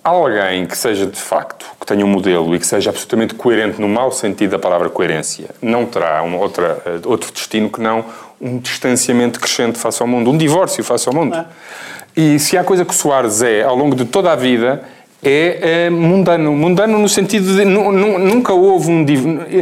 alguém 0.05 0.67
que 0.67 0.77
seja 0.77 1.07
de 1.07 1.19
facto, 1.19 1.65
que 1.81 1.87
tenha 1.87 2.05
um 2.05 2.09
modelo 2.09 2.55
e 2.55 2.59
que 2.59 2.67
seja 2.67 2.91
absolutamente 2.91 3.35
coerente 3.35 3.81
no 3.81 3.89
mau 3.89 4.13
sentido 4.13 4.51
da 4.51 4.59
palavra 4.59 4.91
coerência, 4.91 5.49
não 5.63 5.87
terá 5.87 6.23
uma 6.23 6.37
outra, 6.37 6.83
eh, 6.85 7.01
outro 7.07 7.33
destino 7.33 7.71
que 7.71 7.81
não 7.81 8.05
um 8.41 8.59
distanciamento 8.59 9.41
crescente 9.41 9.79
face 9.79 10.03
ao 10.03 10.09
mundo, 10.09 10.31
um 10.31 10.37
divórcio 10.37 10.83
face 10.85 11.09
ao 11.09 11.15
mundo. 11.15 11.37
É. 11.37 11.47
E 12.17 12.39
se 12.39 12.57
há 12.57 12.63
coisa 12.63 12.85
que 12.85 12.95
Soares 12.95 13.43
é, 13.43 13.63
ao 13.63 13.75
longo 13.75 13.97
de 13.97 14.05
toda 14.05 14.33
a 14.33 14.37
vida, 14.37 14.83
é, 15.25 15.87
é 15.87 15.91
mundano. 15.91 16.53
Mundano 16.53 16.99
no 16.99 17.09
sentido 17.09 17.57
de 17.57 17.65
nunca 17.65 18.53
houve 18.53 18.91
um, 18.91 19.05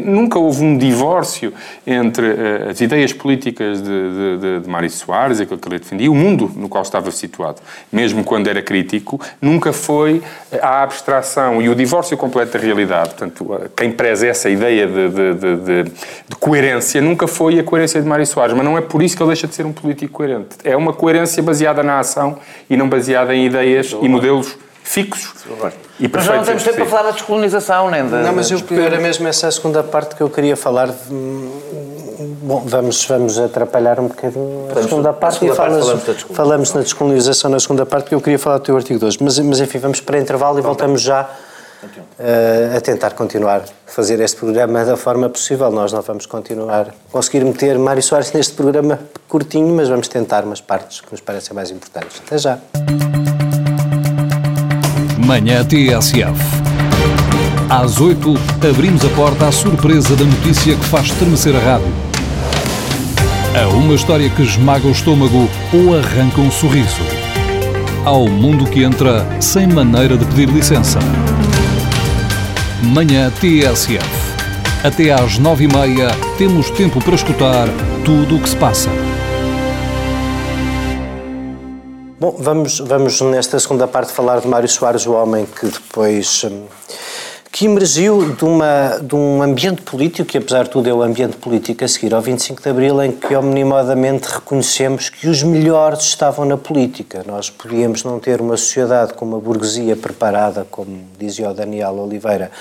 nunca 0.05 0.39
houve 0.39 0.63
um 0.65 0.77
divórcio 0.77 1.53
entre 1.87 2.27
uh, 2.27 2.71
as 2.71 2.81
ideias 2.81 3.13
políticas 3.13 3.81
de, 3.81 3.89
de, 3.89 4.39
de, 4.39 4.61
de 4.61 4.69
Mário 4.69 4.91
Soares, 4.91 5.41
aquilo 5.41 5.59
que 5.59 5.69
ele 5.69 5.79
defendia, 5.79 6.07
e 6.07 6.09
o 6.09 6.15
mundo 6.15 6.51
no 6.57 6.69
qual 6.69 6.83
estava 6.83 7.11
situado. 7.11 7.61
Mesmo 7.93 8.25
quando 8.25 8.49
era 8.49 8.61
crítico, 8.61 9.21
nunca 9.41 9.73
foi 9.73 10.23
a 10.61 10.83
abstração 10.83 11.63
e 11.63 11.69
o 11.69 11.75
divórcio 11.75 12.17
completo 12.17 12.53
da 12.53 12.59
realidade. 12.59 13.11
Portanto, 13.11 13.71
quem 13.77 13.91
preza 13.91 14.27
essa 14.27 14.51
ideia 14.51 14.87
de, 14.87 15.85
de 16.29 16.37
coerência 16.41 17.01
nunca 17.01 17.27
foi 17.27 17.59
a 17.59 17.63
coerência 17.63 18.01
de 18.01 18.09
Mário 18.09 18.27
Soares, 18.27 18.55
mas 18.55 18.65
não 18.65 18.77
é 18.77 18.81
por 18.81 19.03
isso 19.03 19.17
que 19.17 19.23
ele 19.23 19.29
deixa 19.29 19.47
de 19.47 19.55
ser 19.55 19.65
um 19.65 19.73
político 19.73 20.13
coerente. 20.13 20.57
É 20.65 20.77
uma 20.77 20.93
coerência 20.93 21.43
baseada 21.43 21.83
na 21.83 21.99
ação 21.99 22.39
e 22.69 22.77
não 22.77 22.89
baseada 22.89 23.35
em 23.35 23.47
ideias 23.47 23.95
e 24.01 24.09
modelos 24.09 24.57
fixos 24.85 25.33
e 25.99 26.09
Mas 26.09 26.25
já 26.25 26.37
não 26.37 26.45
temos 26.45 26.63
tempo 26.63 26.77
para 26.77 26.87
falar 26.87 27.03
da 27.03 27.11
descolonização, 27.13 27.91
nem 27.91 28.09
da... 28.09 28.23
Não, 28.23 28.33
mas 28.33 28.51
eu, 28.51 28.61
era 28.85 28.99
mesmo 28.99 29.27
essa 29.29 29.49
a 29.49 29.53
segunda 29.53 29.83
parte 29.83 30.17
que 30.17 30.23
eu 30.23 30.29
queria 30.29 30.57
falar. 30.57 30.89
De, 30.89 30.95
bom, 32.43 32.63
vamos, 32.67 33.05
vamos 33.05 33.39
atrapalhar 33.39 34.01
um 34.01 34.09
bocadinho 34.09 34.69
a 34.71 34.83
segunda 34.83 35.13
parte 35.13 35.39
segunda 35.39 35.55
e 35.55 35.57
parte 35.57 35.81
falamos, 35.81 36.23
falamos 36.33 36.73
na 36.73 36.81
descolonização 36.81 37.51
na 37.51 37.61
segunda 37.61 37.87
parte 37.87 38.09
que 38.09 38.15
eu 38.15 38.21
queria 38.21 38.39
falar 38.39 38.59
do 38.59 38.65
teu 38.65 38.77
artigo 38.77 38.99
2. 38.99 39.19
Mas, 39.19 39.39
mas 39.39 39.61
enfim, 39.61 39.79
vamos 39.79 40.01
para 40.01 40.19
intervalo 40.19 40.59
e 40.59 40.63
voltamos 40.63 41.01
já 41.01 41.23
uh, 41.23 42.77
a 42.77 42.81
tentar 42.81 43.11
continuar 43.13 43.61
a 43.61 43.91
fazer 43.91 44.21
este 44.21 44.39
programa 44.39 44.85
da 44.85 44.97
forma 44.97 45.29
possível. 45.29 45.71
Nós 45.71 45.93
não 45.93 46.03
vamos 46.03 46.27
continuar 46.27 46.95
conseguir 47.11 47.45
meter 47.45 47.79
Mário 47.79 48.03
Soares 48.03 48.33
neste 48.33 48.55
programa 48.55 48.99
curtinho, 49.29 49.75
mas 49.75 49.89
vamos 49.89 50.09
tentar 50.09 50.45
umas 50.45 50.61
partes 50.61 51.01
que 51.01 51.13
nos 51.13 51.21
parecem 51.21 51.55
mais 51.55 51.71
importantes. 51.71 52.21
Até 52.27 52.39
já. 52.39 52.59
Manhã 55.25 55.65
TSF. 55.65 56.35
Às 57.71 58.01
8, 58.01 58.35
abrimos 58.69 59.05
a 59.05 59.09
porta 59.11 59.47
à 59.47 59.53
surpresa 59.53 60.17
da 60.17 60.25
notícia 60.25 60.75
que 60.75 60.85
faz 60.85 61.07
estremecer 61.07 61.55
a 61.55 61.61
rádio. 61.61 61.93
A 63.55 63.69
uma 63.69 63.95
história 63.95 64.29
que 64.29 64.43
esmaga 64.43 64.87
o 64.89 64.91
estômago 64.91 65.49
ou 65.73 65.97
arranca 65.97 66.41
um 66.41 66.51
sorriso. 66.51 67.03
Ao 68.05 68.27
mundo 68.27 68.65
que 68.65 68.83
entra 68.83 69.25
sem 69.41 69.69
maneira 69.69 70.17
de 70.17 70.25
pedir 70.25 70.49
licença. 70.49 70.99
Manhã 72.83 73.31
TSF. 73.31 74.05
Até 74.83 75.13
às 75.13 75.39
nove 75.39 75.65
e 75.65 75.69
meia 75.69 76.11
temos 76.37 76.69
tempo 76.71 77.01
para 77.01 77.15
escutar 77.15 77.69
tudo 78.05 78.37
o 78.37 78.41
que 78.41 78.49
se 78.49 78.57
passa. 78.57 78.91
Bom, 82.23 82.37
vamos, 82.39 82.79
vamos 82.79 83.21
nesta 83.21 83.59
segunda 83.59 83.89
parte 83.89 84.13
falar 84.13 84.41
de 84.41 84.47
Mário 84.47 84.69
Soares, 84.69 85.05
o 85.07 85.13
homem 85.13 85.45
que 85.45 85.67
depois. 85.67 86.45
Hum, 86.45 86.67
que 87.51 87.67
emergiu 87.67 88.33
de, 88.33 88.45
uma, 88.45 88.99
de 89.03 89.15
um 89.15 89.43
ambiente 89.43 89.83
político, 89.83 90.29
que 90.31 90.39
apesar 90.39 90.63
de 90.63 90.71
tudo 90.71 90.89
é 90.89 90.95
o 90.95 91.03
ambiente 91.03 91.37
político 91.37 91.85
a 91.85 91.89
seguir 91.89 92.15
ao 92.15 92.23
25 92.23 92.63
de 92.63 92.69
Abril, 92.71 93.03
em 93.03 93.11
que 93.11 93.35
omnimodamente 93.35 94.27
reconhecemos 94.29 95.11
que 95.11 95.29
os 95.29 95.43
melhores 95.43 96.03
estavam 96.03 96.45
na 96.45 96.57
política. 96.57 97.25
Nós 97.27 97.51
podíamos 97.51 98.05
não 98.05 98.21
ter 98.21 98.41
uma 98.41 98.57
sociedade 98.57 99.15
com 99.15 99.25
uma 99.25 99.41
burguesia 99.41 99.97
preparada, 99.97 100.65
como 100.71 100.99
dizia 101.19 101.51
o 101.51 101.53
Daniel 101.53 101.99
Oliveira 101.99 102.53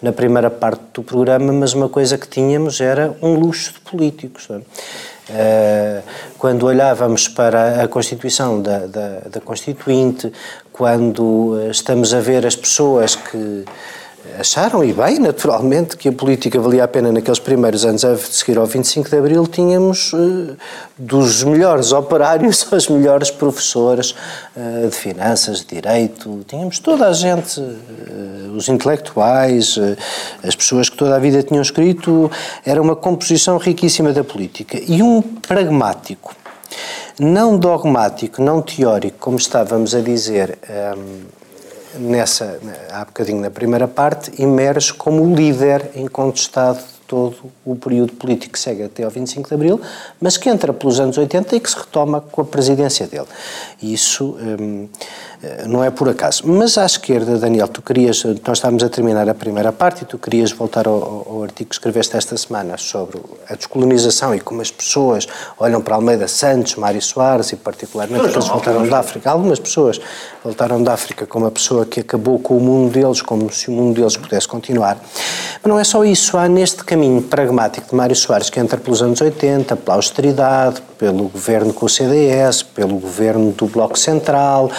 na 0.00 0.12
primeira 0.12 0.50
parte 0.50 0.82
do 0.94 1.02
programa, 1.02 1.52
mas 1.52 1.74
uma 1.74 1.90
coisa 1.90 2.16
que 2.16 2.26
tínhamos 2.26 2.80
era 2.80 3.14
um 3.20 3.34
luxo 3.34 3.74
de 3.74 3.80
políticos. 3.80 4.48
É? 4.50 4.60
Quando 6.38 6.66
olhávamos 6.66 7.28
para 7.28 7.82
a 7.82 7.88
Constituição 7.88 8.60
da, 8.62 8.86
da, 8.86 9.08
da 9.30 9.40
Constituinte, 9.40 10.32
quando 10.72 11.60
eh, 11.60 11.70
estamos 11.70 12.14
a 12.14 12.20
ver 12.20 12.46
as 12.46 12.56
pessoas 12.56 13.14
que 13.14 13.64
acharam, 14.38 14.84
e 14.84 14.92
bem, 14.92 15.18
naturalmente, 15.18 15.96
que 15.96 16.08
a 16.08 16.12
política 16.12 16.60
valia 16.60 16.84
a 16.84 16.88
pena 16.88 17.10
naqueles 17.10 17.38
primeiros 17.38 17.84
anos 17.84 18.04
a 18.04 18.16
seguir 18.16 18.58
ao 18.58 18.66
25 18.66 19.08
de 19.08 19.16
Abril, 19.16 19.46
tínhamos 19.46 20.12
uh, 20.12 20.56
dos 20.98 21.42
melhores 21.42 21.92
operários 21.92 22.66
aos 22.72 22.88
melhores 22.88 23.30
professores 23.30 24.14
uh, 24.56 24.88
de 24.88 24.94
finanças, 24.94 25.60
de 25.60 25.76
direito, 25.76 26.44
tínhamos 26.46 26.78
toda 26.78 27.08
a 27.08 27.12
gente, 27.12 27.60
uh, 27.60 28.52
os 28.54 28.68
intelectuais, 28.68 29.78
as 30.42 30.54
pessoas 30.54 30.88
que 30.88 30.96
toda 30.96 31.16
a 31.16 31.18
vida 31.18 31.42
tinham 31.42 31.62
escrito, 31.62 32.30
era 32.64 32.80
uma 32.80 32.96
composição 32.96 33.58
riquíssima 33.58 34.12
da 34.12 34.24
política. 34.24 34.78
E 34.86 35.02
um 35.02 35.22
pragmático, 35.22 36.34
não 37.18 37.56
dogmático, 37.56 38.42
não 38.42 38.60
teórico, 38.60 39.16
como 39.18 39.36
estávamos 39.36 39.94
a 39.94 40.00
dizer. 40.00 40.58
Um, 40.96 41.39
nessa, 41.94 42.58
há 42.90 43.04
bocadinho 43.04 43.40
na 43.40 43.50
primeira 43.50 43.88
parte, 43.88 44.42
emerge 44.42 44.92
como 44.92 45.34
líder 45.34 45.90
incontestado 45.94 46.78
de 46.78 47.00
todo 47.06 47.36
o 47.64 47.74
período 47.74 48.12
político 48.12 48.52
que 48.52 48.58
segue 48.58 48.84
até 48.84 49.02
ao 49.02 49.10
25 49.10 49.48
de 49.48 49.54
Abril, 49.54 49.80
mas 50.20 50.36
que 50.36 50.48
entra 50.48 50.72
pelos 50.72 51.00
anos 51.00 51.18
80 51.18 51.56
e 51.56 51.60
que 51.60 51.68
se 51.68 51.76
retoma 51.76 52.20
com 52.20 52.40
a 52.40 52.44
presidência 52.44 53.06
dele. 53.06 53.26
Isso 53.82 54.36
hum, 54.40 54.88
não 55.66 55.82
é 55.82 55.90
por 55.90 56.08
acaso. 56.08 56.42
Mas 56.46 56.76
à 56.76 56.84
esquerda, 56.84 57.38
Daniel, 57.38 57.66
tu 57.66 57.80
querias, 57.80 58.22
nós 58.46 58.58
estávamos 58.58 58.82
a 58.82 58.88
terminar 58.88 59.28
a 59.28 59.34
primeira 59.34 59.72
parte 59.72 60.02
e 60.02 60.04
tu 60.04 60.18
querias 60.18 60.52
voltar 60.52 60.86
ao, 60.86 61.26
ao 61.28 61.42
artigo 61.42 61.70
que 61.70 61.74
escreveste 61.74 62.16
esta 62.16 62.36
semana 62.36 62.76
sobre 62.76 63.18
a 63.48 63.54
descolonização 63.54 64.34
e 64.34 64.40
como 64.40 64.60
as 64.60 64.70
pessoas 64.70 65.26
olham 65.58 65.80
para 65.80 65.94
Almeida 65.94 66.28
Santos, 66.28 66.76
Mário 66.76 67.00
Soares 67.00 67.52
e 67.52 67.56
particularmente 67.56 68.26
eles 68.26 68.46
voltaram 68.46 68.86
da 68.86 68.98
África. 68.98 69.30
Algumas 69.30 69.58
pessoas 69.58 70.00
voltaram 70.44 70.82
da 70.82 70.92
África 70.92 71.26
como 71.26 71.46
a 71.46 71.50
pessoa 71.50 71.86
que 71.86 72.00
acabou 72.00 72.38
com 72.38 72.56
o 72.56 72.60
mundo 72.60 72.92
deles, 72.92 73.22
como 73.22 73.50
se 73.50 73.68
o 73.68 73.72
mundo 73.72 73.94
deles 73.94 74.16
pudesse 74.16 74.46
continuar. 74.46 74.98
Mas 75.62 75.70
não 75.70 75.78
é 75.78 75.84
só 75.84 76.04
isso, 76.04 76.36
há 76.36 76.48
neste 76.48 76.84
caminho 76.84 77.22
pragmático 77.22 77.88
de 77.88 77.94
Mário 77.94 78.16
Soares 78.16 78.50
que 78.50 78.60
entra 78.60 78.78
pelos 78.78 79.02
anos 79.02 79.20
80, 79.20 79.76
pela 79.76 79.96
austeridade, 79.96 80.82
pelo 80.98 81.28
governo 81.28 81.72
com 81.72 81.86
o 81.86 81.88
CDS, 81.88 82.62
pelo 82.62 82.98
governo 82.98 83.52
do 83.52 83.66
Bloco 83.66 83.98
Central, 83.98 84.70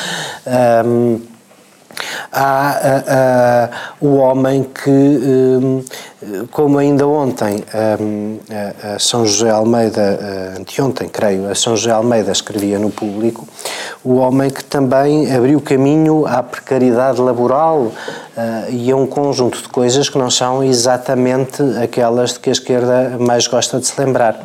um, 0.85 1.21
há 2.31 3.69
o 3.99 4.15
homem 4.15 4.63
que, 4.63 4.89
um, 4.89 5.83
como 6.51 6.77
ainda 6.77 7.07
ontem, 7.07 7.63
um, 7.99 8.39
a 8.93 8.99
São 8.99 9.25
José 9.25 9.49
Almeida, 9.49 10.55
anteontem, 10.57 11.07
creio, 11.09 11.49
a 11.49 11.55
São 11.55 11.75
José 11.75 11.91
Almeida 11.91 12.31
escrevia 12.31 12.79
no 12.79 12.89
público, 12.89 13.47
o 14.03 14.15
homem 14.15 14.49
que 14.49 14.63
também 14.63 15.33
abriu 15.33 15.61
caminho 15.61 16.25
à 16.25 16.41
precariedade 16.41 17.21
laboral 17.21 17.79
uh, 17.81 17.93
e 18.69 18.91
a 18.91 18.95
um 18.95 19.05
conjunto 19.05 19.61
de 19.61 19.69
coisas 19.69 20.09
que 20.09 20.17
não 20.17 20.29
são 20.29 20.63
exatamente 20.63 21.61
aquelas 21.81 22.33
de 22.33 22.39
que 22.39 22.49
a 22.49 22.53
esquerda 22.53 23.17
mais 23.19 23.47
gosta 23.47 23.79
de 23.79 23.87
se 23.87 23.99
lembrar. 23.99 24.39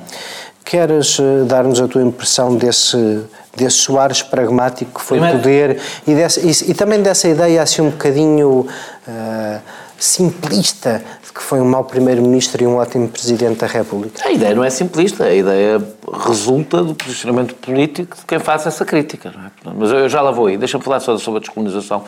Queres 0.66 1.18
uh, 1.18 1.46
dar-nos 1.46 1.81
a 1.81 1.88
tua 1.88 2.02
impressão 2.02 2.57
desse 2.57 3.24
desse 3.57 3.79
Soares 3.79 4.22
pragmático 4.22 5.00
que 5.00 5.05
foi 5.05 5.18
Primeiro... 5.18 5.38
poder 5.38 5.81
e, 6.07 6.14
desse, 6.14 6.40
e, 6.46 6.70
e, 6.70 6.74
também 6.74 7.00
dessa 7.00 7.26
ideia 7.26 7.62
assim 7.62 7.81
um 7.81 7.90
bocadinho 7.90 8.66
uh, 9.09 9.61
simplista 9.98 11.02
de 11.24 11.33
que 11.33 11.42
foi 11.42 11.61
um 11.61 11.64
mau 11.64 11.85
primeiro-ministro 11.85 12.62
e 12.62 12.66
um 12.66 12.76
ótimo 12.76 13.09
presidente 13.09 13.61
da 13.61 13.66
República. 13.66 14.26
A 14.29 14.31
ideia 14.31 14.55
não 14.55 14.62
é 14.62 14.70
simplista, 14.70 15.24
a 15.24 15.35
ideia 15.35 15.83
resulta 16.26 16.83
do 16.83 16.94
posicionamento 16.94 17.55
político 17.55 18.16
de 18.16 18.26
quem 18.26 18.38
faz 18.38 18.66
essa 18.66 18.85
crítica. 18.85 19.31
É? 19.64 19.70
Mas 19.74 19.90
eu 19.90 20.09
já 20.09 20.20
lá 20.20 20.31
vou 20.31 20.46
aí, 20.46 20.59
deixa-me 20.59 20.85
falar 20.85 21.00
só 21.00 21.16
sobre 21.16 21.38
a 21.38 21.40
descolonização, 21.40 22.05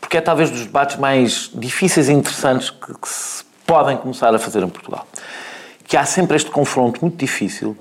porque 0.00 0.16
é 0.16 0.20
talvez 0.20 0.50
dos 0.50 0.62
debates 0.62 0.96
mais 0.96 1.50
difíceis 1.54 2.08
e 2.08 2.12
interessantes 2.12 2.70
que, 2.70 2.94
que 2.94 3.08
se 3.08 3.44
podem 3.64 3.96
começar 3.96 4.34
a 4.34 4.38
fazer 4.38 4.62
em 4.62 4.68
Portugal. 4.68 5.06
Que 5.86 5.96
há 5.96 6.04
sempre 6.04 6.36
este 6.36 6.50
confronto 6.50 7.00
muito 7.00 7.16
difícil 7.16 7.76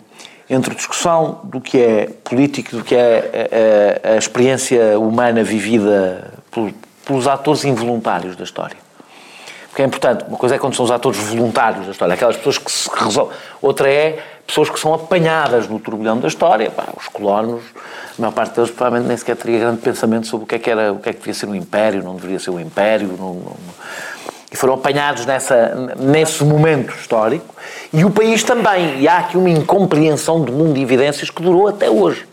entre 0.50 0.74
discussão 0.74 1.42
do 1.44 1.62
que 1.62 1.78
é 1.80 2.10
político, 2.24 2.78
do 2.78 2.84
que 2.84 2.96
é 2.96 4.00
a, 4.04 4.10
a, 4.10 4.14
a 4.14 4.18
experiência 4.18 4.98
humana 5.00 5.44
vivida 5.44 6.34
por, 6.50 6.72
pelos 7.06 7.28
atores 7.28 7.64
involuntários 7.64 8.36
da 8.36 8.44
história. 8.44 8.78
Porque 9.70 9.84
é 9.84 9.86
importante, 9.86 10.26
uma 10.28 10.38
coisa 10.38 10.56
é 10.56 10.58
quando 10.58 10.76
são 10.76 10.84
os 10.84 10.92
atores 10.92 11.20
voluntários 11.20 11.86
da 11.86 11.92
história, 11.92 12.14
aquelas 12.16 12.36
pessoas 12.36 12.58
que 12.58 12.72
se 12.72 12.90
resolvem. 12.94 13.38
Outra 13.62 13.90
é 13.90 14.20
pessoas 14.46 14.70
que 14.70 14.80
são 14.80 14.94
apanhadas 14.94 15.68
no 15.68 15.80
turbilhão 15.80 16.20
da 16.20 16.28
história. 16.28 16.72
Pá, 16.72 16.88
os 16.98 17.08
colonos, 17.08 17.62
a 18.18 18.22
maior 18.22 18.34
parte 18.34 18.56
deles 18.56 18.72
provavelmente 18.72 19.08
nem 19.08 19.16
sequer 19.16 19.36
teria 19.36 19.60
grande 19.60 19.82
pensamento 19.82 20.26
sobre 20.26 20.46
o 20.46 20.48
que 20.48 20.56
é 20.56 20.60
que, 20.60 20.70
era, 20.72 20.92
o 20.92 21.00
que, 21.00 21.10
é 21.10 21.14
que 21.14 21.20
devia 21.20 21.36
ser 21.36 21.46
um 21.46 21.54
império, 21.54 22.04
não 22.04 22.16
deveria 22.16 22.40
ser 22.40 22.50
um 22.50 22.60
império. 22.60 23.10
Não, 23.10 23.36
não, 23.36 23.56
e 24.52 24.56
foram 24.56 24.74
apanhados 24.74 25.26
nessa, 25.26 25.96
nesse 25.98 26.44
momento 26.44 26.94
histórico, 26.96 27.54
e 27.94 28.04
o 28.04 28.10
país 28.10 28.44
também. 28.44 29.00
E 29.00 29.08
há 29.08 29.20
aqui 29.20 29.38
uma 29.38 29.50
incompreensão 29.50 30.42
do 30.42 30.52
mundo 30.52 30.74
de 30.74 30.82
evidências 30.82 31.30
que 31.30 31.42
durou 31.42 31.68
até 31.68 31.90
hoje, 31.90 32.28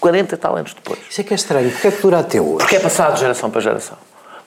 40 0.00 0.34
e 0.34 0.38
tal 0.38 0.56
anos 0.56 0.74
depois. 0.74 0.98
Isso 1.08 1.20
é 1.20 1.24
que 1.24 1.32
é 1.32 1.36
estranho. 1.36 1.70
Porquê 1.70 1.88
é 1.88 1.90
que 1.90 2.02
dura 2.02 2.18
até 2.18 2.40
hoje? 2.40 2.58
Porque 2.58 2.76
é 2.76 2.80
passado 2.80 3.14
de 3.14 3.20
geração 3.20 3.50
para 3.50 3.60
geração. 3.60 3.96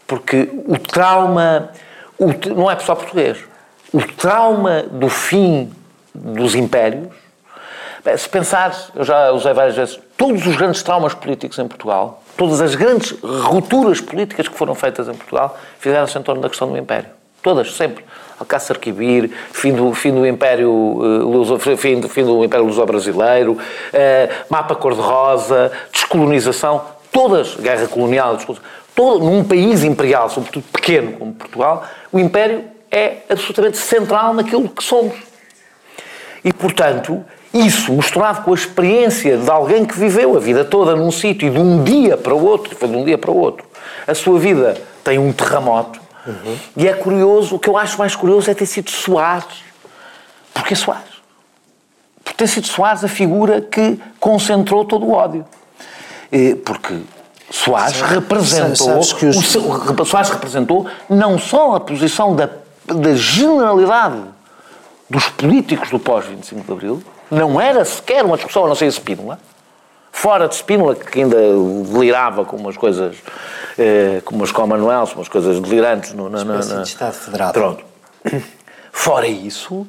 Porque 0.05 0.49
o 0.67 0.77
trauma, 0.77 1.71
o, 2.17 2.27
não 2.55 2.69
é 2.69 2.77
só 2.79 2.93
português, 2.93 3.39
o 3.91 4.01
trauma 4.01 4.83
do 4.83 5.09
fim 5.09 5.71
dos 6.13 6.53
impérios, 6.53 7.07
se 8.17 8.29
pensar, 8.29 8.91
eu 8.93 9.03
já 9.03 9.31
usei 9.31 9.51
várias 9.51 9.75
vezes, 9.75 9.99
todos 10.15 10.45
os 10.45 10.55
grandes 10.55 10.83
traumas 10.83 11.15
políticos 11.15 11.57
em 11.57 11.67
Portugal, 11.67 12.21
todas 12.37 12.61
as 12.61 12.75
grandes 12.75 13.11
rupturas 13.21 14.01
políticas 14.01 14.47
que 14.47 14.57
foram 14.57 14.75
feitas 14.75 15.07
em 15.07 15.13
Portugal, 15.13 15.57
fizeram-se 15.79 16.17
em 16.17 16.21
torno 16.21 16.41
da 16.41 16.49
questão 16.49 16.69
do 16.69 16.77
Império. 16.77 17.09
Todas, 17.41 17.73
sempre. 17.73 18.03
Alcácer 18.39 18.77
Quibir, 18.79 19.31
fim 19.51 19.71
do, 19.71 19.93
fim 19.93 20.11
do 20.11 20.25
Império 20.27 20.69
Luso, 20.69 21.57
fim, 21.59 21.99
do, 21.99 22.09
fim 22.09 22.23
do 22.23 22.43
Império 22.43 22.65
Luso-Brasileiro, 22.65 23.53
uh, 23.53 24.45
mapa 24.49 24.75
cor-de-rosa, 24.75 25.71
descolonização, 25.93 26.83
todas, 27.11 27.55
guerra 27.55 27.87
colonial, 27.87 28.37
todo, 28.93 29.23
num 29.23 29.43
país 29.43 29.83
imperial, 29.83 30.29
sobretudo 30.29 30.65
pequeno 30.73 31.13
como 31.13 31.33
Portugal, 31.33 31.85
o 32.11 32.19
Império 32.19 32.65
é 32.91 33.17
absolutamente 33.29 33.77
central 33.77 34.33
naquilo 34.33 34.67
que 34.67 34.83
somos. 34.83 35.15
E, 36.43 36.51
portanto, 36.51 37.23
isso, 37.55 37.93
misturado 37.93 38.41
com 38.41 38.51
a 38.51 38.53
experiência 38.53 39.37
de 39.37 39.49
alguém 39.49 39.85
que 39.85 39.97
viveu 39.97 40.35
a 40.35 40.39
vida 40.39 40.65
toda 40.65 40.93
num 40.93 41.09
sítio 41.09 41.47
e 41.47 41.49
de 41.49 41.57
um 41.57 41.83
dia 41.85 42.17
para 42.17 42.35
o 42.35 42.43
outro, 42.43 42.75
foi 42.75 42.89
de 42.89 42.95
um 42.97 43.05
dia 43.05 43.17
para 43.17 43.31
o 43.31 43.37
outro, 43.37 43.65
a 44.05 44.13
sua 44.13 44.37
vida 44.37 44.75
tem 45.03 45.17
um 45.17 45.31
terremoto. 45.31 46.01
Uhum. 46.27 46.57
E 46.75 46.87
é 46.87 46.93
curioso, 46.93 47.55
o 47.55 47.59
que 47.59 47.69
eu 47.69 47.77
acho 47.77 47.97
mais 47.97 48.13
curioso 48.13 48.51
é 48.51 48.53
ter 48.53 48.65
sido 48.65 48.89
Soares. 48.89 49.63
Porquê 50.53 50.75
Soares? 50.75 51.15
Porque 52.23 52.37
ter 52.37 52.47
sido 52.47 52.67
Soares 52.67 53.03
a 53.05 53.07
figura 53.07 53.61
que 53.61 53.97
concentrou 54.19 54.83
todo 54.83 55.05
o 55.05 55.13
ódio. 55.13 55.45
Porque 56.65 56.99
Soares 57.49 58.01
representou, 58.01 58.99
os... 58.99 59.13
o, 59.13 60.05
Soares 60.05 60.29
representou 60.29 60.87
não 61.09 61.37
só 61.39 61.75
a 61.75 61.79
posição 61.79 62.35
da, 62.35 62.49
da 62.85 63.15
generalidade 63.15 64.23
dos 65.09 65.29
políticos 65.29 65.89
do 65.89 65.99
pós-25 65.99 66.65
de 66.65 66.71
Abril, 66.71 67.03
não 67.31 67.59
era 67.59 67.83
sequer 67.85 68.23
uma 68.23 68.35
discussão, 68.35 68.65
a 68.65 68.67
não 68.67 68.75
ser 68.75 68.88
Spínola, 68.91 69.39
fora 70.11 70.47
de 70.47 70.55
Spínola, 70.55 70.95
que 70.95 71.21
ainda 71.21 71.38
delirava 71.91 72.45
com 72.45 72.55
umas 72.55 72.77
coisas 72.77 73.15
eh, 73.77 74.21
como 74.23 74.43
as 74.43 74.51
Commonwealth, 74.51 75.13
umas 75.15 75.27
coisas 75.27 75.59
delirantes. 75.59 76.13
No, 76.13 76.29
na, 76.29 76.43
na, 76.43 76.53
na- 76.63 76.81
de 76.81 76.88
Estado 76.88 77.13
Federado. 77.13 77.53
Pronto. 77.53 77.83
Fora 78.91 79.27
isso, 79.27 79.85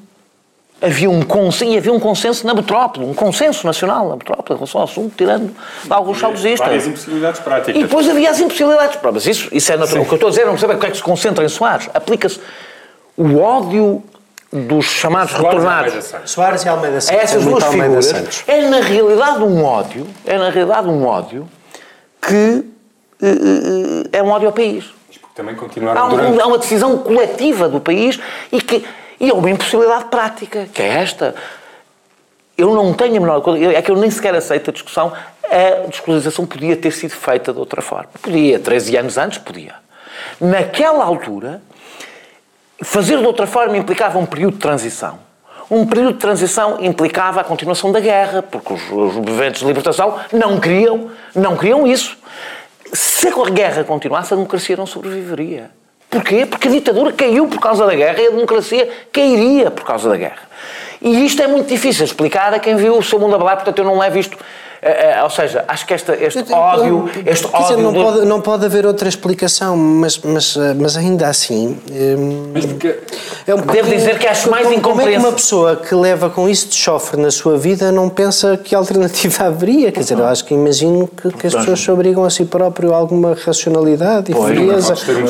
havia 0.83 1.09
um 1.09 1.23
consenso, 1.23 1.73
e 1.73 1.79
havia 1.79 1.93
um 1.93 2.01
consenso 2.01 2.45
na 2.47 2.53
metrópole, 2.55 3.07
um 3.07 3.15
consenso 3.15 3.65
nacional 3.65 4.09
na 4.09 4.17
metrópole 4.17 4.55
em 4.55 4.55
relação 4.57 4.81
ao 4.81 4.87
assunto, 4.87 5.15
tirando 5.17 5.55
alguns 5.89 6.19
saudosistas. 6.19 6.67
Várias 6.67 6.87
impossibilidades 6.87 7.41
práticas. 7.41 7.77
E 7.77 7.83
depois 7.85 8.09
havia 8.09 8.31
as 8.31 8.41
impossibilidades. 8.41 8.99
Mas 9.03 9.27
isso, 9.27 9.49
isso 9.53 9.73
é 9.73 9.77
natural. 9.77 10.03
O 10.03 10.07
que 10.07 10.13
eu 10.13 10.17
estou 10.17 10.27
a 10.27 10.31
dizer, 10.31 10.45
não 10.45 10.53
percebo 10.53 10.73
é 10.73 10.77
que 10.77 10.87
é 10.87 10.91
que 10.91 10.97
se 10.97 11.03
concentra 11.03 11.45
em 11.45 11.49
Soares. 11.49 11.89
Aplica-se 11.95 12.41
o 13.17 13.39
ódio 13.39 14.03
dos 14.65 14.87
chamados 14.87 15.33
Soares 15.33 15.45
e 15.45 15.57
Almeida 15.57 15.77
Almeida 15.77 16.03
Santos. 16.03 16.31
Soares 16.31 16.65
e 16.65 16.69
Almeida 16.69 17.01
Santos. 17.01 17.23
essas 17.23 17.43
é 17.43 17.45
duas 17.45 17.65
figuras 17.65 18.07
Santos. 18.07 18.45
é 18.47 18.61
na 18.69 18.81
realidade 18.81 19.43
um 19.43 19.65
ódio, 19.65 20.07
é 20.27 20.39
na 20.39 20.51
realidade 20.51 20.89
um 20.89 21.05
ódio 21.07 21.49
que 22.21 22.65
eh, 23.23 23.27
eh, 24.13 24.19
é 24.19 24.23
um 24.23 24.29
ódio 24.31 24.49
ao 24.49 24.53
país. 24.53 24.85
Porque 25.21 25.35
também 25.35 25.55
Há, 25.97 26.05
um- 26.07 26.09
durante... 26.09 26.41
há 26.41 26.47
uma 26.47 26.59
decisão 26.59 26.99
coletiva 26.99 27.69
do 27.69 27.81
país 27.81 28.19
e, 28.51 28.61
que, 28.61 28.85
e 29.21 29.31
há 29.31 29.35
uma 29.35 29.51
impossibilidade 29.51 30.07
prática, 30.07 30.67
que 30.73 30.83
é 30.83 30.89
esta. 30.89 31.35
Eu 32.57 32.75
não 32.75 32.95
tenho 32.95 33.17
a 33.19 33.21
menor 33.21 33.41
coisa, 33.43 33.73
é 33.73 33.83
que 33.83 33.91
eu 33.91 33.97
nem 33.97 34.11
sequer 34.11 34.35
aceito 34.35 34.71
a 34.71 34.73
discussão. 34.73 35.13
A 35.45 35.87
descolonização 35.89 36.45
podia 36.47 36.75
ter 36.77 36.91
sido 36.91 37.13
feita 37.13 37.53
de 37.53 37.59
outra 37.59 37.81
forma. 37.83 38.09
Podia, 38.21 38.59
13 38.59 38.97
anos 38.97 39.19
antes, 39.19 39.39
podia. 39.39 39.75
Naquela 40.41 41.05
altura, 41.05 41.61
fazer 42.83 43.19
de 43.19 43.27
outra 43.27 43.47
forma 43.47 43.77
implicava 43.77 44.19
um 44.19 44.27
período 44.27 44.55
de 44.55 44.61
transição. 44.61 45.19
Um 45.71 45.85
período 45.85 46.15
de 46.15 46.21
transição 46.21 46.79
implicava 46.81 47.41
a 47.41 47.45
continuação 47.45 47.91
da 47.91 47.99
guerra, 47.99 48.43
porque 48.43 48.73
os, 48.73 48.83
os 48.83 49.15
movimentos 49.15 49.61
de 49.61 49.67
libertação 49.67 50.19
não 50.33 50.61
queriam, 50.61 51.11
não 51.35 51.57
queriam 51.57 51.87
isso. 51.87 52.17
Se 52.93 53.29
a 53.29 53.51
guerra 53.51 53.83
continuasse, 53.83 54.33
a 54.33 54.37
democracia 54.37 54.77
não 54.77 54.87
sobreviveria. 54.87 55.71
Porquê? 56.09 56.47
Porque 56.47 56.69
a 56.69 56.71
ditadura 56.71 57.13
caiu 57.13 57.49
por 57.49 57.59
causa 57.59 57.85
da 57.85 57.95
guerra 57.95 58.21
e 58.21 58.27
a 58.29 58.31
democracia 58.31 58.89
cairia 59.13 59.71
por 59.71 59.85
causa 59.85 60.09
da 60.09 60.17
guerra. 60.17 60.49
E 61.03 61.27
isto 61.27 61.43
é 61.43 61.47
muito 61.47 61.69
difícil 61.69 62.05
de 62.05 62.13
explicar 62.13 62.55
a 62.55 62.59
quem 62.59 62.77
viu 62.77 62.97
o 62.97 63.03
seu 63.03 63.19
mundo 63.19 63.35
abalar, 63.35 63.57
portanto 63.57 63.79
eu 63.79 63.85
não 63.85 63.99
levo 63.99 64.19
isto. 64.19 64.39
Eh, 64.87 65.15
eh, 65.19 65.23
ou 65.23 65.31
seja, 65.31 65.65
acho 65.69 65.87
que 65.87 65.95
esta, 65.95 66.15
este 66.15 66.53
ódio. 66.53 67.09
Este 67.27 67.49
Quer 67.49 67.59
dizer, 67.63 67.75
ódio 67.75 67.79
não, 67.85 67.93
do- 67.93 68.03
pode, 68.03 68.25
não 68.27 68.41
pode 68.41 68.67
haver 68.67 68.87
outra 68.87 69.09
explicação, 69.09 69.77
mas, 69.77 70.19
mas, 70.19 70.57
mas 70.79 70.97
ainda 70.97 71.29
assim. 71.29 71.79
hum, 71.91 72.51
Mas 72.55 72.65
porque... 72.67 72.99
É 73.47 73.55
um 73.55 73.59
Devo 73.59 73.89
dizer 73.91 74.19
que 74.19 74.27
acho 74.27 74.51
mais 74.51 74.67
como- 74.67 74.81
Como 74.81 75.01
é 75.01 75.05
que 75.05 75.11
incompreensível. 75.11 75.29
uma 75.29 75.33
pessoa 75.37 75.77
que 75.77 75.95
leva 75.95 76.29
com 76.31 76.49
isso 76.49 76.69
de 76.69 76.75
chofre 76.75 77.21
na 77.21 77.31
sua 77.31 77.57
vida 77.57 77.93
não 77.93 78.09
pensa 78.09 78.57
que 78.57 78.75
alternativa 78.75 79.45
haveria? 79.47 79.93
Quer 79.93 80.01
dizer, 80.01 80.19
eu 80.19 80.27
acho 80.27 80.45
que 80.45 80.53
imagino 80.55 81.07
que, 81.09 81.31
que 81.31 81.47
as 81.47 81.55
pessoas 81.55 81.79
se 81.81 81.91
obrigam 81.91 82.25
a 82.25 82.31
si 82.31 82.45
próprio 82.45 82.93
a 82.93 82.97
alguma 82.97 83.35
racionalidade 83.35 84.33
e 84.33 84.35
frieza, 84.35 84.95
passados 84.95 85.23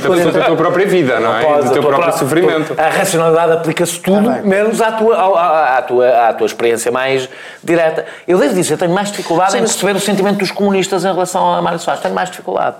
distanciamento 0.00 0.02
40 0.06 0.30
da 0.38 0.44
tua 0.46 0.56
própria 0.56 0.86
vida, 0.86 1.18
não, 1.20 1.36
é? 1.36 1.42
Pode, 1.42 1.66
do 1.68 1.72
teu 1.72 1.82
próprio 1.82 2.02
pró- 2.10 2.18
sofrimento. 2.18 2.74
A 2.78 2.88
racionalidade 2.90 3.52
aplica-se 3.52 3.98
tudo, 4.00 4.28
Ah, 4.30 4.32
bem. 4.34 4.42
menos 4.42 4.80
à 4.80 4.92
tua, 4.92 5.16
à, 5.16 5.24
à- 5.24 5.78
à 5.78 5.82
tua, 5.82 6.28
à 6.28 6.32
tua 6.32 6.46
experiência 6.46 6.92
mais 6.92 7.28
direta. 7.62 8.04
Eu 8.28 8.38
devo 8.38 8.54
dizer, 8.54 8.76
tenho 8.76 8.92
mais 8.92 9.03
dificuldade 9.10 9.52
Sim, 9.52 9.58
em 9.58 9.60
mas- 9.62 9.72
perceber 9.72 9.96
o 9.96 10.00
sentimento 10.00 10.38
dos 10.38 10.50
comunistas 10.50 11.04
em 11.04 11.12
relação 11.12 11.54
a 11.54 11.62
Mário 11.62 11.78
Soares. 11.78 12.02
Tenho 12.02 12.14
mais 12.14 12.30
dificuldade. 12.30 12.76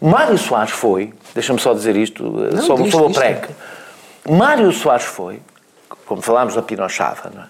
Mário 0.00 0.38
Soares 0.38 0.70
foi, 0.70 1.12
deixa-me 1.34 1.58
só 1.58 1.74
dizer 1.74 1.96
isto 1.96 2.22
eh, 2.52 2.60
sobre, 2.62 2.84
diz, 2.84 2.92
sobre 2.92 3.06
o 3.06 3.08
diz, 3.08 3.16
PREC. 3.18 3.48
Mário 4.28 4.70
Soares 4.72 5.04
foi, 5.04 5.42
como 6.06 6.22
falámos 6.22 6.54
da 6.54 6.62
Pinochada, 6.62 7.30
não 7.34 7.42
é? 7.42 7.46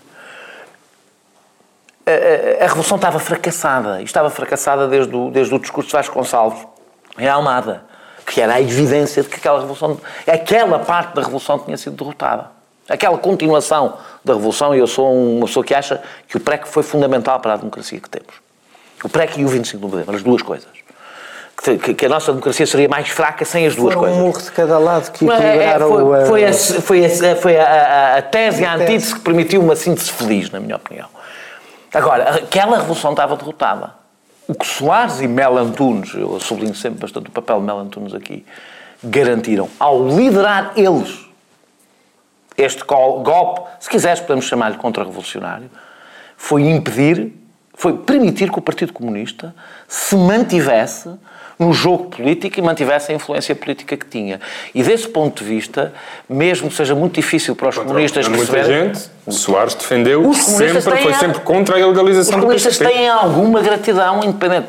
a, 2.07 2.63
a- 2.63 2.65
a 2.65 2.69
revolução 2.69 2.97
estava 2.97 3.19
fracassada. 3.19 4.01
E 4.01 4.05
estava 4.05 4.31
fracassada 4.31 4.89
desde 4.89 5.15
o, 5.15 5.31
desde 5.31 5.55
o 5.55 5.59
discurso 5.59 5.89
de 5.91 5.97
Vasconcelos 5.97 6.67
em 7.19 7.29
Almada, 7.29 7.85
que 8.25 8.41
era 8.41 8.55
a 8.55 8.61
evidência 8.61 9.23
de 9.23 9.29
que 9.29 9.37
aquela 9.37 9.59
revolução, 9.61 9.99
aquela 10.27 10.79
parte 10.79 11.15
da 11.15 11.23
revolução 11.23 11.59
tinha 11.59 11.77
sido 11.77 11.97
derrotada. 11.97 12.51
Aquela 12.89 13.19
continuação 13.19 13.95
da 14.25 14.35
revolução, 14.35 14.75
e 14.75 14.79
eu 14.79 14.87
sou 14.87 15.13
uma 15.13 15.47
pessoa 15.47 15.65
que 15.65 15.75
acha 15.75 16.01
que 16.27 16.37
o 16.37 16.41
PREC 16.41 16.67
foi 16.67 16.83
fundamental 16.83 17.39
para 17.41 17.55
a 17.55 17.57
democracia 17.57 18.01
que 18.01 18.09
temos. 18.09 18.33
O 19.05 19.09
PREC 19.09 19.41
e 19.41 19.45
o 19.45 19.49
25 19.49 19.85
de 19.87 19.93
novembro, 19.93 20.17
as 20.17 20.23
duas 20.23 20.43
coisas. 20.43 20.67
Que, 21.83 21.93
que- 21.95 22.07
a 22.07 22.09
nossa 22.09 22.31
democracia 22.33 22.65
seria 22.67 22.89
mais 22.89 23.09
fraca 23.09 23.45
sem 23.45 23.67
as 23.67 23.75
duas 23.75 23.93
Foram 23.93 24.07
coisas. 24.07 24.19
um 24.19 24.27
murro 24.27 24.41
de 24.41 24.51
cada 24.53 24.79
lado 24.79 25.11
que 25.11 25.29
é- 25.29 25.33
é, 25.33 25.37
equilibraram 25.39 25.89
foi, 25.89 26.03
o... 26.03 26.27
foi, 26.27 26.45
a, 26.45 26.53
foi, 26.53 27.05
a, 27.05 27.37
foi 27.37 27.57
a, 27.59 28.17
a- 28.19 28.23
tese 28.23 28.63
e 28.63 28.65
a 28.65 28.73
A 28.75 28.79
tese. 28.79 28.85
antítese 28.93 29.15
que 29.17 29.21
permitiu 29.21 29.61
uma 29.61 29.75
síntese 29.77 30.11
feliz, 30.13 30.51
na 30.51 30.61
minha 30.61 30.77
opinião. 30.77 31.09
Agora, 31.93 32.31
aquela 32.37 32.77
revolução 32.79 33.11
estava 33.11 33.37
derrotada. 33.37 33.93
O 34.47 34.55
que 34.55 34.67
Soares 34.67 35.21
e 35.21 35.27
Mel 35.29 35.59
Antunes, 35.59 36.15
eu 36.15 36.39
sublinho 36.41 36.75
sempre 36.75 37.01
bastante 37.01 37.27
o 37.29 37.33
papel 37.33 37.59
de 37.59 37.67
Mel 37.67 37.79
Antunes 37.81 38.15
aqui, 38.15 38.47
garantiram, 39.03 39.69
ao 39.81 40.07
liderar 40.09 40.73
eles 40.77 41.27
este 42.59 42.85
gol- 42.85 43.23
golpe, 43.23 43.63
se 43.79 43.89
quiseres 43.89 44.21
podemos 44.21 44.45
chamar-lhe 44.45 44.77
contra-revolucionário, 44.77 45.71
foi 46.37 46.63
impedir, 46.63 47.33
foi 47.75 47.97
permitir 47.97 48.51
que 48.51 48.59
o 48.59 48.63
Partido 48.63 48.93
Comunista 48.93 49.55
se 49.87 50.17
mantivesse 50.17 51.11
no 51.59 51.73
jogo 51.73 52.05
político 52.05 52.59
e 52.59 52.63
mantivesse 52.63 53.11
a 53.11 53.15
influência 53.15 53.55
política 53.55 53.97
que 53.97 54.07
tinha. 54.07 54.41
E 54.73 54.83
desse 54.83 55.09
ponto 55.09 55.43
de 55.43 55.49
vista, 55.49 55.93
mesmo 56.29 56.69
que 56.69 56.75
seja 56.75 56.95
muito 56.95 57.15
difícil 57.15 57.57
para 57.57 57.69
os 57.69 57.79
comunistas 57.79 58.29
muita 58.29 58.53
perceberem... 58.53 58.95
gente, 58.95 59.11
Soares 59.29 59.75
defendeu 59.75 60.23
comunistas 60.23 60.85
sempre, 60.85 61.03
foi 61.03 61.15
sempre 61.15 61.41
contra 61.41 61.77
a 61.77 61.81
ilegalização 61.81 62.37
Os 62.37 62.41
comunistas 62.41 62.79
têm 62.79 63.09
alguma 63.09 63.61
gratidão 63.61 64.23
independente 64.23 64.69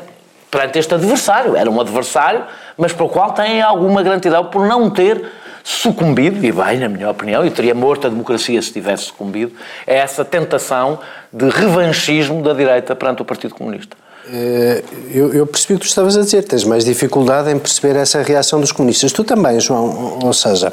perante 0.50 0.80
este 0.80 0.92
adversário. 0.92 1.54
Era 1.54 1.70
um 1.70 1.80
adversário, 1.80 2.44
mas 2.76 2.92
para 2.92 3.04
o 3.04 3.08
qual 3.08 3.32
têm 3.32 3.62
alguma 3.62 4.02
gratidão 4.02 4.46
por 4.46 4.66
não 4.66 4.90
ter 4.90 5.30
sucumbido, 5.64 6.44
e 6.44 6.50
bem, 6.52 6.78
na 6.78 6.88
minha 6.88 7.10
opinião, 7.10 7.44
e 7.44 7.50
teria 7.50 7.74
morto 7.74 8.06
a 8.06 8.10
democracia 8.10 8.60
se 8.62 8.72
tivesse 8.72 9.04
sucumbido, 9.04 9.52
a 9.86 9.92
essa 9.92 10.24
tentação 10.24 10.98
de 11.32 11.48
revanchismo 11.48 12.42
da 12.42 12.52
direita 12.52 12.94
perante 12.96 13.22
o 13.22 13.24
Partido 13.24 13.54
Comunista. 13.54 13.96
Eh, 14.32 14.82
Eu, 15.12 15.32
eu 15.32 15.46
percebi 15.46 15.74
o 15.74 15.78
que 15.78 15.86
tu 15.86 15.88
estavas 15.88 16.16
a 16.16 16.20
dizer, 16.20 16.42
tens 16.44 16.64
mais 16.64 16.84
dificuldade 16.84 17.50
em 17.50 17.58
perceber 17.58 17.96
essa 17.98 18.22
reação 18.22 18.60
dos 18.60 18.70
comunistas. 18.72 19.12
Tu 19.12 19.24
também, 19.24 19.58
João, 19.60 20.18
ou- 20.22 20.32
seja. 20.32 20.72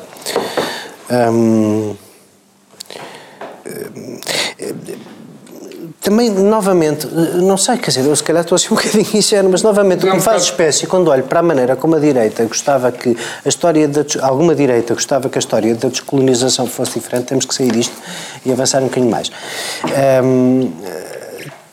hum, 1.32 1.96
eh, 3.66 4.74
também, 6.10 6.30
novamente, 6.30 7.06
eh, 7.06 7.38
não 7.42 7.58
sei, 7.58 7.76
quer 7.78 7.90
dizer, 7.92 8.06
eu 8.06 8.16
se 8.16 8.24
calhar 8.24 8.42
estou 8.42 8.56
assim 8.56 8.68
um 8.72 8.76
bocadinho 8.80 9.06
ingênuo, 9.14 9.52
mas 9.52 9.62
novamente, 9.62 9.98
o 9.98 10.02
que 10.04 10.08
Não, 10.08 10.16
me 10.16 10.22
faz 10.22 10.44
espécie 10.44 10.88
quando 10.88 11.10
olho 11.10 11.24
para 11.24 11.42
a 11.42 11.44
maneira 11.44 11.76
como 11.76 11.96
a 11.96 12.00
direita 12.00 12.46
gostava 12.46 12.90
que 12.94 13.18
a 13.46 13.50
história 13.50 13.86
da. 13.90 14.06
alguma 14.22 14.56
direita 14.56 14.94
gostava 14.94 15.28
que 15.28 15.38
a 15.38 15.40
história 15.40 15.76
da 15.76 15.90
descolonização 15.90 16.66
fosse 16.66 16.94
diferente, 16.94 17.26
temos 17.26 17.44
que 17.46 17.54
sair 17.54 17.72
disto 17.72 17.94
e 18.46 18.52
avançar 18.54 18.80
um 18.82 18.86
bocadinho 18.86 19.12
mais. 19.12 19.30
Hum, 20.24 20.72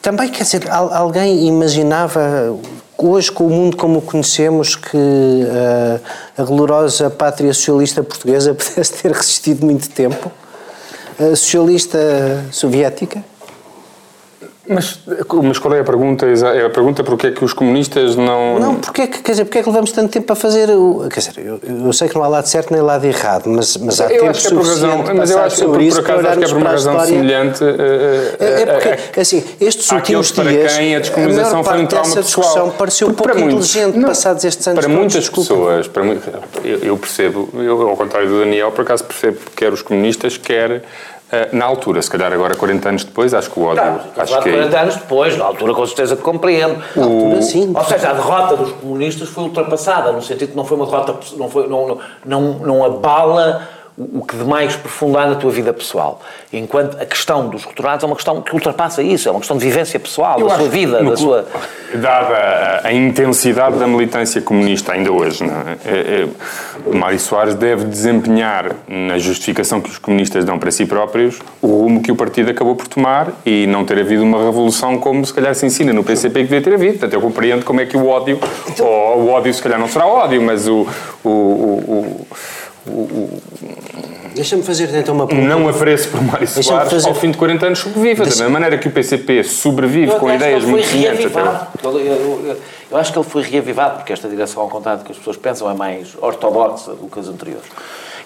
também, 0.03 0.29
quer 0.29 0.43
dizer, 0.43 0.69
al- 0.69 0.93
alguém 0.93 1.47
imaginava, 1.47 2.57
hoje 2.99 3.31
com 3.31 3.47
o 3.47 3.51
mundo 3.51 3.77
como 3.77 4.01
o 4.01 4.03
conhecemos, 4.03 4.75
que 4.75 4.97
eh, 4.97 6.01
a 6.37 6.43
gloriosa 6.43 7.09
pátria 7.09 7.55
socialista 7.55 8.03
portuguesa 8.03 8.53
pudesse 8.59 8.95
ter 8.95 9.13
resistido 9.13 9.65
muito 9.65 9.89
tempo? 9.91 10.31
A 11.21 11.37
socialista 11.37 11.99
soviética? 12.51 13.23
Mas, 14.67 14.99
mas 15.43 15.59
qual 15.59 15.75
é 15.75 15.81
a 15.81 15.85
pergunta? 15.85 16.25
É 16.27 16.65
a 16.65 16.71
pergunta 16.71 17.05
porque 17.05 17.27
é 17.27 17.31
que 17.33 17.45
os 17.45 17.53
comunistas 17.53 18.17
não... 18.17 18.59
Não, 18.59 18.75
porque 18.77 19.03
é 19.03 19.07
que, 19.07 19.23
quer 19.23 19.33
dizer, 19.33 19.45
porque 19.45 19.59
é 19.59 19.63
que 19.63 19.69
levamos 19.69 19.93
tanto 19.93 20.11
tempo 20.11 20.33
a 20.33 20.37
fazer 20.37 20.71
o... 20.71 21.07
Quer 21.13 21.21
dizer, 21.21 21.35
eu, 21.39 21.61
eu 21.87 21.93
sei 21.93 22.09
que 22.09 22.15
não 22.15 22.25
há 22.25 22.29
lado 22.29 22.47
certo 22.47 22.73
nem 22.73 22.81
lado 22.81 23.05
errado, 23.05 23.43
mas, 23.47 23.77
mas 23.77 24.01
há 24.01 24.05
eu 24.05 24.11
tempo 24.21 24.31
acho 24.31 24.41
que 24.41 24.47
é 24.47 24.57
por 24.57 24.67
razão, 24.67 25.05
mas 25.15 25.31
eu 25.31 25.39
acho 25.39 25.57
que 25.57 25.63
por, 25.63 25.69
sobre 25.69 25.85
isso 25.85 26.03
por 26.03 26.11
acaso 26.11 26.23
para 26.23 26.31
acho 26.31 26.39
que 26.39 26.45
é 26.45 26.49
por 26.49 26.57
uma 26.57 26.61
para 26.63 26.71
a 26.71 26.73
razão 26.73 27.01
semelhante. 27.07 27.63
eh, 27.65 28.37
É, 28.41 28.45
é 28.45 28.63
eh, 28.63 28.67
porque, 28.67 28.89
eh, 28.89 29.21
assim, 29.21 29.45
estes 29.61 29.91
últimos 29.93 30.33
para 30.33 30.51
dias, 30.51 30.77
quem 30.77 30.95
a 30.95 30.97
a 30.97 31.01
descolonização 31.01 31.51
maior 31.63 31.65
foi 31.65 31.83
um 31.83 31.87
trauma 31.87 32.15
pessoal. 32.17 32.75
pareceu 32.79 33.07
Porque 33.09 33.23
pouco 33.23 33.33
para 33.39 33.45
muitos- 33.45 33.71
inteligente 33.77 33.99
não, 34.01 34.09
passados 34.09 34.45
estes 34.45 34.67
anos 34.67 34.79
Para 34.81 34.89
todos, 34.89 34.99
muitas 34.99 35.21
desculpa. 35.21 35.49
pessoas, 35.55 35.89
para 35.89 36.05
eu, 36.65 36.79
eu 36.79 36.97
percebo, 36.97 37.49
eu, 37.55 37.89
ao 37.89 37.97
contrário 37.99 38.29
do 38.31 38.39
Daniel, 38.41 38.73
por 38.73 38.81
acaso 38.81 39.05
percebo 39.05 39.37
que 39.37 39.51
quer 39.57 39.73
os 39.75 39.83
comunistas, 39.83 40.39
quer 40.39 40.83
na 41.53 41.65
altura, 41.65 42.01
se 42.03 42.11
calhar 42.11 42.33
agora 42.33 42.55
40 42.55 42.89
anos 42.89 43.05
depois, 43.05 43.33
acho 43.35 43.51
que 43.51 43.59
o 43.59 43.65
ódio. 43.65 43.83
acho 44.17 44.43
que 44.43 44.51
40 44.51 44.79
anos 44.81 44.97
depois, 44.97 45.37
na 45.37 45.45
altura 45.45 45.75
com 45.75 45.87
certeza 45.87 46.17
que 46.17 46.23
compreendo. 46.23 46.83
Na 46.97 47.05
altura, 47.05 47.43
sim. 47.43 47.73
Ou 47.75 47.85
seja, 47.85 48.11
a 48.11 48.13
derrota 48.13 48.57
dos 48.57 48.73
comunistas 48.73 49.29
foi 49.29 49.45
ultrapassada, 49.45 50.13
no 50.13 50.23
sentido 50.23 50.51
que 50.51 50.57
não 50.57 50.65
foi 50.65 50.77
uma 50.77 50.87
derrota, 50.87 51.15
não, 51.37 51.49
foi, 51.49 51.69
não, 51.69 51.89
não, 51.89 51.99
não, 52.25 52.41
não 52.59 52.85
abala 52.85 53.63
o, 53.97 54.21
o 54.21 54.25
que 54.25 54.37
de 54.37 54.45
mais 54.45 54.75
profundo 54.77 55.17
há 55.19 55.27
na 55.27 55.35
tua 55.37 55.51
vida 55.51 55.73
pessoal. 55.73 56.21
Enquanto 56.53 57.01
a 57.01 57.07
questão 57.07 57.49
dos 57.49 57.65
rectorados 57.65 58.03
é 58.03 58.07
uma 58.07 58.17
questão 58.17 58.41
que 58.43 58.53
ultrapassa 58.55 59.03
isso, 59.03 59.29
é 59.29 59.31
uma 59.31 59.41
questão 59.41 59.57
de 59.57 59.65
vivência 59.65 59.99
pessoal, 60.01 60.39
Eu 60.41 60.49
da 60.49 60.57
sua 60.57 60.69
vida, 60.69 61.03
da 61.03 61.17
sua... 61.17 61.47
Dada 61.95 62.35
a, 62.85 62.89
a 62.89 62.93
intensidade 62.93 63.77
da 63.79 63.87
militância 63.87 64.41
comunista 64.43 64.93
ainda 64.93 65.13
hoje, 65.13 65.45
não 65.45 65.55
é? 65.55 65.77
É, 65.85 66.27
é, 66.91 66.95
Mário 66.97 67.21
Soares 67.21 67.55
deve 67.55 67.85
desempenhar, 67.85 68.73
na 68.89 69.17
justificação 69.19 69.81
que 69.81 69.91
os 69.91 69.99
comunistas 69.99 70.45
dão 70.45 70.59
para 70.59 70.71
si 70.73 70.87
próprios, 70.87 71.39
o 71.63 71.69
rumo 71.69 72.03
que 72.03 72.11
o 72.11 72.17
partido 72.17 72.51
acabou 72.51 72.75
por 72.75 72.89
tomar 72.89 73.29
e 73.47 73.67
não 73.69 73.85
ter 73.85 73.99
havido 74.01 74.25
uma 74.25 74.39
revolução 74.45 74.99
como 74.99 75.25
se 75.25 75.33
calhar 75.33 75.55
se 75.55 75.67
ensina 75.67 75.93
no 75.93 76.03
PCP 76.03 76.41
que 76.41 76.45
devia 76.47 76.63
ter 76.63 76.75
havido. 76.75 76.93
Portanto, 76.95 77.13
eu 77.15 77.21
compreendo 77.21 77.65
como 77.65 77.81
é 77.81 77.87
que 77.87 77.97
o 77.97 78.09
ódio, 78.09 78.41
ou 78.81 79.19
o 79.21 79.29
ódio 79.31 79.55
se 79.55 79.63
calhar 79.63 79.79
não 79.79 79.89
será 79.89 80.05
ódio, 80.07 80.43
mas 80.43 80.67
o- 80.67 80.87
o- 81.25 81.29
o 81.29 82.27
Deixa-me 84.35 84.63
fazer 84.63 84.93
então 84.95 85.15
uma 85.15 85.27
pergunta. 85.27 85.49
não 85.49 85.69
apreço 85.69 86.09
por 86.09 86.21
Mário 86.23 86.47
Soares 86.49 86.91
fazer- 86.91 87.09
ao 87.09 87.15
fim 87.15 87.31
de 87.31 87.39
40 87.39 87.67
anos 87.67 87.79
sobrevive. 87.79 88.21
Da 88.21 88.27
mesma 88.27 88.49
maneira 88.49 88.77
que 88.79 88.89
o 88.89 88.91
PCP 88.91 89.45
sobrevive 89.45 90.11
Eu 90.13 90.19
com 90.19 90.31
ideias 90.33 90.65
muito 90.65 90.87
semelhantes 90.87 91.25
eu- 91.83 92.57
eu 92.91 92.97
acho 92.97 93.13
que 93.13 93.19
ele 93.19 93.29
foi 93.29 93.43
reavivado, 93.43 93.97
porque 93.99 94.13
esta 94.13 94.29
direção, 94.29 94.63
ao 94.63 94.69
contrário 94.69 95.01
do 95.03 95.05
que 95.07 95.13
as 95.13 95.19
pessoas 95.19 95.37
pensam, 95.37 95.71
é 95.71 95.75
mais 95.75 96.09
ortodoxa 96.21 96.93
do 96.95 97.07
que 97.07 97.19
as 97.21 97.29
anteriores. 97.29 97.65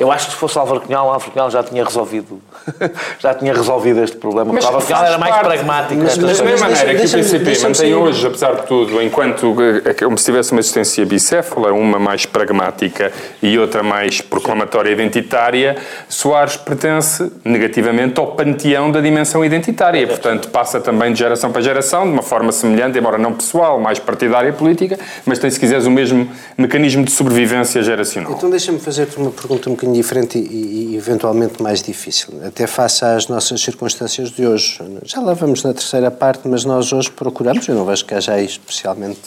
Eu 0.00 0.12
acho 0.12 0.26
que 0.26 0.32
se 0.32 0.38
fosse 0.38 0.56
Álvaro 0.58 0.80
Cunhal, 0.80 1.10
Álvaro 1.10 1.30
Cunhal 1.32 1.50
já 1.50 1.62
tinha 1.62 1.84
resolvido, 1.84 2.40
já 3.18 3.34
tinha 3.34 3.52
resolvido 3.52 4.02
este 4.02 4.16
problema. 4.16 4.52
Mas 4.52 4.64
porque 4.64 4.66
Álvaro 4.66 4.86
Cunhal 4.86 5.04
era 5.04 5.18
mais 5.18 5.34
parte- 5.34 5.46
pragmático. 5.46 6.00
mas- 6.02 6.16
Da 6.16 6.26
mas- 6.26 6.36
coisas. 6.38 6.40
mesma 6.52 6.66
deixa- 6.68 6.84
maneira 6.84 7.00
que 7.00 7.06
o 7.06 7.18
PCP 7.18 7.58
mantém 7.62 7.94
hoje, 7.94 8.26
apesar 8.26 8.54
de 8.54 8.66
tudo, 8.66 9.02
enquanto 9.02 9.56
é 9.84 9.92
como 9.94 10.16
se 10.16 10.24
tivesse 10.24 10.52
uma 10.52 10.60
existência 10.60 11.04
bicéfala, 11.04 11.72
uma 11.72 11.98
mais 11.98 12.24
pragmática 12.26 13.12
e 13.42 13.58
outra 13.58 13.82
mais 13.82 14.20
proclamatória 14.20 14.90
identitária, 14.90 15.76
Soares 16.08 16.56
pertence 16.56 17.30
negativamente 17.44 18.18
ao 18.20 18.28
panteão 18.28 18.90
da 18.92 19.00
dimensão 19.00 19.44
identitária. 19.44 20.06
Portanto, 20.06 20.48
passa 20.48 20.80
também 20.80 21.12
de 21.12 21.18
geração 21.18 21.50
para 21.50 21.60
geração, 21.60 22.04
de 22.04 22.12
uma 22.12 22.22
forma 22.22 22.52
semelhante, 22.52 22.98
embora 22.98 23.18
não 23.18 23.32
pessoal, 23.32 23.80
mais 23.80 23.98
partidária 23.98 24.48
e 24.48 24.52
política, 24.52 24.98
mas 25.26 25.38
tem, 25.38 25.50
se 25.50 25.58
quiseres, 25.58 25.86
o 25.86 25.90
mesmo 25.90 26.28
mecanismo 26.56 27.04
de 27.04 27.10
sobrevivência 27.10 27.82
geracional. 27.82 28.32
Então 28.32 28.48
deixa-me 28.48 28.78
fazer-te 28.78 29.16
uma 29.16 29.30
pergunta 29.30 29.68
um 29.68 29.76
bocadinho 29.88 29.94
diferente 29.94 30.38
e, 30.38 30.92
e 30.92 30.96
eventualmente 30.96 31.62
mais 31.62 31.82
difícil, 31.82 32.40
até 32.44 32.66
face 32.66 33.04
às 33.04 33.28
nossas 33.28 33.60
circunstâncias 33.60 34.30
de 34.30 34.46
hoje. 34.46 34.78
Já 35.04 35.20
lá 35.20 35.34
vamos 35.34 35.62
na 35.62 35.72
terceira 35.72 36.10
parte, 36.10 36.46
mas 36.46 36.64
nós 36.64 36.92
hoje 36.92 37.10
procuramos, 37.10 37.66
eu 37.68 37.74
não 37.74 37.84
vejo 37.84 38.04
que 38.04 38.14
haja 38.14 38.32
aí 38.32 38.44
especialmente 38.46 39.20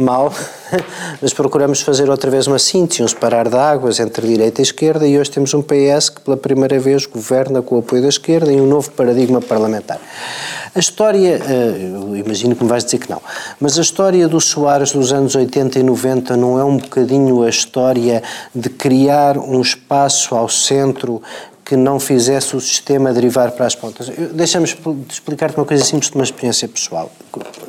mal, 0.00 0.32
mas 1.20 1.32
procuramos 1.32 1.80
fazer 1.80 2.08
outra 2.10 2.30
vez 2.30 2.46
uma 2.46 2.58
síntese, 2.58 3.02
um 3.02 3.08
separar 3.08 3.48
de 3.48 3.56
águas 3.56 4.00
entre 4.00 4.26
direita 4.26 4.60
e 4.60 4.64
esquerda 4.64 5.06
e 5.06 5.18
hoje 5.18 5.30
temos 5.30 5.52
um 5.54 5.62
PS 5.62 6.08
que 6.08 6.20
pela 6.20 6.36
primeira 6.36 6.78
vez 6.78 7.06
governa 7.06 7.62
com 7.62 7.76
o 7.76 7.78
apoio 7.78 8.02
da 8.02 8.08
esquerda 8.08 8.52
e 8.52 8.60
um 8.60 8.66
novo 8.66 8.90
paradigma 8.92 9.40
parlamentar. 9.40 10.00
A 10.72 10.78
história, 10.78 11.40
eh, 11.44 11.92
eu 11.94 12.16
imagino 12.16 12.54
que 12.54 12.62
me 12.62 12.70
vais 12.70 12.84
dizer 12.84 12.98
que 12.98 13.10
não, 13.10 13.20
mas 13.58 13.76
a 13.76 13.82
história 13.82 14.28
do 14.28 14.40
Soares 14.40 14.92
dos 14.92 15.12
anos 15.12 15.34
80 15.34 15.80
e 15.80 15.82
90 15.82 16.36
não 16.36 16.58
é 16.58 16.64
um 16.64 16.76
bocadinho 16.76 17.42
a 17.42 17.48
história 17.48 18.22
de 18.54 18.68
criar 18.68 19.36
um 19.36 19.60
espaço 19.60 20.34
ao 20.36 20.48
centro 20.48 21.20
que 21.70 21.76
não 21.76 22.00
fizesse 22.00 22.56
o 22.56 22.60
sistema 22.60 23.12
derivar 23.12 23.52
para 23.52 23.64
as 23.64 23.76
pontas. 23.76 24.08
Deixa-me 24.32 24.64
expl- 24.64 24.96
explicar-te 25.08 25.56
uma 25.56 25.64
coisa 25.64 25.84
simples 25.84 26.10
de 26.10 26.16
uma 26.16 26.24
experiência 26.24 26.66
pessoal. 26.66 27.08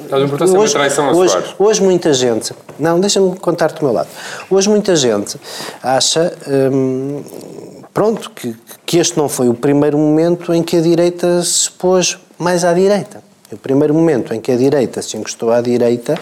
Estás 0.03 0.23
a 0.23 0.25
uma 0.57 0.67
traição 0.67 1.09
a 1.09 1.11
hoje, 1.13 1.31
Soares. 1.33 1.49
hoje 1.59 1.83
muita 1.83 2.11
gente, 2.11 2.51
não, 2.79 2.99
deixa-me 2.99 3.35
contar-te 3.37 3.79
do 3.79 3.85
meu 3.85 3.93
lado. 3.93 4.07
Hoje 4.49 4.67
muita 4.69 4.95
gente 4.95 5.37
acha, 5.83 6.33
hum, 6.73 7.21
pronto, 7.93 8.31
que, 8.31 8.55
que 8.87 8.97
este 8.97 9.15
não 9.19 9.29
foi 9.29 9.49
o 9.49 9.53
primeiro 9.53 9.99
momento 9.99 10.51
em 10.51 10.63
que 10.63 10.77
a 10.77 10.81
direita 10.81 11.43
se 11.43 11.69
pôs 11.69 12.17
mais 12.39 12.65
à 12.65 12.73
direita. 12.73 13.21
O 13.51 13.57
primeiro 13.57 13.93
momento 13.93 14.33
em 14.33 14.39
que 14.39 14.51
a 14.51 14.55
direita 14.55 15.01
se 15.01 15.17
encostou 15.17 15.51
à 15.51 15.59
direita, 15.61 16.17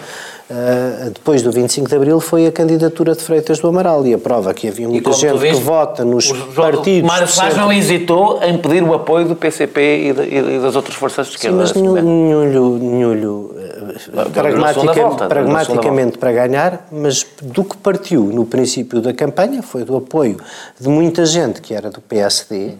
ah, 0.50 1.10
depois 1.14 1.42
do 1.42 1.52
25 1.52 1.88
de 1.88 1.94
Abril, 1.94 2.18
foi 2.20 2.46
a 2.46 2.52
candidatura 2.52 3.14
de 3.14 3.22
Freitas 3.22 3.60
do 3.60 3.68
Amaral. 3.68 4.04
E 4.06 4.12
a 4.14 4.18
prova 4.18 4.52
que 4.52 4.66
havia 4.68 4.88
muita 4.88 5.12
gente 5.12 5.38
que 5.38 5.52
vota 5.60 6.04
nos 6.04 6.32
partidos... 6.56 7.08
Mário 7.08 7.26
de 7.26 7.32
Soares 7.32 7.56
não 7.56 7.72
hesitou 7.72 8.42
em 8.42 8.58
pedir 8.58 8.82
o 8.82 8.92
apoio 8.94 9.28
do 9.28 9.36
PCP 9.36 9.80
e, 10.08 10.12
de- 10.12 10.56
e 10.56 10.58
das 10.60 10.74
outras 10.74 10.96
forças 10.96 11.26
de 11.28 11.32
Sim, 11.32 11.36
esquerda. 11.36 11.56
mas 11.58 11.72
neste 11.72 11.80
nenhum, 11.80 12.42
nenhum, 12.44 12.78
nenhum, 12.78 13.50
eh, 13.56 14.28
pragmatica- 14.32 14.92
volta, 14.94 15.26
pragmaticamente 15.28 16.18
para 16.18 16.32
ganhar, 16.32 16.88
mas 16.90 17.24
do 17.42 17.62
que 17.62 17.76
partiu 17.76 18.24
no 18.24 18.44
princípio 18.44 19.00
da 19.00 19.12
campanha 19.12 19.62
foi 19.62 19.84
do 19.84 19.96
apoio 19.96 20.36
de 20.80 20.88
muita 20.88 21.24
gente 21.24 21.60
que 21.60 21.74
era 21.74 21.90
do 21.90 22.00
PSD 22.00 22.72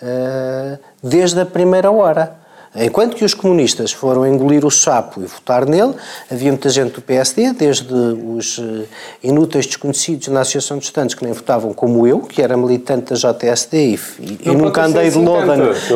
eh, 0.00 0.78
desde 1.02 1.40
a 1.40 1.46
primeira 1.46 1.90
hora. 1.90 2.38
Enquanto 2.74 3.16
que 3.16 3.24
os 3.24 3.34
comunistas 3.34 3.90
foram 3.90 4.24
engolir 4.24 4.64
o 4.64 4.70
sapo 4.70 5.20
e 5.20 5.24
votar 5.26 5.66
nele, 5.66 5.92
havia 6.30 6.50
muita 6.52 6.68
gente 6.68 6.92
do 6.92 7.00
PSD, 7.00 7.52
desde 7.52 7.92
os 7.92 8.60
eh, 8.60 8.84
inúteis 9.24 9.66
desconhecidos 9.66 10.28
na 10.28 10.42
Associação 10.42 10.78
de 10.78 10.84
Estudantes 10.84 11.16
que 11.16 11.24
nem 11.24 11.32
votavam 11.32 11.72
como 11.74 12.06
eu, 12.06 12.20
que 12.20 12.40
era 12.40 12.56
militante 12.56 13.12
da 13.12 13.16
JSD 13.32 13.76
e, 13.76 13.94
e- 14.20 14.38
e 14.44 14.54
nunca 14.54 14.84
andei 14.84 15.02
de 15.02 15.08
assim 15.08 15.18
menos, 15.24 15.90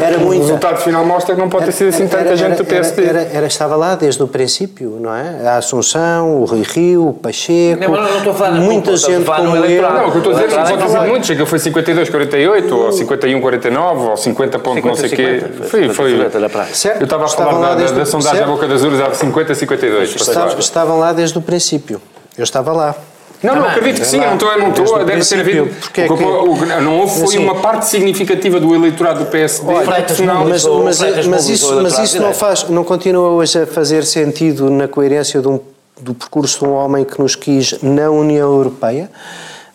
era 0.00 0.18
O 0.18 0.20
muita. 0.20 0.42
resultado 0.44 0.76
final 0.82 1.04
mostra 1.04 1.34
que 1.34 1.40
não 1.40 1.48
pode 1.48 1.64
ter 1.66 1.72
sido 1.72 1.88
assim 1.88 2.06
tanta 2.06 2.28
Era- 2.28 2.36
gente 2.36 2.56
do 2.58 2.64
PSD. 2.64 3.04
Era, 3.04 3.20
era- 3.22 3.46
estava 3.46 3.74
lá 3.74 3.96
desde 3.96 4.22
o 4.22 4.28
princípio, 4.28 4.98
não 5.00 5.12
é? 5.12 5.48
A 5.48 5.56
Assunção, 5.56 6.40
o 6.42 6.44
Rui 6.44 6.62
Rio, 6.62 7.08
o 7.08 7.12
Pacheco, 7.14 7.80
Não, 7.82 7.90
não 7.90 8.16
estou 8.18 8.32
a 8.32 8.36
falar 8.36 8.60
muita 8.60 8.96
gente 8.96 9.24
como 9.24 9.56
eu. 9.56 9.82
Não, 9.82 10.08
o 10.08 10.10
que 10.12 10.16
eu 10.18 10.18
estou 10.18 10.32
a 10.32 10.34
dizer 10.36 10.48
não 10.56 10.62
Não, 10.62 10.64
pode 10.68 10.82
ter 10.82 10.88
sido 10.90 11.06
muito. 11.08 11.26
Chega, 11.26 11.44
foi 11.46 11.58
52, 11.58 12.08
48, 12.08 12.76
ou 12.76 12.92
51, 12.92 13.40
49, 13.40 14.06
ou 14.10 14.16
50 14.16 14.58
ponto 14.60 14.86
não 14.86 14.94
sei 14.94 15.06
o 15.08 15.10
quê. 15.10 15.40
50, 15.40 15.64
Foi, 15.68 15.88
foi. 16.10 16.18
50, 16.18 16.38
olha 16.38 16.48
para 16.48 16.62
aí. 16.64 16.74
Certo? 16.74 17.00
Eu 17.00 17.04
estava 17.04 17.22
a 17.22 17.26
Estavam 17.26 17.52
falar 17.54 17.60
lá 17.60 17.68
da, 17.68 17.74
da, 17.74 17.78
desde 17.80 17.96
da 17.96 18.02
o- 18.02 18.06
sondagem 18.06 18.32
à 18.32 18.36
certo? 18.44 18.50
boca 18.54 18.68
das 18.68 18.82
urnas, 18.82 19.00
era 19.00 19.14
50, 19.14 19.54
52. 19.54 20.12
para 20.12 20.22
Estavam, 20.22 20.58
estavam 20.58 20.98
lá 20.98 21.12
desde 21.12 21.38
o 21.38 21.42
princípio. 21.42 22.00
Eu 22.36 22.44
estava 22.44 22.72
lá. 22.72 22.94
Não, 23.42 23.56
não, 23.56 23.66
acredito 23.68 24.00
que 24.00 24.06
sim, 24.06 24.18
não 24.20 24.34
estou, 24.34 24.56
não 24.58 24.70
estou, 24.70 25.04
deve 25.04 25.22
ter 25.22 25.40
havido. 25.40 25.66
porque 25.78 26.00
é 26.00 26.04
o 26.10 26.16
que 26.16 26.24
o- 26.24 26.80
não 26.80 27.00
houve 27.00 27.14
foi 27.16 27.24
Assim- 27.24 27.38
uma 27.38 27.56
parte 27.56 27.84
significativa 27.86 28.58
do 28.58 28.74
eleitorado 28.74 29.18
do 29.18 29.26
PSD. 29.26 29.66
Freitas 29.84 29.94
proporcional. 30.16 30.44
Mas, 30.46 30.64
mas, 30.64 30.98
Freitas 30.98 31.26
mas 31.26 31.48
isso, 31.50 31.82
mas 31.82 31.98
isso 31.98 32.20
não, 32.22 32.32
faz, 32.32 32.64
não 32.70 32.82
continua 32.82 33.28
hoje 33.30 33.60
a 33.62 33.66
fazer 33.66 34.02
sentido 34.04 34.70
na 34.70 34.88
coerência 34.88 35.42
de 35.42 35.48
um- 35.48 35.60
do 36.00 36.14
percurso 36.14 36.60
de 36.60 36.64
um 36.64 36.72
homem 36.72 37.04
que 37.04 37.20
nos 37.20 37.36
quis 37.36 37.74
na 37.82 38.10
União 38.10 38.50
Europeia? 38.50 39.10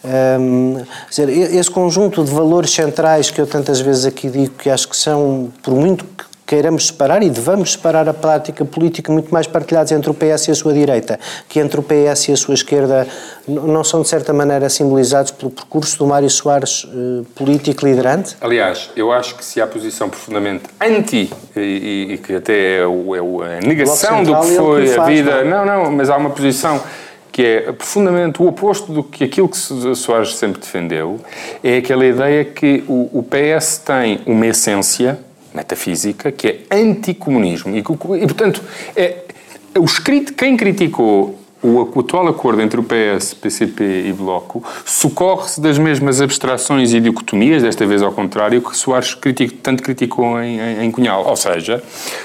Quer 0.02 1.26
dizer, 1.26 1.30
esse 1.56 1.70
conjunto 1.72 2.24
de 2.24 2.32
valores 2.32 2.72
centrais 2.72 3.30
que 3.30 3.40
eu 3.40 3.48
tantas 3.48 3.80
vezes 3.82 4.06
aqui 4.06 4.30
digo 4.30 4.54
que 4.56 4.70
acho 4.70 4.88
que 4.88 4.96
são, 4.98 5.52
por 5.62 5.74
muito 5.74 6.06
que 6.06 6.24
queiramos 6.48 6.88
separar 6.88 7.22
e 7.22 7.30
devamos 7.30 7.74
separar 7.74 8.10
a 8.10 8.14
prática 8.14 8.66
política 8.66 9.12
muito 9.12 9.32
mais 9.32 9.46
partilhados 9.46 9.92
entre 9.92 10.10
o 10.10 10.16
PS 10.16 10.48
e 10.48 10.52
a 10.52 10.56
sua 10.56 10.74
direita, 10.74 11.20
que 11.48 11.60
entre 11.60 11.80
o 11.80 11.84
PS 11.84 12.30
e 12.30 12.32
a 12.32 12.38
sua 12.38 12.56
esquerda 12.56 13.08
não 13.48 13.84
são 13.84 14.02
de 14.02 14.08
certa 14.10 14.34
maneira 14.34 14.68
simbolizados 14.68 15.30
pelo 15.30 15.52
percurso 15.52 16.00
do 16.00 16.08
Mário 16.08 16.28
Soares 16.28 16.88
eh, 16.92 17.24
político 17.36 17.86
liderante? 17.86 18.36
Aliás, 18.42 18.90
eu 18.96 19.12
acho 19.12 19.36
que 19.36 19.46
se 19.46 19.62
há 19.62 19.68
posição 19.68 20.10
profundamente 20.10 20.64
anti, 20.82 21.32
e, 21.56 22.14
e- 22.14 22.18
que 22.18 22.34
até 22.34 22.80
é, 22.80 22.88
o- 22.88 23.44
é 23.44 23.60
a 23.60 23.62
negação 23.62 24.24
do 24.24 24.32
que 24.40 24.52
é 24.54 24.56
foi 24.56 24.88
o 24.88 24.92
a 24.92 24.96
faz, 24.96 25.08
vida. 25.08 25.44
não 25.44 25.64
Não, 25.64 25.84
não, 25.84 25.92
mas 25.92 26.10
há 26.10 26.18
uma 26.18 26.32
posição 26.32 26.82
que 27.40 27.46
é 27.46 27.72
profundamente 27.72 28.42
o 28.42 28.48
oposto 28.48 28.92
do 28.92 29.02
que 29.02 29.24
aquilo 29.24 29.48
que 29.48 29.56
So- 29.56 29.96
Soares 29.96 30.36
sempre 30.36 30.60
defendeu, 30.60 31.22
é 31.64 31.78
aquela 31.78 32.06
ideia 32.06 32.44
que 32.44 32.84
o, 32.86 33.10
o 33.14 33.24
PS 33.24 33.78
tem 33.78 34.20
uma 34.26 34.46
essência 34.46 35.18
metafísica 35.54 36.34
que 36.34 36.48
é 36.50 36.60
anticomunismo. 36.70 37.74
E, 37.74 37.80
e 37.80 37.82
portanto, 38.28 38.62
é, 38.94 39.20
o 39.74 39.86
escrito, 39.86 40.34
quem 40.34 40.58
criticou 40.58 41.39
o, 41.62 42.00
atual 42.00 42.28
acordo 42.28 42.62
entre 42.62 42.80
o 42.80 42.84
PS, 42.84 43.34
PCP 43.34 44.06
e 44.08 44.14
Bloco 44.14 44.64
socorre-se 44.86 45.60
das 45.60 45.78
mesmas 45.78 46.22
abstrações 46.22 46.94
e 46.94 47.00
dicotomias, 47.02 47.64
desta 47.64 47.86
vez 47.86 48.02
ao 48.02 48.12
contrário, 48.12 48.62
que 48.62 48.76
Soares 48.78 49.14
critico- 49.14 49.56
tanto 49.62 49.84
criticou 49.84 50.42
em, 50.42 50.60
em, 50.60 50.86
em 50.86 50.92
Cunhal. 50.92 51.26
Ou 51.28 51.36
seja, 51.36 51.84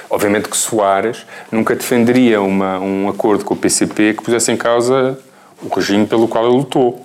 obviamente 0.09 0.49
que 0.49 0.57
Soares 0.57 1.27
nunca 1.51 1.75
defenderia 1.75 2.41
uma, 2.41 2.79
um 2.79 3.09
acordo 3.09 3.45
com 3.45 3.55
o 3.55 3.57
PCP 3.57 4.15
que 4.15 4.23
pusesse 4.23 4.53
em 4.53 4.57
causa 4.57 5.19
o 5.63 5.75
regime 5.75 6.07
pelo 6.07 6.29
qual 6.29 6.47
ele 6.47 6.57
lutou. 6.57 7.05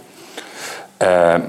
Ah, 1.00 1.42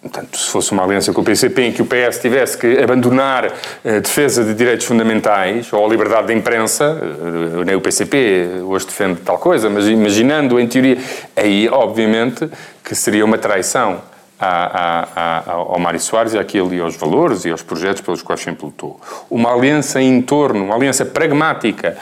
Portanto, 0.00 0.38
se 0.38 0.48
fosse 0.50 0.70
uma 0.70 0.84
aliança 0.84 1.12
com 1.12 1.20
o 1.20 1.24
PCP 1.24 1.62
em 1.62 1.72
que 1.72 1.82
o 1.82 1.86
PS 1.86 2.20
tivesse 2.20 2.56
que 2.56 2.78
abandonar 2.78 3.46
a 3.84 3.98
defesa 3.98 4.44
de 4.44 4.54
direitos 4.54 4.86
fundamentais 4.86 5.72
ou 5.72 5.84
a 5.84 5.88
liberdade 5.88 6.28
de 6.28 6.34
imprensa, 6.34 6.96
eh, 7.02 7.64
nem 7.64 7.74
o 7.74 7.80
PCP 7.80 8.60
hoje 8.64 8.86
defende 8.86 9.20
tal 9.22 9.38
coisa, 9.38 9.68
mas 9.68 9.88
imaginando 9.88 10.60
em 10.60 10.68
teoria, 10.68 10.98
aí 11.36 11.68
obviamente 11.68 12.48
que 12.84 12.94
seria 12.94 13.24
uma 13.24 13.38
traição 13.38 14.00
à- 14.40 15.08
à- 15.16 15.42
à- 15.50 15.52
ao 15.52 15.80
Mário 15.80 15.98
Soares 15.98 16.32
e 16.32 16.38
àquilo 16.38 16.72
e 16.72 16.78
aos 16.80 16.94
valores 16.94 17.44
e 17.44 17.50
aos 17.50 17.62
projetos 17.62 18.00
pelos 18.00 18.22
quais 18.22 18.40
sempre 18.40 18.66
lutou. 18.66 19.00
Uma 19.28 19.52
aliança 19.52 20.00
em 20.00 20.22
torno, 20.22 20.64
uma 20.66 20.76
aliança 20.76 21.04
pragmática 21.04 21.96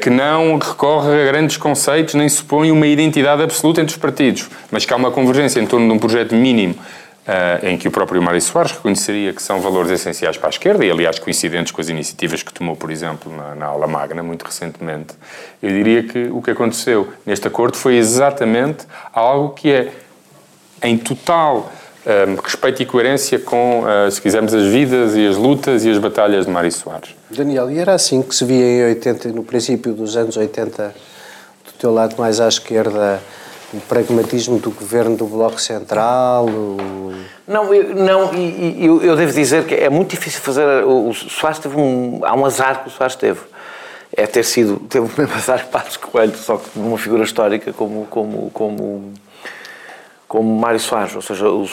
que 0.00 0.10
não 0.10 0.56
recorre 0.56 1.22
a 1.22 1.26
grandes 1.26 1.56
conceitos 1.56 2.14
nem 2.14 2.28
supõe 2.28 2.70
uma 2.70 2.86
identidade 2.86 3.42
absoluta 3.42 3.80
entre 3.80 3.94
os 3.94 4.00
partidos, 4.00 4.48
mas 4.70 4.84
que 4.84 4.92
há 4.92 4.96
uma 4.96 5.10
convergência 5.10 5.60
em 5.60 5.66
torno 5.66 5.86
de 5.88 5.92
um 5.92 5.98
projeto 5.98 6.34
mínimo 6.34 6.76
Uh, 7.20 7.64
em 7.64 7.76
que 7.76 7.86
o 7.86 7.90
próprio 7.90 8.20
Mário 8.20 8.40
Soares 8.40 8.72
reconheceria 8.72 9.32
que 9.34 9.42
são 9.42 9.60
valores 9.60 9.90
essenciais 9.90 10.38
para 10.38 10.48
a 10.48 10.50
esquerda, 10.50 10.84
e 10.84 10.90
aliás 10.90 11.18
coincidentes 11.18 11.70
com 11.70 11.80
as 11.80 11.90
iniciativas 11.90 12.42
que 12.42 12.52
tomou, 12.52 12.74
por 12.74 12.90
exemplo, 12.90 13.30
na, 13.30 13.54
na 13.54 13.66
aula 13.66 13.86
magna, 13.86 14.22
muito 14.22 14.42
recentemente, 14.42 15.14
eu 15.62 15.68
diria 15.68 16.02
que 16.02 16.28
o 16.32 16.40
que 16.40 16.50
aconteceu 16.50 17.12
neste 17.26 17.46
acordo 17.46 17.76
foi 17.76 17.96
exatamente 17.96 18.86
algo 19.12 19.50
que 19.50 19.70
é 19.70 19.92
em 20.82 20.96
total 20.96 21.70
um, 22.06 22.40
respeito 22.42 22.82
e 22.82 22.86
coerência 22.86 23.38
com, 23.38 23.82
uh, 23.82 24.10
se 24.10 24.20
quisermos, 24.20 24.54
as 24.54 24.64
vidas 24.64 25.14
e 25.14 25.26
as 25.26 25.36
lutas 25.36 25.84
e 25.84 25.90
as 25.90 25.98
batalhas 25.98 26.46
de 26.46 26.52
Mário 26.52 26.72
Soares. 26.72 27.10
Daniel, 27.30 27.70
e 27.70 27.78
era 27.78 27.94
assim 27.94 28.22
que 28.22 28.34
se 28.34 28.44
via 28.44 28.64
em 28.64 28.84
80, 28.90 29.28
no 29.30 29.44
princípio 29.44 29.92
dos 29.92 30.16
anos 30.16 30.36
80, 30.36 30.94
do 31.66 31.72
teu 31.78 31.92
lado 31.92 32.16
mais 32.16 32.40
à 32.40 32.48
esquerda, 32.48 33.20
o 33.72 33.80
pragmatismo 33.80 34.58
do 34.58 34.70
governo 34.70 35.16
do 35.16 35.26
Bloco 35.26 35.60
Central? 35.60 36.46
O... 36.46 37.12
Não, 37.46 37.72
eu, 37.72 37.94
não 37.94 38.32
eu, 38.34 39.02
eu, 39.02 39.16
devo 39.16 39.32
dizer 39.32 39.64
que 39.64 39.74
é 39.74 39.88
muito 39.88 40.10
difícil 40.10 40.40
fazer. 40.40 40.84
O, 40.84 41.12
Soares 41.14 41.58
teve 41.58 41.76
um. 41.76 42.20
Há 42.24 42.34
um 42.34 42.44
azar 42.44 42.82
que 42.82 42.88
o 42.88 42.90
Soares 42.90 43.14
teve. 43.14 43.40
É 44.16 44.26
ter 44.26 44.44
sido. 44.44 44.80
Teve 44.88 45.06
o 45.06 45.10
mesmo 45.16 45.34
azar 45.36 45.64
que 45.64 45.70
Passos 45.70 45.96
Coelho, 45.96 46.36
só 46.36 46.56
que 46.56 46.78
numa 46.78 46.98
figura 46.98 47.22
histórica 47.22 47.72
como. 47.72 48.06
como, 48.06 48.50
como 48.52 49.12
como 50.30 50.60
Mário 50.60 50.78
Soares, 50.78 51.16
ou 51.16 51.20
seja, 51.20 51.48
o, 51.48 51.64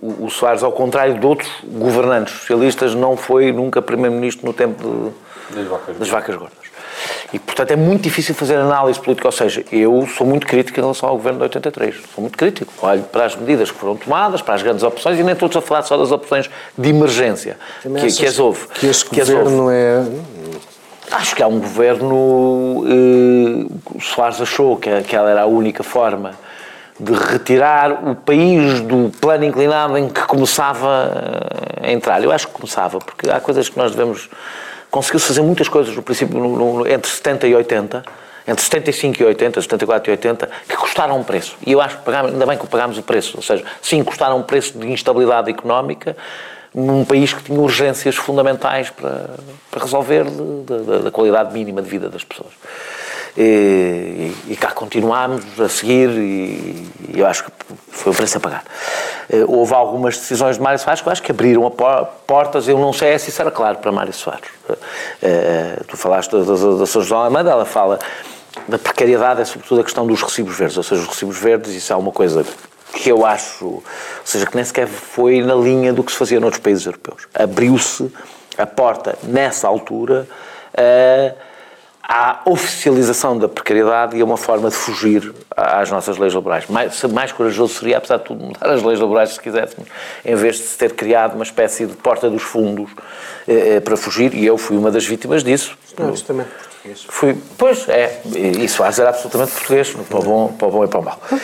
o, 0.00 0.26
o 0.26 0.30
Soares, 0.30 0.62
ao 0.62 0.70
contrário 0.70 1.18
de 1.18 1.26
outros 1.26 1.50
governantes 1.64 2.34
socialistas, 2.34 2.94
não 2.94 3.16
foi 3.16 3.50
nunca 3.50 3.82
primeiro-ministro 3.82 4.46
no 4.46 4.52
tempo 4.52 5.12
de, 5.50 5.56
das, 5.56 5.66
vacas. 5.66 5.96
das 5.98 6.08
vacas 6.08 6.36
gordas. 6.36 6.66
E, 7.32 7.40
portanto, 7.40 7.72
é 7.72 7.76
muito 7.76 8.02
difícil 8.02 8.32
fazer 8.32 8.58
análise 8.58 9.00
política. 9.00 9.26
Ou 9.26 9.32
seja, 9.32 9.64
eu 9.72 10.06
sou 10.06 10.24
muito 10.24 10.46
crítico 10.46 10.78
em 10.78 10.82
relação 10.82 11.08
ao 11.08 11.16
governo 11.16 11.40
de 11.40 11.44
83. 11.46 11.96
Sou 12.14 12.22
muito 12.22 12.38
crítico. 12.38 12.72
Olho 12.80 13.02
para 13.02 13.24
as 13.24 13.34
medidas 13.34 13.72
que 13.72 13.76
foram 13.76 13.96
tomadas, 13.96 14.40
para 14.40 14.54
as 14.54 14.62
grandes 14.62 14.84
opções, 14.84 15.18
e 15.18 15.24
nem 15.24 15.32
estou 15.32 15.50
a 15.52 15.60
falar 15.60 15.82
só 15.82 15.96
das 15.96 16.12
opções 16.12 16.48
de 16.78 16.88
emergência 16.88 17.58
que, 17.82 18.12
que 18.12 18.24
as 18.24 18.38
houve. 18.38 18.68
Que 18.68 18.86
este 18.86 19.10
que 19.10 19.18
governo 19.18 19.68
é. 19.68 20.06
Acho 21.10 21.34
que 21.34 21.42
há 21.42 21.48
um 21.48 21.58
governo. 21.58 22.84
Eh, 22.86 23.96
o 23.96 24.00
Soares 24.00 24.40
achou 24.40 24.76
que 24.76 24.90
aquela 24.90 25.28
era 25.28 25.42
a 25.42 25.46
única 25.46 25.82
forma 25.82 26.45
de 26.98 27.12
retirar 27.12 28.08
o 28.08 28.14
país 28.14 28.80
do 28.80 29.10
plano 29.20 29.44
inclinado 29.44 29.98
em 29.98 30.08
que 30.08 30.22
começava 30.22 31.10
a 31.82 31.90
entrar. 31.90 32.22
Eu 32.22 32.32
acho 32.32 32.48
que 32.48 32.54
começava, 32.54 32.98
porque 32.98 33.30
há 33.30 33.40
coisas 33.40 33.68
que 33.68 33.76
nós 33.76 33.92
devemos 33.92 34.28
conseguiu-se 34.90 35.26
fazer 35.26 35.42
muitas 35.42 35.68
coisas 35.68 35.94
no 35.94 36.02
princípio, 36.02 36.38
no, 36.38 36.78
no, 36.78 36.88
entre 36.88 37.10
70 37.10 37.46
e 37.46 37.54
80, 37.54 38.02
entre 38.48 38.64
75 38.64 39.22
e 39.22 39.26
80, 39.26 39.60
74 39.60 40.10
e 40.10 40.12
80, 40.12 40.50
que 40.68 40.76
custaram 40.76 41.18
um 41.18 41.24
preço. 41.24 41.56
E 41.66 41.72
eu 41.72 41.80
acho 41.80 41.98
que 41.98 42.04
pagámos, 42.04 42.32
ainda 42.32 42.46
bem 42.46 42.56
que 42.56 42.66
pagámos 42.66 42.96
o 42.96 43.02
preço. 43.02 43.36
Ou 43.36 43.42
seja, 43.42 43.64
sim, 43.82 44.02
custaram 44.02 44.38
um 44.38 44.42
preço 44.42 44.78
de 44.78 44.90
instabilidade 44.90 45.50
económica 45.50 46.16
num 46.74 47.04
país 47.04 47.32
que 47.32 47.42
tinha 47.42 47.58
urgências 47.58 48.16
fundamentais 48.16 48.90
para, 48.90 49.30
para 49.70 49.82
resolver 49.82 50.24
da 51.02 51.10
qualidade 51.10 51.52
mínima 51.52 51.82
de 51.82 51.88
vida 51.88 52.08
das 52.08 52.22
pessoas. 52.22 52.52
E, 53.36 54.32
e, 54.48 54.56
cá 54.56 54.70
continuámos 54.70 55.60
a 55.60 55.68
seguir 55.68 56.08
e, 56.08 56.88
e, 57.08 57.20
eu 57.20 57.26
acho 57.26 57.44
que 57.44 57.50
foi 57.90 58.12
o 58.12 58.14
preço 58.14 58.38
a 58.38 58.40
pagar. 58.40 58.64
Eh, 59.28 59.44
houve 59.46 59.74
algumas 59.74 60.16
decisões 60.16 60.56
de 60.56 60.62
Mário 60.62 60.78
Soares 60.78 61.02
que 61.02 61.08
eu 61.08 61.12
acho 61.12 61.22
que 61.22 61.32
abriram 61.32 61.70
portas, 62.26 62.66
eu 62.66 62.78
não 62.78 62.94
sei 62.94 63.18
se 63.18 63.28
isso 63.28 63.42
era 63.42 63.50
claro 63.50 63.76
para 63.76 63.92
Mário 63.92 64.12
Soares. 64.12 64.48
Uh, 64.68 65.84
tu 65.86 65.96
falaste 65.98 66.32
da, 66.32 66.38
da, 66.38 66.54
da 66.78 66.84
Sra. 66.84 67.02
João 67.02 67.22
Amanda, 67.22 67.50
ela 67.50 67.66
fala 67.66 67.98
da 68.66 68.78
precariedade, 68.78 69.42
é 69.42 69.44
sobretudo 69.44 69.82
a 69.82 69.84
questão 69.84 70.06
dos 70.06 70.22
recibos 70.22 70.56
verdes, 70.56 70.76
ou 70.76 70.82
seja, 70.82 71.02
os 71.02 71.08
recibos 71.08 71.38
verdes, 71.38 71.74
isso 71.74 71.92
é 71.92 71.96
uma 71.96 72.12
coisa 72.12 72.44
que 72.94 73.10
eu 73.10 73.26
acho, 73.26 73.66
ou 73.66 73.84
seja, 74.24 74.46
que 74.46 74.56
nem 74.56 74.64
sequer 74.64 74.86
foi 74.86 75.42
na 75.42 75.54
linha 75.54 75.92
do 75.92 76.02
que 76.02 76.10
se 76.10 76.18
fazia 76.18 76.40
noutros 76.40 76.62
países 76.62 76.86
europeus. 76.86 77.28
Abriu-se 77.34 78.10
a 78.56 78.66
porta, 78.66 79.18
nessa 79.22 79.68
altura, 79.68 80.26
uh, 80.72 81.46
à 82.08 82.40
oficialização 82.44 83.36
da 83.36 83.48
precariedade 83.48 84.16
e 84.16 84.20
a 84.20 84.24
uma 84.24 84.36
forma 84.36 84.68
de 84.68 84.76
fugir 84.76 85.34
às 85.56 85.90
nossas 85.90 86.16
leis 86.18 86.32
laborais. 86.32 86.66
Mais, 86.68 87.02
mais 87.04 87.32
corajoso 87.32 87.74
seria, 87.74 87.98
apesar 87.98 88.18
de 88.18 88.24
tudo, 88.24 88.44
mudar 88.44 88.70
as 88.70 88.82
leis 88.82 89.00
laborais, 89.00 89.30
se 89.30 89.40
quiséssemos, 89.40 89.88
em 90.24 90.34
vez 90.36 90.56
de 90.56 90.62
se 90.62 90.78
ter 90.78 90.92
criado 90.92 91.34
uma 91.34 91.42
espécie 91.42 91.84
de 91.86 91.94
porta 91.94 92.30
dos 92.30 92.42
fundos 92.42 92.90
eh, 93.48 93.76
eh 93.76 93.80
para 93.80 93.96
fugir, 93.96 94.34
e 94.34 94.46
eu 94.46 94.56
fui 94.56 94.76
uma 94.76 94.90
das 94.90 95.04
vítimas 95.04 95.42
disso. 95.42 95.76
Não, 95.98 96.10
justamente 96.10 96.48
português. 96.86 97.06
Fui, 97.08 97.36
pois, 97.58 97.88
é, 97.88 98.20
isso 98.60 98.76
faz 98.76 98.98
era 98.98 99.10
absolutamente 99.10 99.52
português, 99.52 99.90
para 99.90 100.18
o 100.18 100.22
bom, 100.22 100.52
para 100.52 100.68
o 100.68 100.70
bom 100.70 100.84
e 100.84 100.88
para 100.88 101.00
o 101.00 101.04
mau. 101.04 101.20
Uh, 101.30 101.36
uh, 101.36 101.40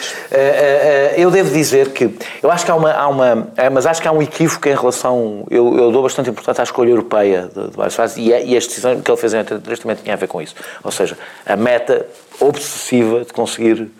eu 1.16 1.30
devo 1.30 1.51
dizer 1.51 1.90
que, 1.90 2.14
eu 2.43 2.51
acho 2.51 2.64
que 2.64 2.70
há 2.70 2.74
uma, 2.74 2.93
há 2.93 3.09
uma 3.09 3.49
mas 3.72 3.86
acho 3.86 4.01
que 4.01 4.09
há 4.09 4.12
um 4.12 4.22
equívoco 4.22 4.68
em 4.68 4.74
relação, 4.74 5.47
eu, 5.51 5.76
eu 5.76 5.90
dou 5.90 6.03
bastante 6.03 6.30
importância 6.30 6.62
à 6.62 6.64
escolha 6.64 6.90
europeia 6.90 7.51
de, 7.55 7.68
de 7.68 7.76
vários 7.76 7.95
fases, 7.95 8.16
e, 8.16 8.28
e 8.28 8.57
as 8.57 8.66
decisões 8.66 9.03
que 9.03 9.11
ele 9.11 9.18
fez 9.18 9.34
em 9.34 9.38
83 9.38 9.78
também 9.80 9.97
tinha 9.97 10.14
a 10.14 10.18
ver 10.18 10.28
com 10.28 10.40
isso. 10.40 10.55
Ou 10.82 10.90
seja, 10.90 11.18
a 11.45 11.57
meta 11.57 12.07
obsessiva 12.40 13.24
de 13.24 13.32
conseguir 13.32 13.90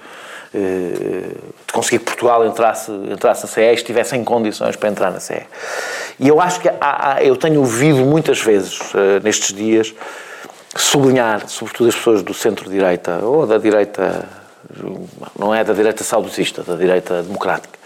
de 0.55 1.72
conseguir 1.72 2.01
que 2.01 2.05
Portugal 2.05 2.45
entrasse, 2.47 2.93
entrasse 3.11 3.45
na 3.45 3.49
CE 3.49 3.61
e 3.62 3.72
estivesse 3.72 4.14
em 4.14 4.22
condições 4.22 4.76
para 4.76 4.90
entrar 4.90 5.11
na 5.11 5.18
CE. 5.18 5.47
E 6.20 6.28
eu 6.28 6.43
acho 6.43 6.61
que 6.61 6.68
há, 6.68 6.74
há, 7.14 7.24
eu 7.24 7.34
tenho 7.36 7.61
ouvido 7.61 8.01
muitas 8.01 8.38
vezes 8.38 8.78
uh, 8.93 9.18
nestes 9.22 9.55
dias 9.55 9.95
sublinhar, 10.76 11.48
sobretudo 11.48 11.88
as 11.88 11.94
pessoas 11.94 12.22
do 12.22 12.34
centro-direita, 12.34 13.18
ou 13.18 13.46
da 13.46 13.58
direita, 13.58 14.28
não 15.38 15.54
é 15.54 15.62
da 15.62 15.72
direita 15.72 16.02
saudosista, 16.02 16.62
da 16.62 16.76
direita 16.76 17.22
democrática, 17.22 17.78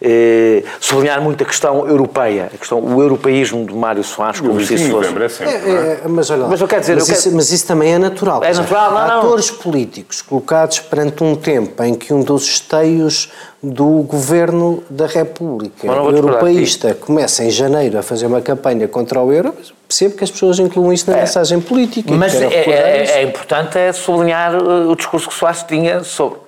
eh, 0.00 0.62
sublinhar 0.80 1.20
muito 1.22 1.42
a 1.42 1.46
questão 1.46 1.86
europeia, 1.88 2.50
a 2.52 2.58
questão, 2.58 2.78
o 2.78 3.00
europeísmo 3.00 3.64
de 3.64 3.74
Mário 3.74 4.04
Soares, 4.04 4.40
como 4.40 4.60
se 4.60 4.74
isso 4.74 4.90
fosse. 4.90 5.16
É 5.16 5.28
sempre, 5.28 5.54
é, 5.54 6.00
é, 6.04 6.08
mas 6.08 6.30
olha 6.30 6.42
lá, 6.42 6.48
mas, 6.48 6.60
eu 6.60 6.68
quero 6.68 6.80
dizer, 6.82 6.94
mas, 6.96 7.08
eu 7.08 7.14
isso, 7.14 7.22
quero... 7.24 7.36
mas 7.36 7.52
isso 7.52 7.66
também 7.66 7.94
é 7.94 7.98
natural. 7.98 8.44
É 8.44 8.52
natural, 8.52 8.92
não, 8.92 9.08
não. 9.08 9.18
Atores 9.18 9.50
políticos 9.50 10.22
colocados 10.22 10.80
perante 10.80 11.24
um 11.24 11.34
tempo 11.34 11.82
em 11.82 11.94
que 11.94 12.12
um 12.12 12.22
dos 12.22 12.44
esteios 12.44 13.30
do 13.62 14.02
governo 14.02 14.82
da 14.88 15.06
República 15.06 15.86
europeísta 15.86 16.94
começa 16.94 17.42
em 17.42 17.50
janeiro 17.50 17.98
a 17.98 18.02
fazer 18.02 18.26
uma 18.26 18.40
campanha 18.40 18.86
contra 18.86 19.20
o 19.20 19.32
euro, 19.32 19.54
percebo 19.88 20.14
que 20.14 20.24
as 20.24 20.30
pessoas 20.30 20.58
incluam 20.58 20.92
isso 20.92 21.10
na 21.10 21.16
é, 21.16 21.20
mensagem 21.20 21.60
política. 21.60 22.12
Mas 22.12 22.34
é, 22.34 22.46
é, 22.46 23.10
é, 23.18 23.22
importante 23.22 23.78
é 23.78 23.92
sublinhar 23.92 24.54
uh, 24.54 24.90
o 24.90 24.94
discurso 24.94 25.28
que 25.28 25.34
Soares 25.34 25.62
tinha 25.62 26.04
sobre 26.04 26.45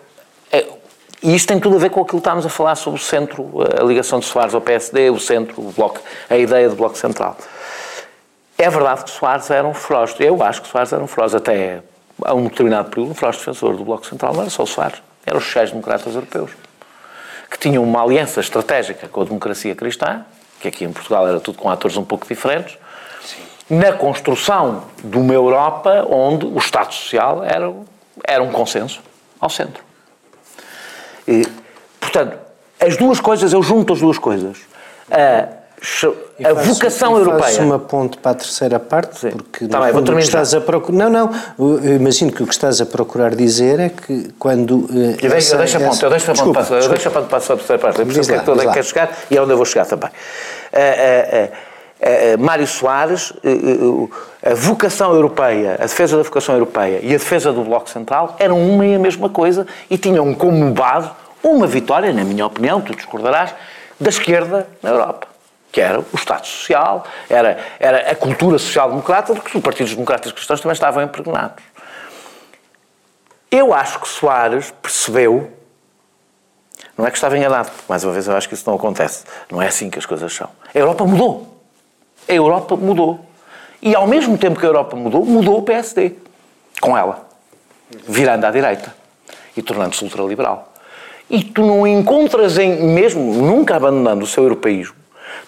e 1.23 1.35
isto 1.35 1.49
tem 1.49 1.59
tudo 1.59 1.77
a 1.77 1.79
ver 1.79 1.91
com 1.91 2.01
aquilo 2.01 2.19
que 2.19 2.21
estávamos 2.21 2.47
a 2.47 2.49
falar 2.49 2.77
sobre 2.77 3.01
o 3.01 3.03
centro, 3.03 3.51
a 3.79 3.83
ligação 3.83 4.21
de 4.21 4.27
Soares 4.27 4.55
ao 4.55 4.61
PSD, 4.61 5.11
o 5.11 5.19
centro, 5.19 5.61
o 5.61 5.73
bloco, 5.73 6.01
a 6.31 6.37
ideia 6.37 6.69
do 6.69 6.77
Bloco 6.77 6.97
Central. 6.97 7.37
É 8.57 8.71
verdade 8.71 9.05
que 9.05 9.11
Soares 9.11 9.51
era 9.51 9.66
um 9.66 9.75
feroz, 9.75 10.14
eu 10.21 10.43
acho 10.43 10.62
que 10.62 10.69
Soares 10.69 10.93
era 10.93 11.03
um 11.03 11.07
feroz, 11.07 11.35
até 11.35 11.83
a 12.25 12.35
um 12.35 12.45
determinado 12.45 12.91
período, 12.91 13.11
um 13.11 13.14
feroz 13.14 13.37
defensor 13.37 13.77
do 13.77 13.85
Bloco 13.85 14.07
Central, 14.07 14.33
não 14.33 14.43
era 14.43 14.51
só 14.51 14.62
o 14.62 14.66
Soares, 14.66 15.03
eram 15.27 15.39
os 15.39 15.45
sociais-democratas 15.45 16.14
europeus, 16.14 16.53
que 17.51 17.59
tinham 17.59 17.83
uma 17.83 18.03
aliança 18.03 18.41
estratégica 18.41 19.09
com 19.09 19.23
a 19.23 19.25
democracia 19.25 19.75
cristã, 19.75 20.25
que 20.61 20.69
aqui 20.69 20.85
em 20.85 20.93
Portugal 20.93 21.27
era 21.27 21.41
tudo 21.41 21.59
com 21.59 21.69
atores 21.69 21.97
um 21.97 22.05
pouco 22.05 22.27
diferentes, 22.27 22.77
Sim. 23.25 23.43
na 23.77 23.93
construção 23.93 24.85
de 25.03 25.16
uma 25.16 25.35
Europa 25.35 26.07
onde 26.09 26.47
o 26.47 26.59
Estado 26.59 26.93
Social 26.95 27.43
era, 27.45 27.73
era 28.25 28.43
um 28.43 28.51
consenso 28.51 29.01
ao 29.41 29.51
centro. 29.51 29.88
E, 31.29 31.47
portanto, 32.01 32.39
as 32.81 32.97
duas 32.97 33.20
coisas, 33.20 33.53
eu 33.53 33.62
junto 33.62 33.93
as 33.93 34.01
duas 34.01 34.18
coisas. 34.18 34.57
A, 35.11 35.59
a 36.45 36.55
faço, 36.55 36.74
vocação 36.74 37.16
europeia. 37.16 37.43
Faço 37.43 37.62
uma 37.62 37.79
ponte 37.79 38.18
para 38.18 38.33
a 38.33 38.35
terceira 38.35 38.81
parte, 38.81 39.18
Sim. 39.20 39.31
porque 39.31 39.68
tá 39.68 39.81
bem, 39.81 40.18
estás 40.18 40.55
a 40.55 40.61
procurar. 40.61 41.09
Não, 41.09 41.11
não. 41.11 41.81
Eu 41.85 41.97
imagino 41.97 42.33
que 42.33 42.43
o 42.43 42.47
que 42.47 42.53
estás 42.53 42.81
a 42.81 42.87
procurar 42.87 43.35
dizer 43.35 43.79
é 43.79 43.89
que 43.91 44.33
quando. 44.39 44.89
Eh, 44.91 45.24
eu 45.24 45.31
deixo, 45.31 45.55
essa, 45.55 45.79
a 45.79 45.81
ponte, 45.81 46.03
eu 46.03 46.11
deixo 46.11 46.31
a 46.31 46.35
ponte 46.35 46.53
para, 46.53 46.76
eu 46.76 46.89
deixo 46.89 47.09
a 47.09 47.11
ponto 47.11 47.26
para 47.29 47.39
a 47.39 47.41
terceira 47.41 47.79
parte. 47.79 48.01
Eu 48.01 48.07
percebo 48.07 48.26
que 48.26 48.33
é 48.33 48.39
que 48.39 48.45
toda 48.45 48.72
quer 48.72 48.85
chegar 48.85 49.18
e 49.31 49.37
é 49.37 49.43
onde 49.43 49.53
eu 49.53 49.57
vou 49.57 49.66
chegar 49.66 49.87
também. 49.87 50.09
Uh, 50.09 50.76
uh, 50.76 51.45
uh, 51.45 51.68
Mário 52.39 52.67
Soares, 52.67 53.33
a 54.43 54.55
vocação 54.55 55.13
europeia, 55.13 55.75
a 55.75 55.83
defesa 55.83 56.17
da 56.17 56.23
vocação 56.23 56.55
europeia 56.55 57.01
e 57.03 57.09
a 57.09 57.19
defesa 57.19 57.53
do 57.53 57.65
Bloco 57.65 57.91
Central 57.91 58.37
eram 58.39 58.61
uma 58.61 58.87
e 58.87 58.95
a 58.95 58.99
mesma 58.99 59.29
coisa 59.29 59.67
e 59.91 59.99
tinham 59.99 60.33
como 60.35 60.73
base 60.73 61.11
uma 61.43 61.67
vitória, 61.67 62.13
na 62.13 62.25
minha 62.25 62.47
opinião, 62.47 62.81
tu 62.81 62.95
discordarás, 62.95 63.55
da 63.99 64.09
esquerda 64.09 64.69
na 64.83 64.91
Europa. 64.91 65.27
Que 65.71 65.81
era 65.81 66.01
o 66.01 66.07
Estado 66.15 66.47
Social, 66.47 67.05
era, 67.29 67.59
era 67.79 68.11
a 68.11 68.15
cultura 68.15 68.59
social-democrata, 68.59 69.35
de 69.35 69.41
que 69.41 69.57
os 69.57 69.63
partidos 69.63 69.93
democratas 69.95 70.33
cristãos 70.33 70.61
também 70.61 70.73
estavam 70.73 71.03
impregnados. 71.03 71.63
Eu 73.51 73.75
acho 73.75 74.01
que 74.01 74.09
Soares 74.09 74.73
percebeu, 74.83 75.51
não 76.97 77.07
é 77.07 77.11
que 77.11 77.17
estava 77.17 77.37
enganado, 77.37 77.71
porque 77.71 77.85
mais 77.89 78.05
uma 78.05 78.13
vez 78.13 78.27
eu 78.27 78.37
acho 78.37 78.49
que 78.49 78.55
isso 78.55 78.65
não 78.67 78.77
acontece, 78.77 79.25
não 79.51 79.61
é 79.61 79.69
assim 79.69 79.91
que 79.91 79.99
as 79.99 80.07
coisas 80.07 80.33
são. 80.33 80.49
A 80.75 80.79
Europa 80.79 81.05
mudou. 81.05 81.58
A 82.29 82.33
Europa 82.33 82.76
mudou. 82.76 83.20
E 83.81 83.95
ao 83.95 84.07
mesmo 84.07 84.37
tempo 84.37 84.59
que 84.59 84.66
a 84.66 84.68
Europa 84.68 84.97
mudou, 84.97 85.24
mudou 85.24 85.59
o 85.59 85.62
PSD. 85.62 86.12
com 86.81 86.97
ela, 86.97 87.26
virando 88.07 88.45
à 88.45 88.51
direita 88.51 88.95
e 89.57 89.62
tornando-se 89.62 90.05
ultraliberal. 90.05 90.72
E 91.29 91.43
tu 91.43 91.62
não 91.66 91.87
encontras, 91.87 92.57
em, 92.57 92.83
mesmo 92.95 93.35
nunca 93.35 93.76
abandonando 93.76 94.24
o 94.24 94.26
seu 94.26 94.45
europeísmo, 94.45 94.95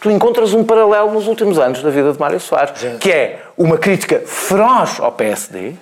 tu 0.01 0.11
encontras 0.11 0.53
um 0.53 0.65
paralelo 0.65 1.13
nos 1.13 1.27
últimos 1.27 1.59
anos 1.59 1.83
da 1.83 1.91
vida 1.91 2.13
de 2.13 2.19
Mário 2.19 2.41
Soares, 2.41 2.73
que 2.99 3.11
é 3.11 3.43
uma 3.57 3.79
crítica 3.79 4.23
feroz 4.27 4.99
ao 5.01 5.13
PSD, 5.13 5.75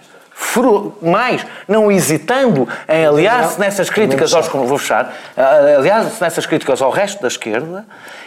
mais, 1.02 1.44
não 1.66 1.90
hesitando 1.90 2.68
em 2.88 3.06
aliar-se 3.06 3.58
nessas 3.58 3.90
críticas 3.90 4.32
aos. 4.32 4.48
Vou 4.48 4.78
fechar. 4.78 5.12
Aliar-se 5.76 6.20
nessas 6.20 6.46
críticas 6.46 6.80
ao 6.80 6.90
resto 6.90 7.20
da 7.22 7.28
esquerda 7.28 7.84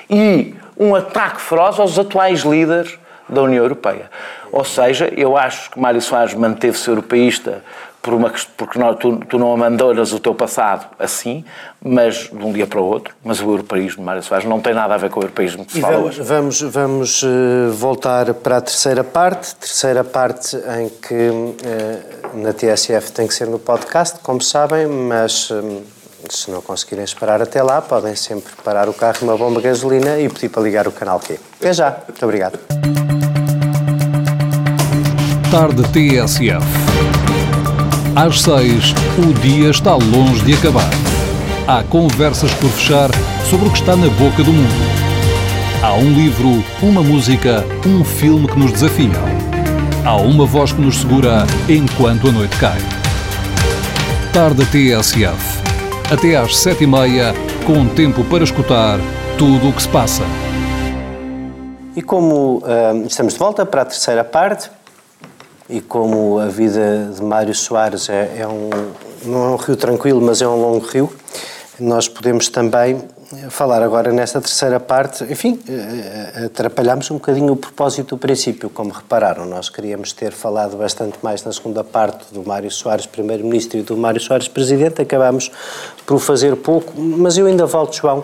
e 0.10 0.56
um 0.78 0.96
ataque 0.96 1.42
feroz 1.42 1.80
aos 1.80 1.98
atuais 1.98 2.42
líderes 2.42 2.98
da 3.32 3.42
União 3.42 3.64
Europeia. 3.64 4.10
Ou 4.52 4.64
seja, 4.64 5.12
eu 5.16 5.38
acho 5.38 5.72
que 5.72 5.80
Mário 5.80 6.02
Soares 6.02 6.34
manteve-se 6.34 6.90
europeísta 6.90 7.64
por 8.02 8.14
uma, 8.14 8.34
porque 8.58 8.80
não, 8.80 8.94
tu, 8.96 9.18
tu, 9.18 9.38
não 9.38 9.54
abandonas 9.54 10.12
o 10.12 10.20
teu 10.20 10.34
passado 10.34 10.88
assim, 10.98 11.46
mas 11.84 12.30
de 12.32 12.44
um 12.44 12.52
dia 12.52 12.66
para 12.66 12.82
o 12.82 12.84
outro. 12.84 13.14
Mas 13.24 13.40
o 13.40 13.46
europeísmo 13.46 14.00
de 14.00 14.06
Mário 14.06 14.24
Soares 14.24 14.48
não 14.48 14.60
tem 14.60 14.74
nada 14.74 14.96
a 14.96 14.98
ver 14.98 15.10
com 15.10 15.20
o 15.20 15.24
europeísmo 15.24 15.64
que 15.66 15.74
se 15.74 15.80
e 15.80 15.82
fala 15.82 15.98
vamos, 15.98 16.10
hoje. 16.10 16.22
Vamos, 16.22 16.62
vamos 16.62 17.24
uh, 17.24 17.72
voltar 17.72 18.34
para 18.34 18.58
a 18.58 18.62
terceira 18.62 19.04
parte, 19.04 19.56
terceira 19.56 20.04
parte 20.04 20.58
em 20.80 20.90
que 20.90 21.30
uh, 21.30 22.38
na 22.38 22.54
TSF 22.54 23.12
tem 23.12 23.28
que 23.28 23.34
ser 23.34 23.48
no 23.48 23.60
podcast, 23.60 24.20
como 24.22 24.42
sabem, 24.42 24.88
mas 24.88 25.52
uh, 25.52 25.84
se 26.30 26.50
não 26.50 26.62
conseguirem 26.62 27.04
esperar 27.04 27.42
até 27.42 27.62
lá, 27.62 27.82
podem 27.82 28.16
sempre 28.16 28.52
parar 28.64 28.90
o 28.90 28.94
carro 28.94 29.18
numa 29.22 29.38
bomba 29.38 29.62
de 29.62 29.68
gasolina 29.68 30.20
e 30.20 30.28
pedir 30.28 30.50
para 30.50 30.64
ligar 30.64 30.88
o 30.88 30.92
canal 30.92 31.20
Q. 31.20 31.40
Até 31.60 31.74
já. 31.74 31.98
Muito 32.08 32.24
obrigado. 32.24 33.11
Tarde 35.52 35.84
TSF. 35.84 36.66
Às 38.16 38.40
seis, 38.40 38.94
o 39.18 39.34
dia 39.42 39.70
está 39.70 39.96
longe 39.96 40.46
de 40.46 40.54
acabar. 40.54 40.90
Há 41.68 41.84
conversas 41.84 42.54
por 42.54 42.70
fechar 42.70 43.10
sobre 43.50 43.68
o 43.68 43.72
que 43.72 43.80
está 43.80 43.98
na 43.98 44.08
boca 44.08 44.46
do 44.46 44.54
mundo. 44.54 44.74
Há 45.84 45.94
um 45.96 46.14
livro, 46.14 46.64
uma 46.82 47.04
música, 47.04 47.66
um 47.86 48.02
filme 48.02 48.48
que 48.48 48.58
nos 48.58 48.72
desafiam. 48.72 49.12
Há 50.06 50.16
uma 50.16 50.46
voz 50.46 50.72
que 50.72 50.80
nos 50.80 51.00
segura 51.02 51.46
enquanto 51.68 52.30
a 52.30 52.32
noite 52.32 52.58
cai. 52.58 52.80
Tarde 54.32 54.66
TSF. 54.68 55.62
Até 56.10 56.38
às 56.38 56.56
sete 56.56 56.86
e 56.86 56.88
meia, 56.88 57.34
com 57.66 57.86
tempo 57.90 58.24
para 58.24 58.46
escutar 58.46 59.00
tudo 59.38 59.68
o 59.68 59.74
que 59.74 59.82
se 59.82 59.90
passa. 59.90 60.24
E 61.94 62.02
como 62.02 62.60
uh, 62.60 63.06
estamos 63.06 63.34
de 63.34 63.40
volta 63.40 63.66
para 63.66 63.82
a 63.82 63.86
terceira 63.86 64.24
parte, 64.24 64.70
e 65.72 65.82
como 65.82 66.38
a 66.38 66.48
vida 66.48 67.12
de 67.16 67.24
Mário 67.24 67.56
Soares 67.56 68.10
é, 68.10 68.40
é, 68.40 68.48
um, 68.48 68.70
não 69.26 69.46
é 69.46 69.50
um 69.52 69.56
rio 69.56 69.76
tranquilo, 69.76 70.22
mas 70.22 70.42
é 70.42 70.48
um 70.48 70.62
longo 70.62 70.86
rio, 70.86 71.12
nós 71.80 72.08
podemos 72.08 72.50
também 72.50 73.02
falar 73.50 73.82
agora 73.82 74.12
nesta 74.12 74.42
terceira 74.42 74.80
parte, 74.80 75.24
enfim, 75.24 75.60
eh, 75.68 76.32
eh, 76.36 76.46
atrapalhámos 76.46 77.10
um 77.12 77.16
bocadinho 77.16 77.54
o 77.54 77.56
propósito 77.56 78.16
do 78.16 78.18
princípio, 78.18 78.70
como 78.70 78.92
repararam, 78.92 79.46
nós 79.46 79.70
queríamos 79.70 80.12
ter 80.12 80.34
falado 80.34 80.76
bastante 80.76 81.18
mais 81.24 81.44
na 81.44 81.54
segunda 81.54 81.84
parte 81.84 82.34
do 82.34 82.46
Mário 82.46 82.70
Soares 82.70 83.06
Primeiro-Ministro 83.06 83.80
e 83.80 83.84
do 83.84 83.96
Mário 83.96 84.20
Soares 84.20 84.50
Presidente, 84.50 85.02
acabámos 85.02 85.50
por 86.06 86.20
fazer 86.20 86.58
pouco, 86.58 87.00
mas 87.00 87.38
eu 87.38 87.46
ainda 87.46 87.66
volto, 87.66 87.96
João, 87.96 88.24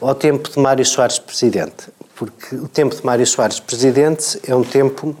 ao 0.00 0.14
tempo 0.14 0.50
de 0.50 0.58
Mário 0.58 0.84
Soares 0.86 1.18
Presidente 1.18 1.95
porque 2.16 2.56
o 2.56 2.66
tempo 2.66 2.96
de 2.96 3.04
Mário 3.04 3.26
Soares 3.26 3.60
presidente 3.60 4.40
é 4.48 4.56
um 4.56 4.64
tempo 4.64 5.14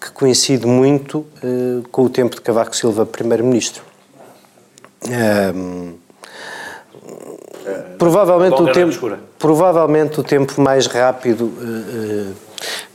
que 0.00 0.10
coincide 0.10 0.66
muito 0.66 1.18
uh, 1.18 1.88
com 1.90 2.02
o 2.02 2.10
tempo 2.10 2.34
de 2.34 2.42
Cavaco 2.42 2.74
Silva 2.74 3.06
primeiro-ministro. 3.06 3.84
Um, 5.54 5.94
provavelmente, 7.96 8.60
o 8.60 8.72
tempo, 8.72 9.18
provavelmente 9.38 10.20
o 10.20 10.24
tempo 10.24 10.60
mais 10.60 10.86
rápido 10.86 11.44
uh, 11.44 12.30
uh, 12.30 12.34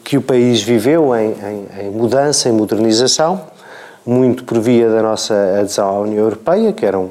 que 0.03 0.17
o 0.17 0.21
país 0.21 0.61
viveu 0.61 1.15
em, 1.15 1.31
em, 1.31 1.85
em, 1.85 1.89
mudança, 1.89 2.49
em 2.49 2.51
modernização, 2.51 3.41
muito 4.05 4.43
por 4.43 4.59
via 4.59 4.89
da 4.89 5.01
nossa 5.01 5.33
adesão 5.59 5.87
à 5.87 5.99
União 6.01 6.25
Europeia, 6.25 6.73
que 6.73 6.85
era 6.85 6.99
um 6.99 7.09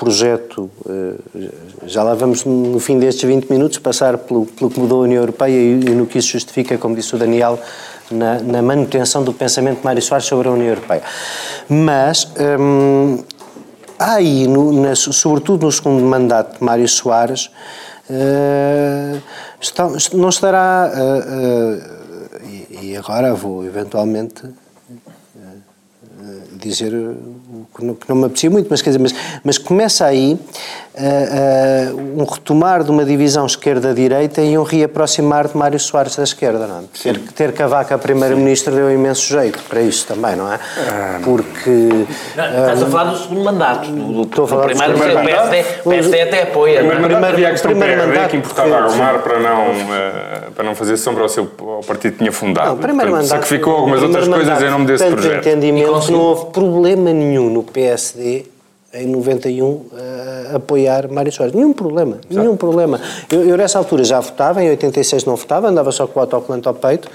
projeto, 0.00 0.70
eh, 0.88 1.50
já 1.84 2.02
lá 2.02 2.14
vamos 2.14 2.42
no 2.46 2.80
fim 2.80 2.98
destes 2.98 3.22
20 3.22 3.50
minutos 3.50 3.78
passar 3.78 4.16
pelo, 4.16 4.46
pelo 4.46 4.70
que 4.70 4.80
mudou 4.80 5.00
a 5.00 5.04
União 5.04 5.20
Europeia 5.20 5.54
e, 5.54 5.72
e 5.72 5.94
no 5.94 6.06
que 6.06 6.16
isso 6.16 6.28
justifica, 6.28 6.78
como 6.78 6.96
disse 6.96 7.14
o 7.14 7.18
Daniel, 7.18 7.58
na, 8.10 8.40
na 8.40 8.62
manutenção 8.62 9.22
do 9.22 9.34
pensamento 9.34 9.80
de 9.80 9.84
Mário 9.84 10.00
Soares 10.00 10.26
sobre 10.26 10.48
a 10.48 10.52
União 10.52 10.68
Europeia. 10.68 11.02
Mas 11.68 12.32
hum, 12.58 13.22
há 13.98 14.14
aí, 14.14 14.48
no, 14.48 14.72
na, 14.72 14.96
sobretudo 14.96 15.66
no 15.66 15.72
segundo 15.72 16.02
mandato 16.02 16.58
de 16.58 16.64
Mário 16.64 16.88
Soares, 16.88 17.50
uh, 18.08 19.20
está, 19.60 19.86
não 20.14 20.30
estará. 20.30 20.90
Uh, 20.94 21.86
uh, 21.86 22.00
e, 22.48 22.92
e 22.92 22.96
agora 22.96 23.34
vou 23.34 23.66
eventualmente 23.66 24.44
dizer 26.60 26.92
que 27.74 27.84
não, 27.84 27.94
que 27.94 28.08
não 28.08 28.16
me 28.16 28.26
aprecia 28.26 28.50
muito, 28.50 28.68
mas, 28.70 28.82
quer 28.82 28.90
dizer, 28.90 28.98
mas, 28.98 29.14
mas 29.42 29.58
começa 29.58 30.04
aí 30.04 30.38
uh, 31.00 32.20
um 32.20 32.24
retomar 32.24 32.84
de 32.84 32.90
uma 32.90 33.04
divisão 33.04 33.46
esquerda-direita 33.46 34.42
e 34.42 34.56
um 34.56 34.62
reaproximar 34.62 35.48
de 35.48 35.56
Mário 35.56 35.78
Soares 35.78 36.16
da 36.16 36.22
esquerda, 36.22 36.66
não 36.66 36.78
é? 36.78 36.82
Ter, 37.02 37.18
ter 37.34 37.52
Cavaco 37.52 37.94
a 37.94 37.98
primeiro-ministro 37.98 38.74
deu 38.74 38.90
imenso 38.92 39.26
jeito 39.26 39.58
para 39.68 39.80
isso 39.80 40.06
também, 40.06 40.36
não 40.36 40.52
é? 40.52 40.58
Ah. 40.88 41.20
Porque... 41.24 41.70
Não, 42.36 42.44
estás 42.44 42.82
a 42.82 42.86
falar 42.86 43.10
do 43.10 43.18
segundo 43.18 43.44
mandato. 43.44 43.90
Do, 43.90 44.22
estou 44.22 44.44
a 44.44 44.48
falar 44.48 44.62
do 44.62 44.68
primeiro, 44.68 44.92
do 44.92 44.98
primeiro 44.98 45.40
mandato. 45.40 45.80
O 45.84 45.90
PSD, 45.90 46.20
até 46.20 46.42
apoia. 46.42 46.82
O 46.82 46.88
primeiro, 46.88 47.02
mandato 47.02 47.32
havia 47.32 47.48
a 47.48 47.50
questão 47.50 47.70
primeiro 47.70 48.06
mandato, 48.06 48.30
que 48.30 48.36
importava 48.36 48.76
arrumar 48.76 49.18
para 49.20 49.40
não, 49.40 49.70
uh, 49.70 50.52
para 50.54 50.64
não 50.64 50.74
fazer 50.74 50.96
sombra 50.96 51.22
ao 51.22 51.28
seu 51.28 51.50
ao 51.60 51.80
partido 51.82 52.12
que 52.12 52.18
tinha 52.18 52.32
fundado. 52.32 52.68
Não, 52.68 52.76
primeiro 52.76 53.10
Portanto, 53.10 53.28
mandato, 53.28 53.42
sacrificou 53.42 53.74
algumas 53.74 54.02
outras 54.02 54.28
coisas 54.28 54.62
em 54.62 54.70
nome 54.70 54.86
desse 54.86 55.06
projeto. 55.06 55.48
entendimento, 55.48 56.12
não 56.12 56.20
houve 56.20 56.46
problema 56.46 57.12
nenhum 57.12 57.50
no 57.50 57.62
PSD 57.62 58.44
em 58.92 59.06
91 59.06 59.64
uh, 59.64 59.86
apoiar 60.56 61.08
Mário 61.08 61.30
Soares. 61.30 61.54
Nenhum 61.54 61.72
problema, 61.72 62.18
Exato. 62.28 62.44
nenhum 62.44 62.56
problema. 62.56 63.00
Eu, 63.30 63.48
eu, 63.48 63.56
nessa 63.56 63.78
altura 63.78 64.02
já 64.04 64.20
votava, 64.20 64.62
em 64.62 64.70
86 64.70 65.24
não 65.24 65.36
votava, 65.36 65.68
andava 65.68 65.92
só 65.92 66.06
com 66.06 66.18
o 66.18 66.22
autocolante 66.22 66.66
ao 66.66 66.74
peito. 66.74 67.08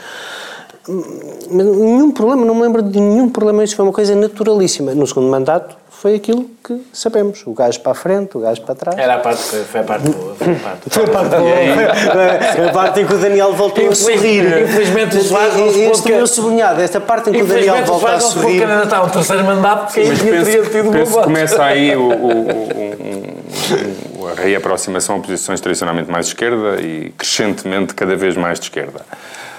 Nenhum 1.49 2.11
problema, 2.11 2.45
não 2.45 2.55
me 2.55 2.61
lembro 2.61 2.81
de 2.81 2.99
nenhum 2.99 3.29
problema, 3.29 3.63
isso 3.63 3.75
foi 3.75 3.83
uma 3.85 3.91
coisa 3.91 4.15
naturalíssima. 4.15 4.93
No 4.93 5.05
segundo 5.05 5.27
mandato, 5.29 5.75
foi 6.05 6.13
aquilo 6.13 6.45
que 6.63 6.83
sabemos. 6.93 7.41
O 7.47 7.53
gajo 7.55 7.79
para 7.79 7.93
a 7.93 7.95
frente, 7.95 8.37
o 8.37 8.39
gajo 8.39 8.61
para 8.61 8.75
trás. 8.75 8.95
Era 8.95 9.15
a 9.15 9.17
parte, 9.17 9.41
foi 9.41 9.79
a 9.79 9.83
parte 9.83 10.07
boa. 10.07 10.35
Foi 10.35 10.53
a 10.53 10.59
parte, 10.59 10.89
foi 10.91 11.03
a 11.03 11.07
parte 11.07 11.29
boa. 11.35 12.69
a 12.69 12.71
parte 12.71 12.99
em 12.99 13.07
que 13.07 13.13
o 13.15 13.17
Daniel 13.17 13.53
voltou 13.53 13.89
a 13.89 13.95
sorrir. 13.95 14.61
Infelizmente 14.65 15.17
o 15.17 15.23
Soares 15.23 15.55
não 15.55 15.71
se 15.71 15.81
Este 15.81 16.03
que... 16.03 16.11
meu 16.13 16.27
sublinhado, 16.27 16.79
esta 16.79 17.01
parte 17.01 17.31
em 17.31 17.33
que 17.33 17.41
o 17.41 17.47
Daniel 17.47 17.83
volta 17.85 18.11
a 18.11 18.19
sorrir. 18.19 18.57
Infelizmente 18.57 18.85
o 18.85 18.89
Soares 18.91 19.05
não 19.07 19.09
se 19.09 19.09
o 19.09 19.13
terceiro 19.13 19.43
mandato, 19.45 19.85
porque 19.85 20.01
aí 20.01 20.15
teria 20.15 20.61
tido 20.69 20.89
uma 20.91 21.23
começa 21.23 21.63
aí 21.63 21.95
o, 21.95 22.01
o, 22.01 22.49
o, 22.51 22.53
reaproximação 24.35 25.17
a 25.17 25.19
posições 25.19 25.59
tradicionalmente 25.61 26.09
mais 26.09 26.27
de 26.27 26.33
esquerda 26.33 26.81
e 26.81 27.11
crescentemente 27.17 27.93
cada 27.93 28.15
vez 28.15 28.35
mais 28.35 28.59
de 28.59 28.65
esquerda. 28.65 29.01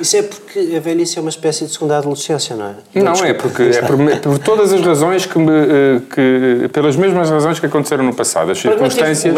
Isso 0.01 0.17
é 0.17 0.23
porque 0.23 0.75
a 0.77 0.81
velhice 0.81 1.19
é 1.19 1.21
uma 1.21 1.31
espécie 1.31 1.65
de 1.65 1.73
segunda 1.73 1.97
adolescência, 1.97 2.55
não 2.55 2.67
é? 2.67 3.01
Não, 3.01 3.13
Desculpa, 3.13 3.27
é 3.27 3.35
porque 3.35 3.63
é 3.63 3.83
por, 3.83 4.21
por, 4.21 4.39
todas 4.39 4.73
as 4.73 4.81
razões 4.83 5.25
que, 5.25 5.39
me, 5.39 5.51
eh, 5.51 6.01
que, 6.15 6.69
pelas 6.69 6.97
mesmas 6.97 7.31
razões 7.31 7.59
que 7.59 7.67
aconteceram 7.67 8.05
no 8.05 8.15
passado. 8.15 8.51
As 8.51 8.59
circunstâncias, 8.59 9.35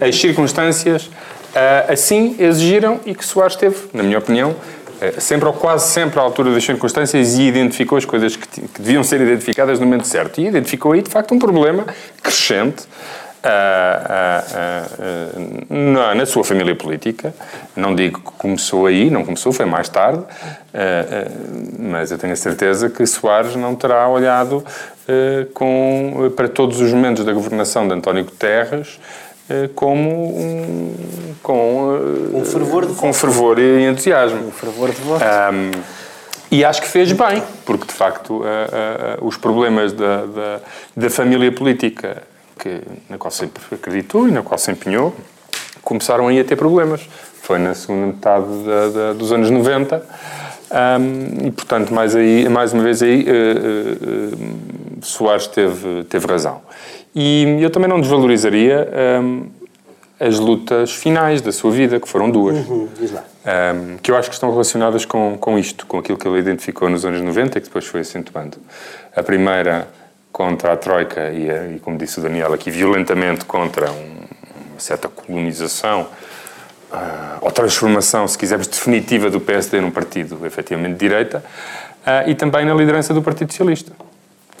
as 0.00 0.16
circunstâncias 0.16 1.10
eh, 1.54 1.86
assim 1.88 2.36
exigiram 2.38 3.00
e 3.04 3.14
que 3.14 3.24
Soares 3.24 3.56
teve, 3.56 3.76
na 3.92 4.02
minha 4.02 4.16
opinião, 4.16 4.56
eh, 5.00 5.14
sempre 5.18 5.46
ou 5.46 5.52
quase 5.52 5.92
sempre 5.92 6.18
à 6.18 6.22
altura 6.22 6.52
das 6.52 6.64
circunstâncias 6.64 7.34
e 7.34 7.42
identificou 7.42 7.98
as 7.98 8.06
coisas 8.06 8.34
que, 8.34 8.46
que 8.48 8.80
deviam 8.80 9.04
ser 9.04 9.20
identificadas 9.20 9.78
no 9.78 9.84
momento 9.84 10.06
certo. 10.06 10.40
E 10.40 10.46
identificou 10.46 10.92
aí, 10.92 11.02
de 11.02 11.10
facto, 11.10 11.34
um 11.34 11.38
problema 11.38 11.86
crescente 12.22 12.84
na, 15.68 16.14
na, 16.14 16.26
sua 16.26 16.44
família 16.44 16.74
política. 16.74 17.34
Não 17.76 17.94
digo 17.94 18.20
que 18.20 18.32
começou 18.38 18.86
aí, 18.86 19.10
não 19.10 19.24
começou, 19.24 19.52
foi 19.52 19.66
mais 19.66 19.88
tarde, 19.88 20.22
mas 21.78 22.10
eu 22.10 22.18
tenho 22.18 22.32
a 22.32 22.36
certeza 22.36 22.90
que 22.90 23.06
Soares 23.06 23.54
não 23.56 23.74
terá 23.74 24.08
olhado 24.08 24.64
com, 25.54 26.32
para 26.36 26.48
todos 26.48 26.80
os 26.80 26.92
momentos 26.92 27.24
da 27.24 27.32
governação 27.32 27.86
de 27.86 27.94
António 27.94 28.24
Guterres 28.24 28.98
como 29.74 30.10
um, 30.10 30.94
com, 31.42 31.98
um 32.34 32.44
fervor, 32.44 32.86
de 32.86 32.94
com 32.94 33.12
fervor 33.14 33.58
e 33.58 33.88
entusiasmo. 33.88 34.48
Um 34.48 34.50
fervor 34.50 34.90
de 34.90 35.00
voto. 35.00 35.24
Um, 35.24 35.70
e 36.50 36.64
acho 36.64 36.80
que 36.82 36.88
fez 36.88 37.12
bem, 37.12 37.42
porque 37.64 37.86
de 37.86 37.92
facto 37.92 38.42
os 39.20 39.36
problemas 39.36 39.92
da, 39.92 40.24
da, 40.24 40.60
da 40.96 41.10
família 41.10 41.52
política 41.52 42.22
que, 42.58 42.82
na 43.08 43.16
qual 43.16 43.30
sempre 43.30 43.62
acreditou 43.72 44.28
e 44.28 44.30
na 44.30 44.42
qual 44.42 44.58
se 44.58 44.70
empenhou, 44.70 45.14
começaram 45.82 46.28
aí 46.28 46.40
a 46.40 46.44
ter 46.44 46.56
problemas. 46.56 47.08
Foi 47.42 47.58
na 47.58 47.74
segunda 47.74 48.08
metade 48.08 48.46
da, 48.64 48.88
da, 48.88 49.12
dos 49.12 49.32
anos 49.32 49.48
90 49.50 50.04
um, 50.70 51.46
e, 51.46 51.50
portanto, 51.50 51.94
mais, 51.94 52.14
aí, 52.14 52.48
mais 52.48 52.72
uma 52.72 52.82
vez 52.82 53.02
aí 53.02 53.24
uh, 53.24 54.34
uh, 54.34 55.04
Soares 55.04 55.46
teve, 55.46 56.04
teve 56.04 56.26
razão. 56.26 56.60
E 57.14 57.56
eu 57.60 57.70
também 57.70 57.88
não 57.88 58.00
desvalorizaria 58.00 58.86
um, 59.22 59.46
as 60.20 60.38
lutas 60.38 60.92
finais 60.92 61.40
da 61.40 61.52
sua 61.52 61.70
vida, 61.70 61.98
que 61.98 62.08
foram 62.08 62.30
duas. 62.30 62.58
Uhum, 62.68 62.88
um, 62.88 63.96
que 64.02 64.10
eu 64.10 64.16
acho 64.16 64.28
que 64.28 64.34
estão 64.34 64.50
relacionadas 64.50 65.04
com, 65.04 65.38
com 65.38 65.58
isto, 65.58 65.86
com 65.86 65.98
aquilo 65.98 66.18
que 66.18 66.28
ele 66.28 66.38
identificou 66.38 66.90
nos 66.90 67.04
anos 67.04 67.22
90 67.22 67.56
e 67.56 67.60
que 67.60 67.66
depois 67.68 67.86
foi 67.86 68.00
acentuando. 68.00 68.58
A 69.16 69.22
primeira 69.22 69.88
contra 70.38 70.72
a 70.72 70.76
Troika 70.76 71.32
e, 71.32 71.74
e 71.74 71.80
como 71.80 71.98
disse 71.98 72.20
o 72.20 72.22
Daniel 72.22 72.54
aqui, 72.54 72.70
violentamente 72.70 73.44
contra 73.44 73.90
um, 73.90 74.18
uma 74.70 74.78
certa 74.78 75.08
colonização 75.08 76.02
uh, 76.92 77.38
ou 77.40 77.50
transformação, 77.50 78.28
se 78.28 78.38
quisermos, 78.38 78.68
definitiva 78.68 79.30
do 79.30 79.40
PSD 79.40 79.80
num 79.80 79.90
partido 79.90 80.46
efetivamente 80.46 80.92
de 80.92 80.98
direita 81.00 81.44
uh, 82.06 82.30
e 82.30 82.36
também 82.36 82.64
na 82.64 82.72
liderança 82.72 83.12
do 83.12 83.20
Partido 83.20 83.50
Socialista 83.50 83.90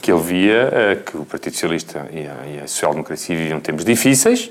que 0.02 0.10
ele 0.10 0.20
via 0.20 0.68
uh, 0.68 1.04
que 1.04 1.16
o 1.16 1.24
Partido 1.24 1.52
Socialista 1.52 2.08
e 2.10 2.26
a, 2.26 2.56
e 2.56 2.58
a 2.58 2.66
social-democracia 2.66 3.36
viviam 3.36 3.60
tempos 3.60 3.84
difíceis 3.84 4.50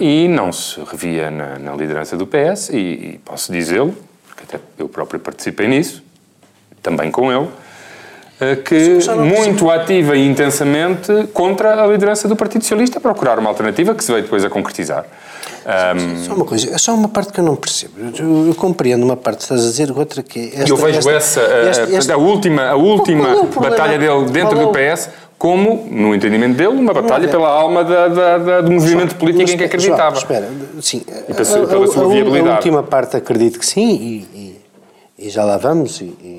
e 0.00 0.26
não 0.26 0.52
se 0.52 0.80
revia 0.80 1.30
na, 1.30 1.60
na 1.60 1.76
liderança 1.76 2.16
do 2.16 2.26
PS, 2.26 2.70
e, 2.70 2.76
e 2.76 3.20
posso 3.24 3.52
dizê-lo, 3.52 3.96
porque 4.26 4.42
até 4.42 4.60
eu 4.76 4.88
próprio 4.88 5.20
participei 5.20 5.68
nisso, 5.68 6.02
também 6.82 7.08
com 7.08 7.30
ele, 7.30 7.48
que 8.64 8.98
muito 9.14 9.70
ativa 9.70 10.16
e 10.16 10.26
intensamente 10.26 11.28
contra 11.32 11.82
a 11.82 11.86
liderança 11.86 12.26
do 12.26 12.34
Partido 12.34 12.62
Socialista, 12.62 12.98
a 12.98 13.00
procurar 13.00 13.38
uma 13.38 13.48
alternativa 13.48 13.94
que 13.94 14.04
se 14.04 14.10
veio 14.10 14.24
depois 14.24 14.44
a 14.44 14.50
concretizar. 14.50 15.04
Um, 15.64 16.24
só 16.24 16.34
uma 16.34 16.44
coisa, 16.44 16.74
é 16.74 16.78
só 16.78 16.94
uma 16.94 17.08
parte 17.08 17.32
que 17.32 17.40
eu 17.40 17.44
não 17.44 17.56
percebo. 17.56 17.94
Eu, 18.18 18.48
eu 18.48 18.54
compreendo 18.54 19.02
uma 19.02 19.16
parte 19.16 19.38
que 19.38 19.44
estás 19.44 19.62
a 19.62 19.64
dizer, 19.64 19.90
outra 19.96 20.22
que 20.22 20.52
é. 20.54 20.60
Esta, 20.60 20.70
eu 20.70 20.76
vejo 20.76 21.10
esta, 21.10 21.40
essa, 21.40 21.82
este, 21.96 22.12
a 22.12 22.18
última, 22.18 22.68
a 22.68 22.74
última 22.74 23.28
é 23.30 23.60
batalha 23.60 23.98
dele 23.98 24.30
dentro 24.30 24.58
do 24.58 24.72
PS 24.72 25.08
como, 25.38 25.86
no 25.90 26.14
entendimento 26.14 26.56
dele, 26.56 26.70
uma 26.70 26.92
batalha 26.92 27.28
pela 27.28 27.48
alma 27.48 27.82
da, 27.82 28.08
da, 28.08 28.38
da, 28.38 28.60
do 28.60 28.70
movimento 28.70 29.14
político 29.16 29.50
em 29.50 29.56
que 29.56 29.64
acreditava. 29.64 30.16
espera, 30.16 30.48
sim. 30.80 31.02
E 31.28 31.34
pela, 31.34 31.66
pela 31.66 31.86
sua 31.86 32.08
viabilidade. 32.08 32.48
A 32.48 32.54
última 32.56 32.82
parte 32.82 33.16
acredito 33.16 33.58
que 33.58 33.66
sim, 33.66 33.90
e, 33.90 34.60
e, 35.18 35.26
e 35.26 35.30
já 35.30 35.44
lá 35.44 35.56
vamos, 35.56 36.00
e, 36.00 36.38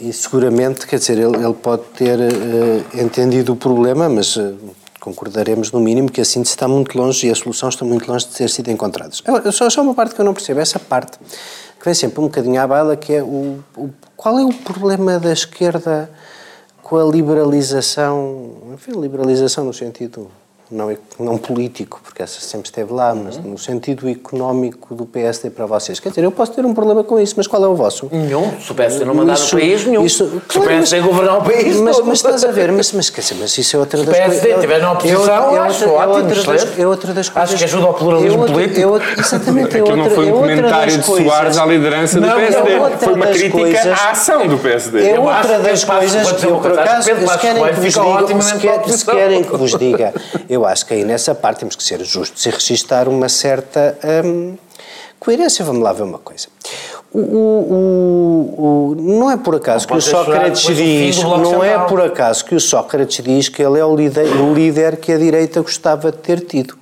e, 0.00 0.12
seguramente, 0.12 0.86
quer 0.86 0.98
dizer, 0.98 1.18
ele, 1.18 1.36
ele 1.36 1.54
pode 1.54 1.82
ter 1.96 2.18
uh, 2.18 3.00
entendido 3.00 3.52
o 3.52 3.56
problema, 3.56 4.08
mas 4.08 4.36
uh, 4.36 4.56
concordaremos 5.00 5.70
no 5.70 5.80
mínimo 5.80 6.10
que 6.10 6.20
a 6.20 6.24
síntese 6.24 6.54
está 6.54 6.66
muito 6.66 6.98
longe 6.98 7.26
e 7.26 7.30
a 7.30 7.34
solução 7.34 7.68
está 7.68 7.84
muito 7.84 8.10
longe 8.10 8.26
de 8.26 8.34
ter 8.34 8.50
sido 8.50 8.70
encontradas. 8.70 9.22
Só, 9.52 9.70
só 9.70 9.82
uma 9.82 9.94
parte 9.94 10.14
que 10.14 10.20
eu 10.20 10.24
não 10.24 10.34
percebo, 10.34 10.60
essa 10.60 10.78
parte 10.78 11.18
que 11.18 11.84
vem 11.84 11.94
sempre 11.94 12.20
um 12.20 12.24
bocadinho 12.24 12.60
à 12.60 12.66
baila, 12.66 12.96
que 12.96 13.12
é 13.12 13.22
o, 13.22 13.62
o 13.76 13.90
qual 14.16 14.38
é 14.38 14.44
o 14.44 14.52
problema 14.52 15.18
da 15.18 15.32
esquerda 15.32 16.10
com 16.82 16.96
a 16.96 17.04
liberalização, 17.04 18.50
enfim, 18.74 18.98
liberalização 19.00 19.64
no 19.64 19.72
sentido 19.72 20.28
não, 20.70 20.96
não 21.18 21.38
político, 21.38 22.00
porque 22.02 22.22
essa 22.22 22.40
sempre 22.40 22.68
esteve 22.68 22.92
lá, 22.92 23.14
mas 23.14 23.36
uhum. 23.36 23.52
no 23.52 23.58
sentido 23.58 24.08
económico 24.08 24.94
do 24.94 25.06
PSD 25.06 25.50
para 25.50 25.66
vocês. 25.66 25.98
Quer 25.98 26.10
dizer, 26.10 26.24
eu 26.24 26.30
posso 26.30 26.52
ter 26.52 26.64
um 26.64 26.74
problema 26.74 27.02
com 27.02 27.18
isso, 27.18 27.34
mas 27.36 27.46
qual 27.46 27.64
é 27.64 27.66
o 27.66 27.74
vosso? 27.74 28.08
Nenhum. 28.12 28.52
Se 28.60 28.70
o 28.70 28.74
PSD 28.74 29.04
não 29.04 29.14
mandar 29.14 29.38
no 29.38 29.48
país, 29.48 29.86
nenhum. 29.86 30.04
Isso, 30.04 30.42
se 30.48 30.58
o 30.58 30.62
PSD 30.62 31.00
governar 31.00 31.38
o 31.38 31.42
país, 31.42 31.76
mas, 31.80 31.96
todo. 31.96 32.06
mas 32.06 32.18
estás 32.18 32.44
a 32.44 32.52
ver, 32.52 32.70
mas, 32.70 32.92
mas, 32.92 33.08
quer 33.08 33.22
dizer, 33.22 33.36
mas 33.40 33.56
isso 33.56 33.76
é 33.76 33.78
outra 33.78 34.04
das 34.04 34.06
coisas. 34.06 34.32
Se 34.32 34.38
o 34.38 34.42
PSD 34.42 34.54
estiver 34.54 34.80
na 34.80 34.92
oposição, 34.92 35.50
é, 35.50 35.54
é, 35.54 35.58
acho 35.58 35.84
é 35.84 35.88
ótimo, 35.88 36.14
outra 36.14 36.42
das, 36.42 36.78
é 36.78 36.86
outra 36.86 37.14
das 37.14 37.28
coisas. 37.28 37.50
Acho 37.50 37.58
que 37.58 37.64
ajuda 37.64 37.86
ao 37.86 37.94
pluralismo 37.94 38.44
é 38.44 38.46
político. 38.46 38.80
É 38.80 38.86
outra, 38.86 39.12
exatamente, 39.18 39.76
é 39.76 39.80
outra, 39.80 39.96
não 39.96 40.10
foi 40.10 40.26
um 40.26 40.32
comentário 40.32 40.98
de 40.98 41.04
Soares 41.04 41.56
à 41.56 41.64
liderança 41.64 42.20
do 42.20 42.26
PSD. 42.26 42.70
Foi 42.98 43.14
uma 43.14 43.26
crítica 43.26 43.94
à 43.94 44.10
ação 44.10 44.46
do 44.46 44.58
PSD. 44.58 45.08
É 45.08 45.18
outra 45.18 45.58
das 45.60 45.84
coisas, 45.84 46.42
eu 46.42 46.58
por 46.58 46.78
acaso, 46.78 47.08
se 48.88 49.04
querem 49.06 49.42
que 49.42 49.56
vos 49.56 49.74
diga, 49.76 50.12
eu 50.58 50.66
acho 50.66 50.84
que 50.84 50.94
aí 50.94 51.04
nessa 51.04 51.34
parte 51.34 51.60
temos 51.60 51.76
que 51.76 51.82
ser 51.82 52.04
justos 52.04 52.44
e 52.44 52.50
registar 52.50 53.08
uma 53.08 53.28
certa 53.28 53.96
hum, 54.24 54.56
coerência. 55.18 55.64
Vamos 55.64 55.82
lá 55.82 55.92
ver 55.92 56.02
uma 56.02 56.18
coisa. 56.18 56.48
O, 57.12 57.20
o, 57.20 58.54
o, 58.58 58.94
não 58.96 59.30
é 59.30 59.36
por 59.36 59.54
acaso 59.54 59.86
não 59.88 59.96
que 59.96 59.98
o 59.98 60.02
Sócrates 60.02 60.76
diz, 60.76 61.22
não 61.22 61.64
é 61.64 61.78
por 61.86 62.02
acaso 62.02 62.44
que 62.44 62.54
o 62.54 62.60
Sócrates 62.60 63.24
diz 63.24 63.48
que 63.48 63.62
ele 63.62 63.78
é 63.78 63.84
o 63.84 63.96
líder, 63.96 64.26
o 64.36 64.52
líder 64.52 64.96
que 64.96 65.10
a 65.12 65.16
direita 65.16 65.62
gostava 65.62 66.12
de 66.12 66.18
ter 66.18 66.40
tido. 66.40 66.76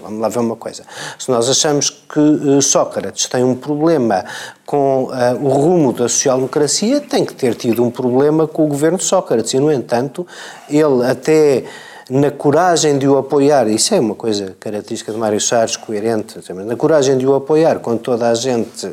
Vamos 0.00 0.20
lá 0.20 0.28
ver 0.28 0.38
uma 0.38 0.56
coisa. 0.56 0.84
Se 1.18 1.30
nós 1.30 1.50
achamos 1.50 1.90
que 1.90 2.18
uh, 2.18 2.62
Sócrates 2.62 3.26
tem 3.26 3.44
um 3.44 3.54
problema 3.54 4.24
com 4.64 5.04
uh, 5.04 5.44
o 5.44 5.48
rumo 5.48 5.92
da 5.92 6.08
social-democracia, 6.08 7.00
tem 7.00 7.26
que 7.26 7.34
ter 7.34 7.54
tido 7.54 7.84
um 7.84 7.90
problema 7.90 8.46
com 8.46 8.64
o 8.64 8.68
governo 8.68 8.96
de 8.96 9.04
Sócrates. 9.04 9.52
E, 9.52 9.58
no 9.58 9.70
entanto, 9.70 10.26
ele 10.70 11.04
até 11.04 11.64
na 12.12 12.30
coragem 12.30 12.98
de 12.98 13.08
o 13.08 13.16
apoiar, 13.16 13.66
isso 13.68 13.94
é 13.94 13.98
uma 14.00 14.14
coisa 14.14 14.54
característica 14.60 15.10
de 15.10 15.16
Mário 15.16 15.40
Soares, 15.40 15.76
coerente, 15.76 16.38
na 16.52 16.76
coragem 16.76 17.16
de 17.16 17.26
o 17.26 17.34
apoiar 17.34 17.78
quando 17.78 18.00
toda 18.00 18.28
a 18.28 18.34
gente 18.34 18.86
eh, 18.86 18.90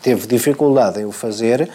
teve 0.00 0.28
dificuldade 0.28 1.00
em 1.00 1.04
o 1.04 1.10
fazer, 1.10 1.68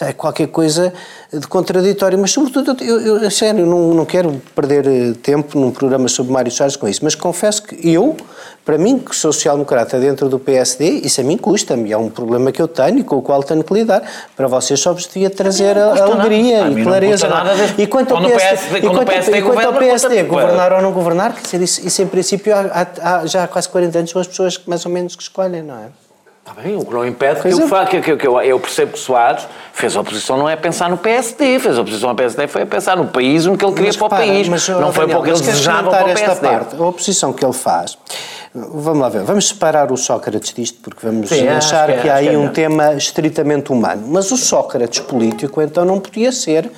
é 0.00 0.12
qualquer 0.12 0.46
coisa 0.46 0.94
de 1.32 1.46
contraditório. 1.46 2.18
Mas, 2.18 2.30
sobretudo, 2.30 2.82
eu, 2.84 3.18
eu 3.18 3.30
sério, 3.30 3.64
não, 3.64 3.94
não 3.94 4.04
quero 4.04 4.40
perder 4.54 4.86
eh, 4.86 5.12
tempo 5.22 5.58
num 5.58 5.70
programa 5.70 6.08
sobre 6.08 6.32
Mário 6.32 6.50
Soares 6.50 6.76
com 6.76 6.86
isso, 6.86 7.00
mas 7.02 7.14
confesso 7.14 7.62
que 7.62 7.90
eu, 7.90 8.16
para 8.64 8.76
mim, 8.76 8.98
que 8.98 9.16
sou 9.16 9.32
social-democrata 9.32 9.98
dentro 9.98 10.28
do 10.28 10.38
PSD, 10.38 11.00
isso 11.04 11.20
a 11.20 11.24
mim 11.24 11.38
custa-me, 11.38 11.90
é 11.90 11.96
um 11.96 12.10
problema 12.10 12.52
que 12.52 12.60
eu 12.60 12.68
tenho 12.68 12.98
e 12.98 13.04
com 13.04 13.16
o 13.16 13.22
qual 13.22 13.42
tenho 13.42 13.64
que 13.64 13.72
lidar. 13.72 14.02
Para 14.36 14.46
vocês 14.46 14.78
só 14.78 14.92
vos 14.92 15.06
devia 15.06 15.30
trazer 15.30 15.78
alegria 15.78 16.68
e 16.68 16.82
clareza. 16.82 17.28
E 17.78 17.86
quanto 17.86 18.14
ao 18.14 18.22
PSD, 18.22 18.78
e 18.78 18.80
quanto, 18.82 19.06
PSD, 19.06 19.38
e 19.38 19.42
quanto 19.42 19.66
ao 19.66 19.74
PSD 19.74 20.22
governar 20.24 20.72
ou 20.72 20.82
não 20.82 20.92
governar, 20.92 21.34
quer 21.34 21.42
dizer, 21.42 21.62
isso, 21.62 21.86
isso 21.86 22.02
em 22.02 22.06
princípio 22.06 22.54
há, 22.54 22.86
há, 23.00 23.26
já 23.26 23.44
há 23.44 23.48
quase 23.48 23.68
40 23.68 23.98
anos 23.98 24.10
são 24.10 24.20
as 24.20 24.26
pessoas 24.26 24.60
mais 24.66 24.84
ou 24.84 24.92
menos 24.92 25.16
que 25.16 25.22
escolhem, 25.22 25.62
não 25.62 25.76
é? 25.76 26.01
Está 26.44 26.60
bem, 26.60 26.76
o 26.76 26.84
que 26.84 26.92
não 26.92 27.06
impede 27.06 27.40
que 27.40 27.48
eu, 27.48 27.76
é. 27.76 27.86
que, 27.86 28.16
que, 28.16 28.26
eu, 28.26 28.40
eu, 28.42 28.58
percebo 28.58 28.92
que 28.94 28.98
Soares 28.98 29.46
fez 29.72 29.94
a 29.96 30.00
oposição 30.00 30.36
não 30.36 30.48
é 30.48 30.56
pensar 30.56 30.90
no 30.90 30.96
PSD, 30.98 31.60
fez 31.60 31.78
a 31.78 31.80
oposição 31.80 32.08
ao 32.08 32.16
PSD 32.16 32.48
foi 32.48 32.62
a 32.62 32.66
pensar 32.66 32.96
no 32.96 33.06
país 33.06 33.46
no 33.46 33.56
que 33.56 33.64
ele 33.64 33.72
queria 33.72 33.90
mas, 33.90 33.96
para 33.96 34.06
o 34.06 34.10
país, 34.10 34.48
mas, 34.48 34.68
não 34.68 34.92
foi 34.92 35.06
para 35.06 35.20
o 35.20 35.22
que 35.22 35.30
ele 35.30 35.38
desejava 35.38 35.90
para 35.90 36.02
o 36.02 36.14
PSD. 36.14 36.48
Parte, 36.48 36.74
a 36.74 36.84
oposição 36.84 37.32
que 37.32 37.44
ele 37.44 37.52
faz, 37.52 37.96
vamos 38.52 38.98
lá 38.98 39.08
ver, 39.08 39.22
vamos 39.22 39.46
separar 39.46 39.92
o 39.92 39.96
Sócrates 39.96 40.52
disto 40.52 40.80
porque 40.82 41.06
vamos 41.06 41.28
Sim, 41.28 41.46
achar 41.46 41.92
que, 41.92 42.02
que 42.02 42.08
há 42.08 42.16
aí 42.16 42.36
um 42.36 42.48
tema 42.48 42.94
estritamente 42.94 43.70
humano, 43.70 44.02
mas 44.08 44.32
o 44.32 44.36
Sócrates 44.36 44.98
político 44.98 45.62
então 45.62 45.84
não 45.84 46.00
podia 46.00 46.32
ser 46.32 46.68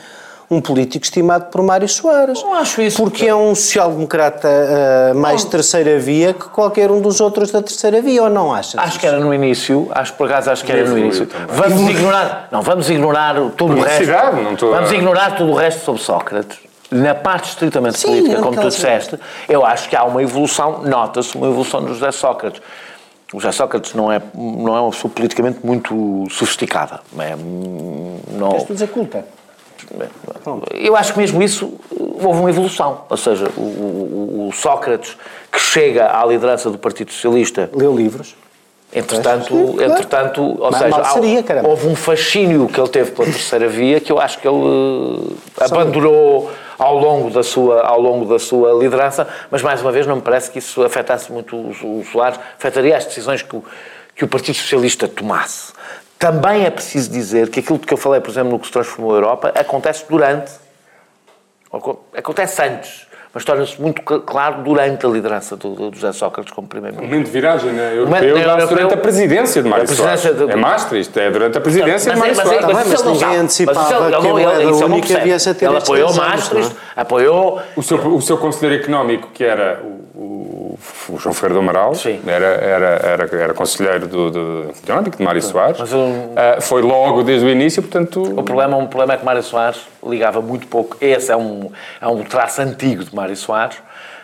um 0.50 0.60
político 0.60 1.04
estimado 1.04 1.46
por 1.46 1.62
Mário 1.62 1.88
Soares. 1.88 2.42
Não 2.42 2.54
acho 2.54 2.82
isso. 2.82 3.02
Porque 3.02 3.26
é 3.26 3.34
um 3.34 3.54
social-democrata 3.54 4.48
uh, 4.48 5.14
mais 5.18 5.44
não. 5.44 5.50
terceira 5.50 5.98
via 5.98 6.34
que 6.34 6.44
qualquer 6.48 6.90
um 6.90 7.00
dos 7.00 7.20
outros 7.20 7.50
da 7.50 7.62
terceira 7.62 8.00
via, 8.02 8.22
ou 8.22 8.30
não 8.30 8.52
achas? 8.52 8.76
Acho 8.76 8.98
que 8.98 9.06
era 9.06 9.18
no 9.18 9.32
início, 9.32 9.88
acho 9.92 10.12
por 10.14 10.26
acaso 10.26 10.50
acho 10.50 10.64
que 10.64 10.72
era 10.72 10.88
no 10.88 10.98
início. 10.98 11.28
Vamos 11.48 11.90
ignorar, 11.90 12.48
não, 12.50 12.62
vamos 12.62 12.90
ignorar 12.90 13.34
tudo 13.56 13.74
o 13.74 13.80
resto. 13.80 14.12
Vamos 14.60 14.92
ignorar 14.92 15.36
tudo 15.36 15.52
o 15.52 15.54
resto 15.54 15.84
sobre 15.84 16.02
Sócrates. 16.02 16.58
Na 16.90 17.14
parte 17.14 17.48
estritamente 17.48 17.98
Sim, 17.98 18.08
política, 18.08 18.40
como 18.40 18.60
tu 18.60 18.68
disseste, 18.68 19.18
eu 19.48 19.64
acho 19.64 19.88
que 19.88 19.96
há 19.96 20.04
uma 20.04 20.22
evolução, 20.22 20.82
nota-se 20.82 21.34
uma 21.36 21.48
evolução 21.48 21.82
do 21.82 21.88
José 21.88 22.12
Sócrates. 22.12 22.60
O 23.32 23.40
José 23.40 23.50
Sócrates 23.50 23.94
não 23.94 24.12
é, 24.12 24.22
não 24.32 24.76
é 24.76 24.80
uma 24.80 24.90
pessoa 24.90 25.10
politicamente 25.12 25.58
muito 25.64 26.24
sofisticada. 26.30 27.00
É, 27.18 27.34
não... 28.30 28.50
Queres 28.50 28.68
dizer 28.68 28.88
culta? 28.88 29.24
Eu 30.72 30.96
acho 30.96 31.12
que 31.12 31.18
mesmo 31.18 31.42
isso 31.42 31.74
houve 31.90 32.40
uma 32.40 32.50
evolução. 32.50 33.02
Ou 33.08 33.16
seja, 33.16 33.48
o, 33.56 33.60
o, 33.60 34.48
o 34.48 34.52
Sócrates, 34.52 35.16
que 35.50 35.60
chega 35.60 36.18
à 36.18 36.24
liderança 36.24 36.70
do 36.70 36.78
Partido 36.78 37.12
Socialista. 37.12 37.70
Leu 37.72 37.94
livros. 37.94 38.34
Entretanto, 38.94 39.82
entretanto 39.82 40.40
ou 40.40 40.70
Mas 40.70 40.80
seja, 40.80 41.04
seria, 41.04 41.44
houve 41.64 41.88
um 41.88 41.96
fascínio 41.96 42.68
que 42.68 42.78
ele 42.78 42.88
teve 42.88 43.10
pela 43.10 43.26
terceira 43.26 43.66
via 43.66 43.98
que 43.98 44.12
eu 44.12 44.20
acho 44.20 44.38
que 44.38 44.46
ele 44.46 45.34
eh, 45.58 45.64
abandonou 45.64 46.48
ao 46.78 46.96
longo 46.96 47.28
da 47.28 47.42
sua, 47.42 47.80
ao 47.80 48.00
longo 48.00 48.24
da 48.24 48.38
sua 48.38 48.72
liderança, 48.72 49.26
mas 49.50 49.62
mais 49.62 49.80
uma 49.82 49.90
vez 49.90 50.06
não 50.06 50.16
me 50.16 50.22
parece 50.22 50.48
que 50.48 50.60
isso 50.60 50.80
afetasse 50.84 51.32
muito 51.32 51.56
os 51.56 52.08
Soares, 52.08 52.38
afetaria 52.56 52.96
as 52.96 53.04
decisões 53.04 53.42
que 53.42 53.56
o, 53.56 53.64
que 54.14 54.24
o 54.24 54.28
Partido 54.28 54.54
Socialista 54.54 55.08
tomasse. 55.08 55.72
Também 56.24 56.64
é 56.64 56.70
preciso 56.70 57.10
dizer 57.10 57.50
que 57.50 57.60
aquilo 57.60 57.78
que 57.78 57.92
eu 57.92 57.98
falei, 57.98 58.18
por 58.18 58.30
exemplo, 58.30 58.52
no 58.52 58.58
que 58.58 58.66
se 58.66 58.72
transformou 58.72 59.12
a 59.12 59.16
Europa, 59.16 59.52
acontece 59.54 60.06
durante, 60.08 60.52
acontece 62.16 62.62
antes, 62.62 63.06
mas 63.34 63.44
torna-se 63.44 63.78
muito 63.78 64.00
claro 64.00 64.62
durante 64.62 65.04
a 65.04 65.08
liderança 65.10 65.54
do, 65.54 65.90
do 65.90 65.94
José 65.94 66.12
Sócrates 66.12 66.50
como 66.50 66.66
primeiro-ministro. 66.66 67.12
O 67.12 67.14
momento 67.14 67.26
de 67.26 67.30
viragem 67.30 67.72
né? 67.72 67.94
europeu 67.94 68.42
dá-se 68.42 68.66
durante 68.68 68.94
a 68.94 68.96
presidência 68.96 69.62
de 69.62 69.68
Mário 69.68 69.86
Soares. 69.86 70.22
De... 70.22 70.50
É 70.50 70.56
Maastricht, 70.56 71.20
é 71.20 71.30
durante 71.30 71.58
a 71.58 71.60
presidência 71.60 72.10
de 72.10 72.18
Mário 72.18 72.34
Soares. 72.36 72.64
Mas, 72.64 72.74
mas, 72.74 73.02
mas 73.02 73.20
ninguém 73.20 73.36
antecipava 73.36 74.10
que 74.18 74.26
ele, 74.26 74.42
ele, 74.44 74.62
ele, 74.62 74.84
única 74.84 75.20
viesse 75.20 75.50
a 75.50 75.54
ter 75.54 75.66
Ele 75.66 75.76
apoiou 75.76 76.14
Maastricht, 76.14 76.74
apoiou... 76.96 77.60
O 77.76 77.82
seu, 77.82 77.98
o 77.98 78.22
seu 78.22 78.38
conselheiro 78.38 78.82
económico, 78.82 79.28
que 79.30 79.44
era 79.44 79.82
o 79.84 80.04
o, 80.14 80.33
o 81.08 81.18
João 81.18 81.32
Ferreira 81.34 81.54
do 81.54 81.60
Amaral, 81.60 81.94
Sim. 81.94 82.20
era, 82.26 82.46
era, 82.46 82.86
era, 82.86 83.36
era 83.36 83.54
conselheiro 83.54 84.08
do, 84.08 84.30
do, 84.30 84.74
Olímpico, 84.92 85.18
de 85.18 85.22
Mário 85.22 85.40
Soares. 85.40 85.78
Mas 85.78 85.90
Ah, 86.36 86.60
foi 86.60 86.82
logo 86.82 87.22
desde 87.22 87.46
o 87.46 87.50
início, 87.50 87.82
portanto... 87.82 88.22
O 88.22 88.42
problema, 88.42 88.76
o 88.76 88.88
problema 88.88 89.14
é 89.14 89.16
que 89.16 89.24
Mário 89.24 89.42
Soares 89.42 89.80
ligava 90.04 90.40
muito 90.40 90.66
pouco. 90.66 90.96
Esse 91.00 91.30
é 91.30 91.36
um, 91.36 91.70
é 92.00 92.08
um 92.08 92.24
traço 92.24 92.60
antigo 92.60 93.04
de 93.04 93.14
Mário 93.14 93.36
Soares, 93.36 93.76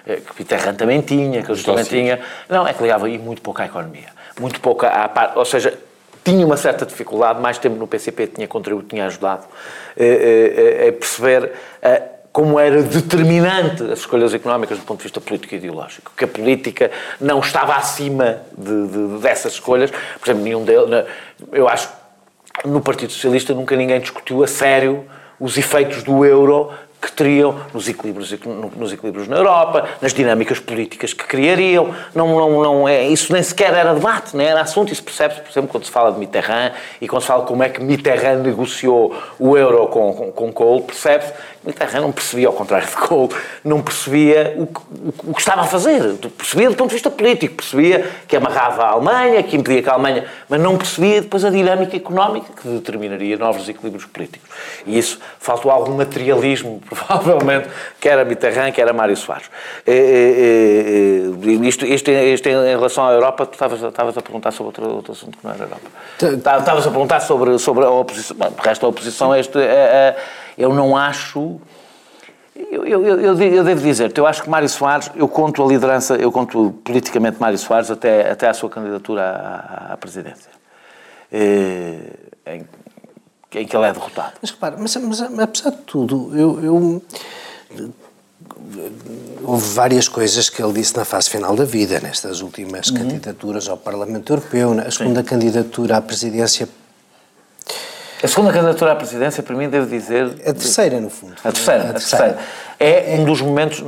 eh, 0.06 0.16
que 0.16 0.34
Peter 0.34 0.74
também 0.74 1.00
tinha, 1.00 1.42
que 1.42 1.50
eu 1.50 1.62
também 1.62 1.84
tinha. 1.84 2.20
Não, 2.48 2.66
é 2.66 2.72
que 2.72 2.82
ligava 2.82 3.08
e 3.08 3.18
muito 3.18 3.42
pouco 3.42 3.62
à 3.62 3.66
economia. 3.66 4.08
Muito 4.38 4.60
pouco 4.60 4.86
à 4.86 5.08
parte. 5.08 5.38
Ou 5.38 5.44
seja, 5.44 5.78
tinha 6.24 6.44
uma 6.44 6.56
certa 6.56 6.84
dificuldade, 6.84 7.40
mais 7.40 7.58
tempo 7.58 7.76
no 7.76 7.86
PCP 7.86 8.26
tinha 8.26 8.48
contribuído, 8.48 8.88
tinha 8.88 9.06
ajudado 9.06 9.46
eh, 9.96 10.84
eh, 10.84 10.88
a 10.88 10.92
perceber. 10.92 11.52
Como 12.32 12.58
era 12.60 12.82
determinante 12.82 13.82
as 13.84 14.00
escolhas 14.00 14.32
económicas 14.32 14.78
do 14.78 14.84
ponto 14.84 14.98
de 14.98 15.04
vista 15.04 15.20
político 15.20 15.54
e 15.54 15.58
ideológico, 15.58 16.12
que 16.16 16.24
a 16.24 16.28
política 16.28 16.90
não 17.20 17.40
estava 17.40 17.74
acima 17.74 18.42
de- 18.56 18.86
de- 18.88 19.18
dessas 19.20 19.54
escolhas. 19.54 19.90
Por 19.90 20.26
exemplo, 20.28 20.44
nenhum 20.44 20.64
deles. 20.64 21.06
Eu 21.52 21.68
acho 21.68 21.88
no 22.64 22.80
Partido 22.80 23.12
Socialista 23.12 23.52
nunca 23.54 23.74
ninguém 23.76 24.00
discutiu 24.00 24.42
a 24.44 24.46
sério 24.46 25.04
os 25.38 25.56
efeitos 25.56 26.02
do 26.02 26.24
euro 26.24 26.70
que 27.00 27.10
teriam 27.10 27.58
nos 27.72 27.88
equilíbrios, 27.88 28.34
nos 28.76 28.92
equilíbrios 28.92 29.26
na 29.26 29.36
Europa, 29.36 29.88
nas 30.02 30.12
dinâmicas 30.12 30.58
políticas 30.58 31.12
que 31.12 31.24
criariam. 31.24 31.94
Não, 32.14 32.28
não, 32.28 32.62
não 32.62 32.88
é, 32.88 33.08
isso 33.08 33.32
nem 33.32 33.42
sequer 33.42 33.72
era 33.72 33.94
debate, 33.94 34.36
nem 34.36 34.46
era 34.46 34.60
assunto. 34.60 34.92
Isso 34.92 35.02
percebe-se, 35.02 35.40
por 35.40 35.50
exemplo, 35.50 35.70
quando 35.70 35.84
se 35.84 35.90
fala 35.90 36.12
de 36.12 36.18
Mitterrand 36.18 36.72
e 37.00 37.08
quando 37.08 37.22
se 37.22 37.28
fala 37.28 37.44
como 37.44 37.62
é 37.62 37.68
que 37.68 37.82
Mitterrand 37.82 38.42
negociou 38.42 39.14
o 39.38 39.56
euro 39.56 39.86
com, 39.86 40.12
com, 40.12 40.32
com 40.32 40.52
Kohl, 40.52 40.82
percebe-se 40.82 41.32
Mitterrand 41.62 42.00
não 42.00 42.12
percebia, 42.12 42.46
ao 42.48 42.54
contrário 42.54 42.88
de 42.88 42.96
Kohl, 42.96 43.30
não 43.62 43.82
percebia 43.82 44.54
o 44.56 44.66
que, 44.66 44.80
o, 44.80 45.30
o 45.30 45.34
que 45.34 45.40
estava 45.40 45.60
a 45.60 45.64
fazer. 45.64 46.14
Percebia 46.36 46.70
do 46.70 46.76
ponto 46.76 46.88
de 46.88 46.94
vista 46.94 47.10
político, 47.10 47.56
percebia 47.56 48.10
que 48.26 48.34
amarrava 48.34 48.82
a 48.84 48.90
Alemanha, 48.92 49.42
que 49.42 49.56
impedia 49.56 49.82
que 49.82 49.88
a 49.88 49.92
Alemanha... 49.92 50.24
Mas 50.48 50.60
não 50.60 50.78
percebia 50.78 51.20
depois 51.20 51.44
a 51.44 51.50
dinâmica 51.50 51.94
económica 51.94 52.48
que 52.60 52.66
determinaria 52.66 53.36
novos 53.36 53.68
equilíbrios 53.68 54.06
políticos. 54.06 54.48
E 54.86 54.98
isso 54.98 55.20
faltou 55.38 55.70
algum 55.70 55.94
materialismo, 55.96 56.80
provavelmente, 56.90 57.68
que 58.00 58.08
era 58.08 58.24
Mitterrand, 58.24 58.72
que 58.72 58.80
era 58.82 58.92
Mário 58.92 59.16
Soares. 59.16 59.48
Eh, 59.86 59.92
eh, 59.94 61.30
eh, 61.46 61.66
Isto, 61.66 61.86
isto, 61.86 62.10
isto 62.10 62.48
em 62.48 62.52
relação 62.76 63.06
à 63.06 63.12
Europa, 63.12 63.46
tu 63.46 63.52
estavas, 63.54 63.80
estavas 63.82 64.18
a 64.18 64.20
perguntar 64.22 64.50
sobre 64.50 64.66
outro, 64.68 64.88
outro 64.96 65.12
assunto 65.12 65.38
que 65.38 65.44
não 65.44 65.52
era 65.54 65.64
Europa. 65.64 65.88
Tá- 66.42 66.58
Estavas 66.58 66.86
a 66.86 66.90
perguntar 66.90 67.20
sobre, 67.20 67.58
sobre 67.58 67.84
a 67.84 67.90
oposição. 67.90 68.36
Bom, 68.36 68.52
o 68.58 68.62
resto 68.62 68.82
da 68.82 68.88
oposição, 68.88 69.34
este, 69.34 69.58
eu 70.58 70.74
não 70.74 70.96
acho... 70.96 71.60
Eu, 72.70 72.84
eu, 72.84 73.06
eu, 73.06 73.20
eu 73.20 73.34
de- 73.34 73.54
eu 73.56 73.64
devo 73.64 73.80
dizer-te, 73.80 74.18
eu 74.18 74.26
acho 74.26 74.42
que 74.42 74.50
Mário 74.50 74.68
Soares, 74.68 75.10
eu 75.16 75.26
conto 75.26 75.62
a 75.64 75.66
liderança, 75.66 76.16
eu 76.16 76.30
conto 76.30 76.74
politicamente 76.84 77.40
Mário 77.40 77.56
Soares 77.56 77.90
até, 77.90 78.30
até 78.30 78.48
à 78.48 78.52
sua 78.54 78.68
candidatura 78.68 79.22
à, 79.22 79.92
à 79.94 79.96
presidência. 79.96 80.50
Em, 81.32 82.64
em 83.58 83.66
que 83.66 83.76
ele 83.76 83.86
é 83.86 83.92
derrotado. 83.92 84.32
Mas 84.40 84.50
repara, 84.50 84.76
mas, 84.78 84.94
mas, 84.96 85.20
apesar 85.20 85.70
de 85.70 85.78
tudo, 85.78 86.30
eu, 86.36 86.64
eu- 86.64 87.02
Houve 89.42 89.74
várias 89.74 90.08
coisas 90.08 90.48
que 90.48 90.62
ele 90.62 90.72
disse 90.74 90.96
na 90.96 91.04
fase 91.04 91.28
final 91.30 91.54
da 91.56 91.64
vida, 91.64 91.98
nestas 92.00 92.40
últimas 92.40 92.90
candidaturas 92.90 93.68
ao 93.68 93.76
Parlamento 93.76 94.32
Europeu, 94.32 94.74
na 94.74 94.90
segunda 94.90 95.22
candidatura 95.22 95.96
à 95.96 96.02
presidência, 96.02 96.68
A 98.22 98.28
segunda 98.28 98.52
candidatura 98.52 98.92
à 98.92 98.96
presidência, 98.96 99.42
para 99.42 99.56
mim, 99.56 99.68
devo 99.68 99.86
dizer. 99.86 100.26
a 100.46 100.52
terceira, 100.52 101.00
no 101.00 101.10
fundo. 101.10 101.34
A 101.42 101.50
terceira, 101.52 101.90
a 101.90 101.92
terceira. 101.94 102.38
É 102.78 103.16
um 103.18 103.24
dos 103.24 103.40
momentos. 103.40 103.82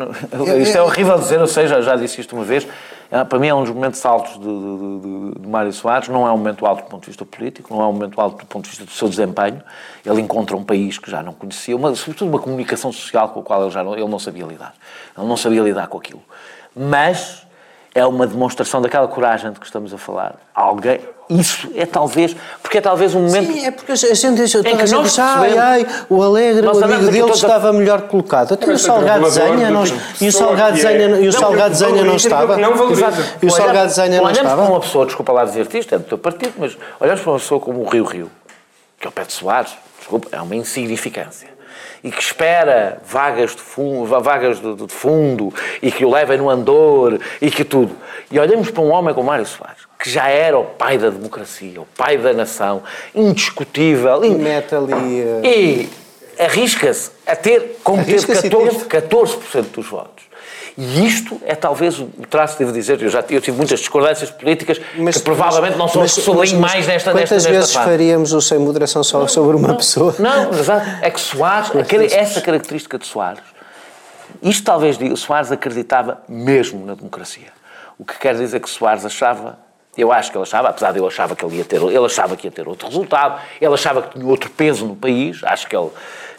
Isto 0.61 0.79
é 0.79 0.83
horrível 0.83 1.19
dizer, 1.19 1.39
eu 1.39 1.47
sei, 1.47 1.67
já, 1.69 1.81
já 1.81 1.97
disse 1.97 2.21
isto 2.21 2.35
uma 2.35 2.45
vez. 2.45 2.67
É, 3.13 3.25
Para 3.25 3.39
mim 3.39 3.47
é 3.47 3.55
um 3.55 3.61
dos 3.63 3.71
momentos 3.71 4.05
altos 4.07 4.33
de, 4.33 4.39
de, 4.41 5.33
de- 5.35 5.41
de 5.41 5.49
Mário 5.49 5.73
Soares. 5.73 6.09
Não 6.09 6.27
é 6.27 6.33
um 6.33 6.37
momento 6.39 6.65
alto 6.67 6.83
do 6.85 6.89
ponto 6.89 7.03
de 7.03 7.09
vista 7.09 7.25
político, 7.25 7.73
não 7.75 7.83
é 7.83 7.87
um 7.87 7.93
momento 7.93 8.21
alto 8.21 8.39
do 8.39 8.47
ponto 8.47 8.65
de 8.65 8.71
vista 8.71 8.85
do 8.85 8.91
seu 8.91 9.09
desempenho. 9.09 9.63
Ele 10.05 10.21
encontra 10.21 10.57
um 10.57 10.65
país 10.65 10.99
que 10.99 11.11
já 11.11 11.23
não 11.23 11.33
conhecia, 11.33 11.77
uma, 11.77 11.95
sobretudo 11.95 12.29
uma 12.29 12.39
comunicação 12.39 12.91
social 12.93 13.29
com 13.29 13.41
a 13.41 13.43
qual 13.43 13.63
ele, 13.63 13.71
já 13.71 13.85
não, 13.85 13.95
ele 13.95 14.09
não 14.09 14.19
sabia 14.19 14.45
lidar. 14.47 14.75
Ele 15.17 15.27
não 15.27 15.37
sabia 15.37 15.61
lidar 15.63 15.87
com 15.89 15.99
aquilo. 15.99 16.23
Mas 16.75 17.42
é 17.95 18.07
uma 18.07 18.27
demonstração 18.27 18.81
daquela 18.81 19.07
coragem 19.09 19.53
de 19.53 19.61
que 19.61 19.67
estamos 19.67 19.93
a 19.93 19.99
falar. 19.99 20.35
Alguém. 20.55 21.01
Isso 21.31 21.71
é 21.75 21.87
talvez. 21.87 22.37
Porque 22.63 22.79
é 22.79 22.81
talvez 22.81 23.15
um 23.15 23.21
momento. 23.21 23.53
Sim, 23.53 23.65
é 23.67 23.71
porque 23.71 23.93
a 23.93 23.95
gente 23.95 24.31
deixa 24.37 24.59
Em 24.59 24.63
que 24.63 24.69
a 24.69 24.87
gente 24.87 24.93
nós 24.93 25.09
diz, 25.09 25.19
ai, 25.19 25.57
ai, 25.59 25.87
o 26.11 26.23
Alegre, 26.23 26.61
Nós 26.63 26.77
o 26.79 26.85
amigo 26.85 27.05
dele 27.11 27.23
a- 27.31 27.35
estava 27.35 27.73
melhor 27.73 28.03
colocado. 28.03 28.53
Até 28.53 28.71
o 28.71 28.79
Salgado 28.79 29.31
Zenha 29.31 29.71
não, 29.71 29.85
e 30.21 30.29
o 30.29 30.33
Salgado 30.33 30.77
é. 30.77 30.81
Zenha, 30.81 31.09
e 31.21 31.29
o 31.29 31.33
Não, 31.33 31.33
Salgado 31.33 31.75
Zenha 31.75 32.05
não 32.05 32.17
estava. 32.17 32.57
não. 32.59 32.73
E 33.43 33.47
o 33.47 33.51
Salgado 33.51 33.91
Zenha 33.93 34.09
não 34.17 34.25
olhamos 34.25 34.39
estava. 34.39 34.63
para 34.63 34.71
uma 34.73 34.81
pessoa, 34.81 35.07
desculpa 35.07 35.33
lá 35.33 35.45
dizer-te 35.45 35.79
isto, 35.79 35.95
é 35.95 35.99
do 35.99 36.05
teu 36.05 36.19
partido, 36.19 36.53
mas 36.59 36.77
olhamos 37.01 37.21
para 37.23 37.33
uma 37.33 37.39
pessoa 37.39 37.61
como 37.61 37.81
o 37.83 37.89
Rio 37.89 38.05
Rio, 38.05 38.31
que 38.99 39.07
é 39.07 39.09
o 39.09 39.13
Pedro 39.13 39.33
Soares, 39.33 39.73
desculpa, 39.99 40.29
é 40.33 40.41
uma 40.43 40.57
insignificância. 40.57 41.49
E 42.05 42.11
que 42.11 42.21
espera 42.21 43.01
vagas 43.07 43.55
de 43.55 43.63
fundo, 43.63 44.07
vagas 44.21 44.61
de, 44.61 44.75
de 44.75 44.93
fundo 44.93 45.55
e 45.81 45.93
que 45.93 46.05
o 46.05 46.11
levem 46.11 46.37
no 46.37 46.51
andor 46.51 47.21
e 47.41 47.51
que 47.51 47.65
tudo. 47.65 47.97
E 48.31 48.39
olhamos 48.41 48.71
para 48.71 48.83
um 48.83 48.91
homem 48.91 49.15
como 49.15 49.29
Mário 49.29 49.47
Soares, 49.47 49.83
que 49.99 50.11
já 50.11 50.29
era 50.29 50.59
o 50.59 50.65
pai 50.65 50.99
da 50.99 51.11
democracia, 51.11 51.81
o 51.81 51.87
pai 51.97 52.19
da 52.19 52.33
nação, 52.33 52.83
indiscutível, 53.15 54.25
E 54.25 54.29
in- 54.29 54.39
mete 54.39 54.75
ali. 54.75 55.21
eh, 55.21 55.41
e 55.45 55.89
arrisca-se 56.43 57.11
a 57.27 57.37
ter, 57.37 57.79
como 57.85 58.05
teve 58.05 58.17
e 58.19 58.27
14%, 58.27 58.87
14% 58.89 59.63
dos 59.75 59.87
votos. 59.87 60.25
E 60.77 61.07
isto 61.07 61.39
é 61.45 61.55
talvez 61.55 61.99
o 61.99 62.07
traço, 62.31 62.59
devo 62.59 62.73
dizer, 62.73 63.01
eu 63.03 63.09
já 63.11 63.23
eu 63.29 63.41
tive 63.41 63.57
muitas 63.57 63.81
discordâncias 63.81 64.31
políticas 64.31 64.79
que 64.79 65.21
provavelmente 65.21 65.77
não 65.77 65.87
são 65.87 66.03
as 66.03 66.15
que 66.15 66.23
sublinho 66.23 66.59
mais 66.61 66.87
nesta, 66.87 67.11
Quantas 67.13 67.31
nesta, 67.45 67.51
vezes 67.51 67.75
faríamos 67.75 68.33
o 68.33 68.41
sem 68.41 68.59
moderação 68.59 69.05
só 69.05 69.27
sobre 69.27 69.57
uma 69.57 69.75
pessoa? 69.77 70.15
Não, 70.19 70.51
exato. 70.51 70.87
É 71.03 71.11
que 71.11 71.21
Soares, 71.21 71.75
aquele- 71.77 72.07
essa 72.13 72.41
característica 72.41 72.99
de 72.99 73.07
Soares, 73.07 73.43
isto 74.43 74.65
talvez 74.65 74.97
diga, 74.97 75.15
Soares 75.15 75.53
acreditava 75.53 76.23
mesmo 76.29 76.87
na 76.87 76.95
democracia. 76.95 77.49
O 77.99 78.05
que 78.05 78.19
quer 78.19 78.35
dizer 78.35 78.59
que 78.61 78.71
Soares 78.71 79.05
achava, 79.05 79.59
eu 79.97 80.11
acho 80.11 80.31
que 80.31 80.39
ele 80.39 80.43
achava, 80.43 80.69
apesar 80.71 80.93
de 80.93 80.99
eu 80.99 81.07
achava 81.07 81.37
que 81.37 81.45
ele 81.45 81.57
ia 81.59 81.65
ter, 81.67 81.83
ele 81.83 81.99
achava 82.07 82.35
que 82.35 82.47
ia 82.47 82.51
ter 82.51 82.67
outro 82.67 82.89
resultado, 82.89 83.39
ele 83.61 83.75
achava 83.75 84.01
que 84.03 84.19
tinha 84.19 84.27
outro 84.27 84.49
peso 84.49 84.87
no 84.87 84.97
país, 84.97 85.41
acho 85.45 85.67
que 85.69 85.77
ele 85.77 85.91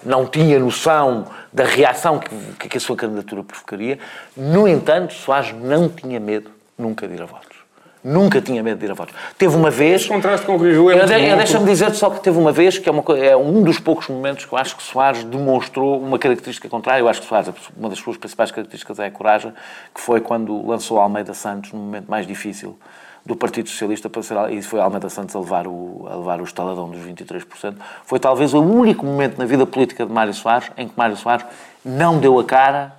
não 0.06 0.26
tinha 0.26 0.60
noção 0.60 1.26
da 1.52 1.64
reação 1.64 2.20
que, 2.60 2.68
que 2.70 2.78
a 2.78 2.80
sua 2.82 2.96
candidatura 2.96 3.44
provocaria. 3.44 4.00
No 4.36 4.68
entanto, 4.68 5.14
Soares 5.14 5.54
não 5.54 5.90
tinha 5.90 6.20
medo 6.20 6.50
nunca 6.78 7.08
de 7.08 7.16
ir 7.16 7.22
a 7.22 7.26
votos. 7.26 7.54
Nunca 8.04 8.42
tinha 8.42 8.62
medo 8.62 8.80
de 8.80 8.86
ir 8.86 8.92
a 8.92 8.94
votos. 8.94 9.16
Teve 9.38 9.56
uma 9.56 9.70
vez. 9.70 10.02
Esse 10.02 10.10
contraste 10.10 10.46
com 10.46 10.56
o 10.56 10.58
Rio 10.58 10.92
é 10.92 11.06
de- 11.06 11.36
Deixa-me 11.38 11.66
dizer 11.66 11.94
só 11.94 12.10
que 12.10 12.20
teve 12.20 12.38
uma 12.38 12.52
vez 12.52 12.78
que 12.78 12.90
é, 12.90 12.92
uma, 12.92 13.02
é 13.18 13.38
um 13.38 13.64
dos 13.64 13.80
poucos 13.80 14.10
momentos 14.10 14.44
que 14.44 14.54
eu 14.54 14.58
acho 14.58 14.76
que 14.76 14.84
Soares 14.84 15.24
demonstrou 15.24 16.02
uma 16.02 16.20
característica 16.20 16.68
contrária. 16.68 17.02
Eu 17.02 17.08
acho 17.08 17.22
que 17.22 17.28
Soares, 17.28 17.50
uma 17.78 17.88
das 17.88 18.00
suas 18.00 18.18
principais 18.18 18.52
características 18.52 19.00
é 19.00 19.06
a 19.06 19.12
coragem, 19.12 19.54
que 19.96 20.02
foi 20.02 20.20
quando 20.20 20.68
lançou 20.68 21.00
Almeida 21.00 21.34
Santos 21.34 21.72
no 21.72 21.80
momento 21.80 22.10
mais 22.12 22.28
difícil 22.28 22.78
do 23.26 23.36
Partido 23.38 23.70
Socialista 23.70 24.10
para 24.10 24.22
ser, 24.22 24.36
e 24.52 24.62
foi 24.62 24.80
Almeida 24.82 25.08
Santos 25.10 25.34
a 25.36 25.40
levar 25.40 25.66
o, 25.66 26.06
a 26.12 26.16
levar 26.18 26.42
o 26.42 26.44
estaladão 26.44 26.90
dos 26.90 27.00
23%. 27.02 27.74
Foi 28.06 28.20
talvez 28.20 28.54
o 28.54 28.62
único 28.62 29.06
momento 29.06 29.38
na 29.38 29.46
vida 29.46 29.66
política 29.66 30.06
de 30.06 30.12
Mário 30.12 30.34
Soares 30.34 30.70
em 30.78 30.88
que 30.88 30.94
Mário 30.98 31.16
Soares 31.16 31.46
não 31.86 32.18
deu 32.20 32.38
a 32.40 32.44
cara 32.44 32.92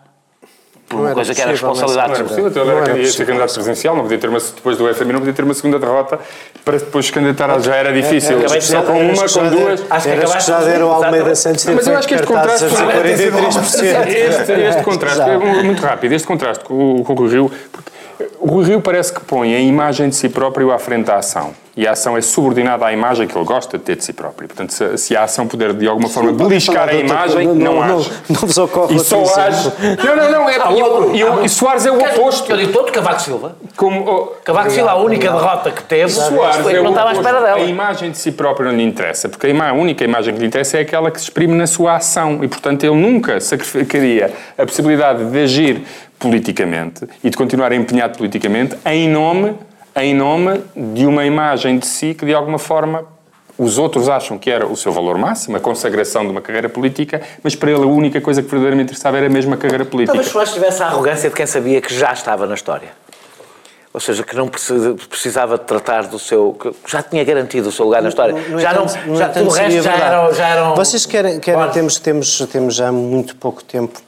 por 0.89 0.97
uma 1.01 1.07
era 1.07 1.15
coisa 1.15 1.35
que 1.35 1.41
era 1.41 1.51
responsabilidade 1.51 2.09
Não 2.09 2.15
era 2.17 2.25
possível, 2.25 2.49
então 2.51 2.65
Não 2.65 2.71
ele 2.73 2.81
era 2.83 2.91
era, 2.91 3.01
possível. 3.03 3.27
candidato 3.27 3.53
presidencial, 3.55 3.97
não 3.97 4.03
podia 4.03 4.19
ter 4.19 4.29
uma, 4.29 4.39
depois 4.39 4.77
do 4.77 4.95
FMI 4.95 5.13
não 5.13 5.21
podia 5.21 5.33
ter 5.35 5.43
uma 5.45 5.55
segunda 5.55 5.79
derrota 5.79 6.19
para 6.65 6.79
depois 6.79 7.11
candidatar, 7.11 7.59
já 7.61 7.75
era 7.77 7.93
difícil. 7.93 8.39
acabei 8.39 8.59
de 8.59 8.65
Só 8.65 8.83
com 8.83 8.93
uma, 8.93 9.25
que 9.25 9.33
com 9.35 9.49
duas. 9.51 9.85
Acho 9.91 10.09
que 10.09 10.15
acabaste 10.15 10.39
que 10.39 10.45
já 10.47 10.59
de 10.61 10.65
deram 10.67 10.91
o 10.91 10.95
dizer, 10.95 11.07
Almeida. 11.07 11.35
Santos 11.35 11.65
Mas 11.67 11.87
eu 11.87 11.97
acho 11.99 12.09
que 12.09 12.15
este 12.15 12.27
contraste 12.27 12.65
dizer 12.67 13.33
43%. 13.33 14.07
Este, 14.09 14.53
este 14.53 14.83
contraste 14.85 15.21
é 15.23 15.39
muito 15.63 15.83
rápido, 15.83 16.13
este 16.13 16.27
contraste 16.29 16.65
com, 16.65 16.97
o- 17.01 17.05
com 17.05 17.13
o 17.13 17.17
Rui 17.17 17.29
Rio, 17.31 17.51
porque 17.73 17.91
o 18.39 18.47
Rui 18.47 18.65
Rio 18.65 18.81
parece 18.81 19.13
que 19.13 19.21
põe 19.21 19.55
a 19.55 19.61
imagem 19.61 20.09
de 20.09 20.17
si 20.17 20.29
próprio 20.29 20.71
à 20.71 20.79
frente 20.79 21.07
da 21.07 21.17
ação. 21.17 21.55
E 21.77 21.89
a 21.89 21.91
ação 21.93 22.17
é 22.17 22.21
subordinada 22.21 22.87
à 22.87 22.93
imagem 22.93 23.27
que 23.27 23.37
ele 23.37 23.45
gosta 23.45 23.77
de 23.77 23.83
ter 23.83 23.97
de 23.97 24.05
si 24.05 24.13
próprio. 24.13 24.47
Portanto, 24.47 24.71
se, 24.73 24.97
se 24.97 25.17
a 25.17 25.25
ação 25.25 25.47
puder 25.49 25.73
de 25.73 25.89
alguma 25.89 26.09
forma 26.09 26.33
beliscar 26.33 26.89
a 26.89 26.95
imagem, 26.95 27.49
não, 27.49 27.55
Não, 27.55 27.75
não, 27.89 27.99
age. 27.99 28.13
não 28.29 28.41
vos 28.43 28.59
ocorre 28.59 28.95
E 28.95 29.01
só 29.01 29.21
age. 29.41 29.73
Não, 30.05 30.15
não, 30.17 30.31
não. 30.31 30.49
É, 30.49 30.55
e, 30.73 30.79
eu- 30.81 31.15
e, 31.17 31.21
eu- 31.21 31.45
e 31.45 31.49
Soares 31.49 31.85
é 31.85 31.91
o 31.91 31.99
oposto. 31.99 32.49
Eu 32.53 32.57
digo 32.59 32.73
todo 32.73 32.93
Cavaco 32.93 33.21
Silva. 33.21 33.57
Como, 33.77 34.09
oh, 34.09 34.27
Cavaco 34.45 34.71
Silva, 34.71 34.93
a 34.93 34.97
única 34.97 35.29
derrota 35.33 35.73
que 35.73 35.83
teve, 35.83 36.11
Soares 36.13 36.57
foi 36.63 36.73
é 36.73 36.75
que 36.77 36.81
o 36.81 36.85
não 36.85 36.91
estava 36.91 37.11
à 37.11 37.13
espera 37.15 37.39
A 37.39 37.43
dela. 37.43 37.61
imagem 37.61 38.11
de 38.13 38.19
si 38.19 38.31
próprio 38.31 38.69
não 38.71 38.77
lhe 38.77 38.85
interessa, 38.85 39.29
porque 39.29 39.49
a, 39.49 39.51
ima- 39.51 39.69
a 39.69 39.73
única 39.73 40.05
imagem 40.05 40.33
que 40.33 40.41
lhe 40.41 40.47
interessa 40.47 40.79
é 40.79 40.83
aquela 40.83 41.11
que 41.11 41.19
se 41.19 41.25
exprime 41.25 41.55
na 41.57 41.67
sua 41.67 41.97
ação. 41.97 42.39
E, 42.45 42.47
portanto, 42.47 42.85
ele 42.85 42.95
nunca 42.95 43.41
sacrificaria 43.41 44.33
a 44.57 44.65
possibilidade 44.65 45.25
de 45.25 45.39
agir 45.43 45.83
politicamente 46.21 47.07
e 47.23 47.31
de 47.31 47.37
continuar 47.37 47.73
empenhado 47.73 48.17
politicamente 48.17 48.77
em 48.87 49.09
nome, 49.09 49.55
em 49.97 50.15
nome 50.15 50.63
de 50.75 51.07
uma 51.07 51.25
imagem 51.25 51.79
de 51.79 51.87
si 51.87 52.15
que, 52.15 52.27
de 52.27 52.35
alguma 52.35 52.59
forma, 52.59 53.05
os 53.57 53.79
outros 53.79 54.09
acham 54.09 54.37
que 54.37 54.51
era 54.51 54.67
o 54.67 54.77
seu 54.77 54.93
valor 54.93 55.17
máximo, 55.17 55.57
a 55.57 55.61
consagração 55.61 56.25
de 56.25 56.31
uma 56.31 56.41
carreira 56.41 56.69
política, 56.69 57.23
mas 57.43 57.55
para 57.55 57.71
ele 57.71 57.85
a 57.85 57.87
única 57.87 58.21
coisa 58.21 58.43
que 58.43 58.49
verdadeiramente 58.49 58.89
interessava 58.89 59.17
era 59.17 59.27
a 59.27 59.31
mesma 59.31 59.57
carreira 59.57 59.85
política. 59.85 60.13
Talvez 60.13 60.33
Soares 60.33 60.53
tivesse 60.53 60.83
a 60.83 60.87
arrogância 60.87 61.31
de 61.31 61.37
quem 61.37 61.47
sabia 61.47 61.81
que 61.81 61.95
já 61.95 62.13
estava 62.13 62.47
na 62.47 62.55
história. 62.55 62.89
Ou 63.93 64.01
seja, 64.01 64.25
que 64.25 64.35
não 64.35 64.49
precisava 64.49 65.57
de 65.57 65.65
tratar 65.65 66.09
do 66.09 66.19
seu. 66.19 66.53
que 66.61 66.73
já 66.85 67.01
tinha 67.01 67.23
garantido 67.23 67.69
o 67.69 67.73
seu 67.73 67.85
lugar 67.85 68.03
na 68.03 68.09
história. 68.09 68.35
No 68.35 68.59
já 68.59 68.73
entanto, 68.73 68.99
não. 69.07 69.13
no 69.13 69.17
Já, 69.17 69.29
entanto, 69.29 69.47
o 69.47 69.51
resto 69.51 69.83
já 69.83 69.95
eram, 69.95 70.35
já 70.35 70.49
eram. 70.49 70.75
Vocês 70.75 71.07
querem, 71.07 71.39
querem 71.39 71.71
temos, 71.71 72.01
temos, 72.01 72.39
temos 72.51 72.75
já 72.75 72.91
muito 72.91 73.37
pouco 73.37 73.63
tempo 73.63 74.01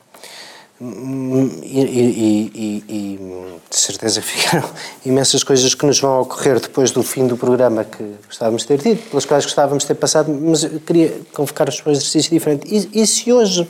e, 0.79 1.81
e- 1.81 2.53
e- 2.55 2.85
e, 2.89 3.19
hum, 3.21 3.57
de 3.71 3.77
certeza 3.77 4.21
ficaram 4.23 4.69
imensas 5.05 5.43
coisas 5.43 5.75
que 5.75 5.87
nos 5.87 5.99
vão 6.01 6.21
ocorrer 6.21 6.61
depois 6.61 6.91
do 6.91 7.03
fim 7.03 7.27
do 7.27 7.37
programa 7.37 7.85
que 7.85 8.05
gostávamos 8.27 8.63
de 8.63 8.69
ter 8.69 8.79
tido, 8.81 9.11
pelas 9.11 9.25
quais 9.25 9.45
gostávamos 9.45 9.85
de 9.85 9.89
ter 9.89 9.95
passado, 9.95 10.31
mas 10.31 10.65
eu 10.65 10.81
queria 10.81 11.15
convocar-vos 11.33 11.81
para 11.81 11.91
um 11.91 11.93
exercício 11.93 12.31
diferente. 12.31 12.67
E, 12.67 13.03
e 13.03 13.07
se 13.07 13.33
hoje, 13.33 13.67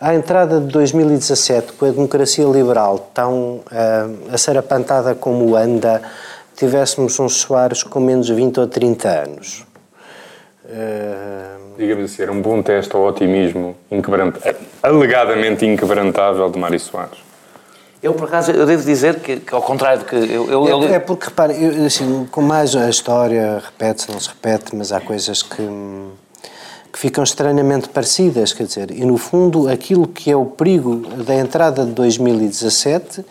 à 0.00 0.14
entrada 0.14 0.58
de 0.60 0.68
2017, 0.68 1.72
com 1.74 1.84
a 1.84 1.90
democracia 1.90 2.46
liberal 2.46 3.10
tão 3.12 3.60
ah, 3.70 4.08
assarapantada 4.32 5.14
como 5.14 5.54
anda, 5.54 6.00
tivéssemos 6.56 7.18
uns 7.20 7.34
Soares 7.34 7.82
com 7.82 8.00
menos 8.00 8.26
de 8.26 8.34
20 8.34 8.60
ou 8.60 8.66
30 8.66 9.08
anos? 9.08 9.64
Ah, 10.64 11.65
Digamos 11.78 12.04
assim, 12.12 12.22
era 12.22 12.32
um 12.32 12.40
bom 12.40 12.62
teste 12.62 12.94
ao 12.96 13.02
otimismo 13.06 13.76
inquebrant... 13.90 14.36
alegadamente 14.82 15.64
inquebrantável 15.66 16.48
de 16.50 16.58
Mário 16.58 16.80
Soares. 16.80 17.18
Eu, 18.02 18.14
por 18.14 18.28
acaso, 18.28 18.52
eu 18.52 18.66
devo 18.66 18.82
dizer 18.84 19.16
que, 19.20 19.36
que 19.40 19.54
ao 19.54 19.62
contrário 19.62 20.00
de 20.00 20.04
que. 20.04 20.16
Eu, 20.16 20.50
eu, 20.50 20.68
eu- 20.68 20.82
É, 20.84 20.94
é 20.94 20.98
porque, 20.98 21.26
repare, 21.26 21.54
eu, 21.62 21.86
assim, 21.86 22.26
com 22.30 22.40
mais 22.42 22.74
a 22.76 22.88
história 22.88 23.60
repete-se, 23.64 24.10
não 24.10 24.20
se 24.20 24.28
repete, 24.28 24.76
mas 24.76 24.92
há 24.92 25.00
coisas 25.00 25.42
que, 25.42 25.66
que 26.92 26.98
ficam 26.98 27.24
estranhamente 27.24 27.88
parecidas, 27.88 28.52
quer 28.52 28.64
dizer, 28.64 28.90
e 28.90 29.04
no 29.04 29.16
fundo 29.16 29.68
aquilo 29.68 30.06
que 30.06 30.30
é 30.30 30.36
o 30.36 30.44
perigo 30.44 30.96
da 31.24 31.34
entrada 31.34 31.84
de 31.84 31.92
2017 31.92 33.24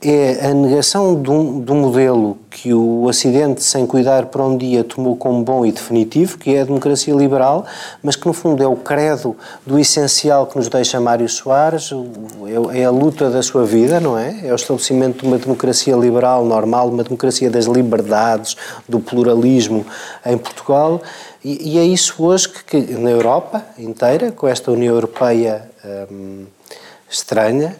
é 0.00 0.46
a 0.46 0.54
negação 0.54 1.20
de 1.20 1.28
um, 1.28 1.60
de 1.60 1.72
um 1.72 1.80
modelo 1.80 2.38
que 2.48 2.72
o 2.72 3.02
Ocidente, 3.04 3.64
sem 3.64 3.84
cuidar 3.84 4.26
para 4.26 4.44
um 4.44 4.56
dia, 4.56 4.84
tomou 4.84 5.16
como 5.16 5.42
bom 5.42 5.66
e 5.66 5.72
definitivo, 5.72 6.38
que 6.38 6.54
é 6.54 6.60
a 6.60 6.64
democracia 6.64 7.12
liberal, 7.12 7.66
mas 8.00 8.14
que 8.14 8.24
no 8.26 8.32
fundo 8.32 8.62
é 8.62 8.66
o 8.66 8.76
credo 8.76 9.36
do 9.66 9.76
essencial 9.76 10.46
que 10.46 10.56
nos 10.56 10.68
deixa 10.68 11.00
Mário 11.00 11.28
Soares, 11.28 11.90
é, 12.72 12.80
é 12.80 12.84
a 12.84 12.90
luta 12.90 13.28
da 13.28 13.42
sua 13.42 13.64
vida, 13.64 13.98
não 13.98 14.16
é? 14.16 14.38
É 14.44 14.52
o 14.52 14.54
estabelecimento 14.54 15.22
de 15.22 15.26
uma 15.26 15.38
democracia 15.38 15.96
liberal 15.96 16.44
normal, 16.44 16.88
uma 16.88 17.02
democracia 17.02 17.50
das 17.50 17.64
liberdades, 17.64 18.56
do 18.88 19.00
pluralismo 19.00 19.84
em 20.24 20.38
Portugal, 20.38 21.02
e, 21.44 21.74
e 21.74 21.78
é 21.78 21.84
isso 21.84 22.22
hoje 22.22 22.48
que, 22.48 22.62
que 22.62 22.94
na 22.94 23.10
Europa 23.10 23.64
inteira, 23.76 24.30
com 24.30 24.46
esta 24.46 24.70
União 24.70 24.94
Europeia 24.94 25.68
hum, 26.08 26.46
estranha, 27.10 27.76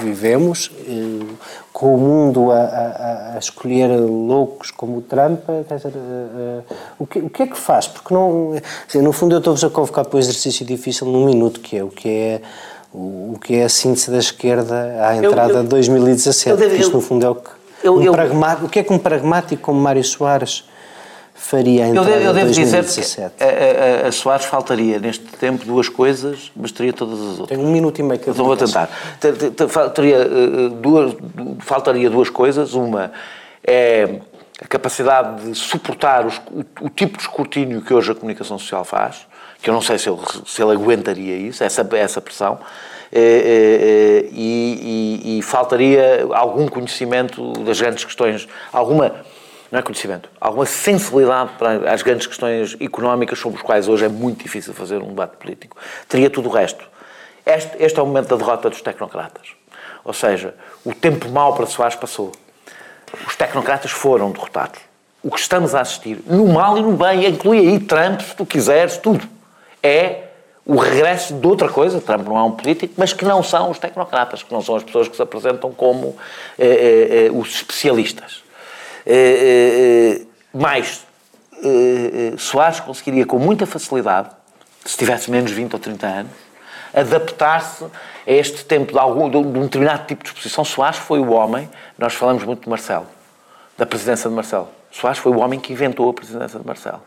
que- 0.00 0.04
vivemos, 0.04 0.70
eh, 0.86 1.24
com 1.72 1.94
o 1.94 1.98
mundo 1.98 2.50
a, 2.50 2.56
a- 2.56 3.32
a 3.34 3.38
escolher 3.38 3.88
loucos 3.98 4.70
como 4.70 4.98
o 4.98 5.00
Trump, 5.02 5.40
quer 5.68 5.76
dizer, 5.76 5.92
eh, 5.94 6.60
eh, 6.70 6.74
o, 6.98 7.06
que, 7.06 7.18
o 7.20 7.30
que 7.30 7.42
é 7.42 7.46
que 7.46 7.58
faz? 7.58 7.86
Porque 7.86 8.12
não, 8.12 8.52
assim, 8.88 9.00
no 9.00 9.12
fundo 9.12 9.34
eu 9.34 9.38
estou-vos 9.38 9.62
a 9.64 9.70
convocar 9.70 10.04
para 10.04 10.16
um 10.16 10.20
exercício 10.20 10.64
difícil 10.66 11.06
num 11.06 11.24
minuto, 11.24 11.60
que 11.60 11.76
é 11.76 11.84
o 11.84 11.88
que 11.88 12.08
é 12.08 12.40
o, 12.92 13.34
o 13.34 13.38
que 13.40 13.54
é 13.54 13.64
a 13.64 13.68
síntese 13.68 14.10
da 14.10 14.18
esquerda 14.18 14.96
à 15.06 15.16
entrada 15.16 15.52
eu- 15.52 15.62
de 15.62 15.68
2017. 15.68 16.50
eu 16.50 16.56
devo- 16.56 16.74
Isto 16.74 16.90
eu- 16.90 16.94
no 16.96 17.00
fundo 17.00 17.24
é 17.24 17.30
o 17.30 17.34
que 17.36 17.50
eu- 17.84 17.94
um 17.96 18.02
eu- 18.02 18.12
o 18.64 18.68
que 18.68 18.78
é 18.80 18.82
que 18.82 18.92
um 18.92 18.98
pragmático 18.98 19.62
como 19.62 19.80
Mário 19.80 20.02
Soares 20.02 20.64
faria 21.40 21.84
eu, 21.86 21.88
entrada 21.88 22.10
eu 22.10 22.32
de 22.34 22.40
devo 22.40 22.50
dizer 22.52 22.82
2017? 22.82 23.34
que 23.36 23.42
a, 23.44 24.04
a, 24.04 24.08
a 24.08 24.12
Soares 24.12 24.44
faltaria 24.46 24.98
neste 24.98 25.24
tempo 25.24 25.64
duas 25.64 25.88
coisas, 25.88 26.52
mas 26.54 26.70
teria 26.70 26.92
todas 26.92 27.18
as 27.18 27.40
outras. 27.40 27.48
Tenho 27.48 27.62
um 27.62 27.72
minuto 27.72 27.98
e 27.98 28.02
meio 28.02 28.20
que 28.20 28.28
eu 28.28 28.32
Então 28.34 28.44
vou 28.44 28.56
tentar. 28.56 28.88
Te- 29.20 29.32
te- 29.32 29.50
te- 29.50 29.68
faltaria, 29.68 30.16
eh, 30.16 30.68
duas, 30.80 31.14
faltaria 31.60 32.10
duas 32.10 32.28
coisas. 32.28 32.74
Uma 32.74 33.10
é 33.66 34.16
a 34.62 34.66
capacidade 34.68 35.42
de 35.50 35.54
suportar 35.54 36.26
os- 36.26 36.36
o, 36.52 36.64
o 36.86 36.90
tipo 36.90 37.16
de 37.16 37.22
escrutínio 37.22 37.80
que 37.80 37.94
hoje 37.94 38.12
a 38.12 38.14
comunicação 38.14 38.58
social 38.58 38.84
faz, 38.84 39.26
que 39.62 39.70
eu 39.70 39.74
não 39.74 39.80
sei 39.80 39.98
se 39.98 40.08
ele, 40.08 40.18
se 40.46 40.62
ele 40.62 40.72
aguentaria 40.72 41.36
isso, 41.36 41.64
essa, 41.64 41.88
essa 41.94 42.20
pressão. 42.20 42.58
Eh, 43.12 43.18
eh, 43.18 44.26
eh, 44.26 44.28
e, 44.32 45.20
e- 45.24 45.38
e 45.38 45.42
faltaria 45.42 46.28
algum 46.32 46.68
conhecimento 46.68 47.52
das 47.64 47.80
grandes 47.80 48.04
questões, 48.04 48.46
alguma, 48.72 49.12
não 49.70 49.78
é 49.78 49.82
conhecimento, 49.82 50.28
alguma 50.40 50.66
sensibilidade 50.66 51.52
para 51.58 51.92
as 51.92 52.02
grandes 52.02 52.26
questões 52.26 52.76
económicas 52.80 53.38
sobre 53.38 53.58
as 53.58 53.62
quais 53.62 53.88
hoje 53.88 54.04
é 54.04 54.08
muito 54.08 54.42
difícil 54.42 54.74
fazer 54.74 55.00
um 55.00 55.08
debate 55.08 55.36
político. 55.36 55.76
Teria 56.08 56.28
tudo 56.28 56.48
o 56.48 56.52
resto. 56.52 56.84
Este, 57.46 57.76
este 57.78 57.98
é 57.98 58.02
o 58.02 58.06
momento 58.06 58.28
da 58.28 58.36
derrota 58.36 58.68
dos 58.68 58.82
tecnocratas. 58.82 59.48
Ou 60.04 60.12
seja, 60.12 60.54
o 60.84 60.94
tempo 60.94 61.28
mau 61.28 61.54
para 61.54 61.66
Soares 61.66 61.94
passou. 61.94 62.32
Os 63.26 63.36
tecnocratas 63.36 63.90
foram 63.90 64.30
derrotados. 64.30 64.80
O 65.22 65.30
que 65.30 65.38
estamos 65.38 65.74
a 65.74 65.80
assistir, 65.80 66.20
no 66.26 66.46
mal 66.46 66.78
e 66.78 66.82
no 66.82 66.92
bem, 66.92 67.26
inclui 67.26 67.58
aí 67.58 67.78
Trump, 67.78 68.20
se 68.22 68.34
tu 68.34 68.46
quiseres, 68.46 68.96
tudo, 68.96 69.28
é 69.82 70.24
o 70.64 70.76
regresso 70.76 71.34
de 71.34 71.46
outra 71.46 71.68
coisa. 71.68 72.00
Trump 72.00 72.26
não 72.26 72.38
é 72.38 72.42
um 72.42 72.52
político, 72.52 72.94
mas 72.96 73.12
que 73.12 73.24
não 73.24 73.42
são 73.42 73.70
os 73.70 73.78
tecnocratas, 73.78 74.42
que 74.42 74.52
não 74.52 74.62
são 74.62 74.76
as 74.76 74.82
pessoas 74.82 75.08
que 75.08 75.16
se 75.16 75.22
apresentam 75.22 75.72
como 75.72 76.16
eh, 76.58 76.66
eh, 76.66 77.26
eh, 77.26 77.30
os 77.32 77.56
especialistas. 77.56 78.42
Eh, 79.06 79.12
eh, 79.12 80.22
eh, 80.22 80.26
mais, 80.52 81.06
Soares 82.38 82.80
conseguiria 82.80 83.26
com 83.26 83.38
muita 83.38 83.66
facilidade, 83.66 84.30
se 84.84 84.96
tivesse 84.96 85.30
menos 85.30 85.50
20 85.52 85.74
ou 85.74 85.78
30 85.78 86.06
anos, 86.06 86.32
adaptar-se 86.94 87.84
a 87.84 87.90
este 88.32 88.64
tempo 88.64 88.92
de, 88.92 88.98
algum, 88.98 89.28
de 89.28 89.36
um 89.36 89.62
determinado 89.64 90.06
tipo 90.06 90.22
de 90.22 90.30
exposição. 90.30 90.64
Soares 90.64 90.98
foi 90.98 91.20
o 91.20 91.30
homem, 91.30 91.68
nós 91.98 92.14
falamos 92.14 92.44
muito 92.44 92.62
de 92.62 92.68
Marcelo, 92.68 93.06
da 93.76 93.84
presidência 93.84 94.28
de 94.28 94.34
Marcelo. 94.34 94.68
Soares 94.90 95.18
foi 95.18 95.32
o 95.32 95.38
homem 95.38 95.60
que 95.60 95.72
inventou 95.72 96.08
a 96.08 96.14
presidência 96.14 96.58
de 96.58 96.66
Marcelo. 96.66 97.02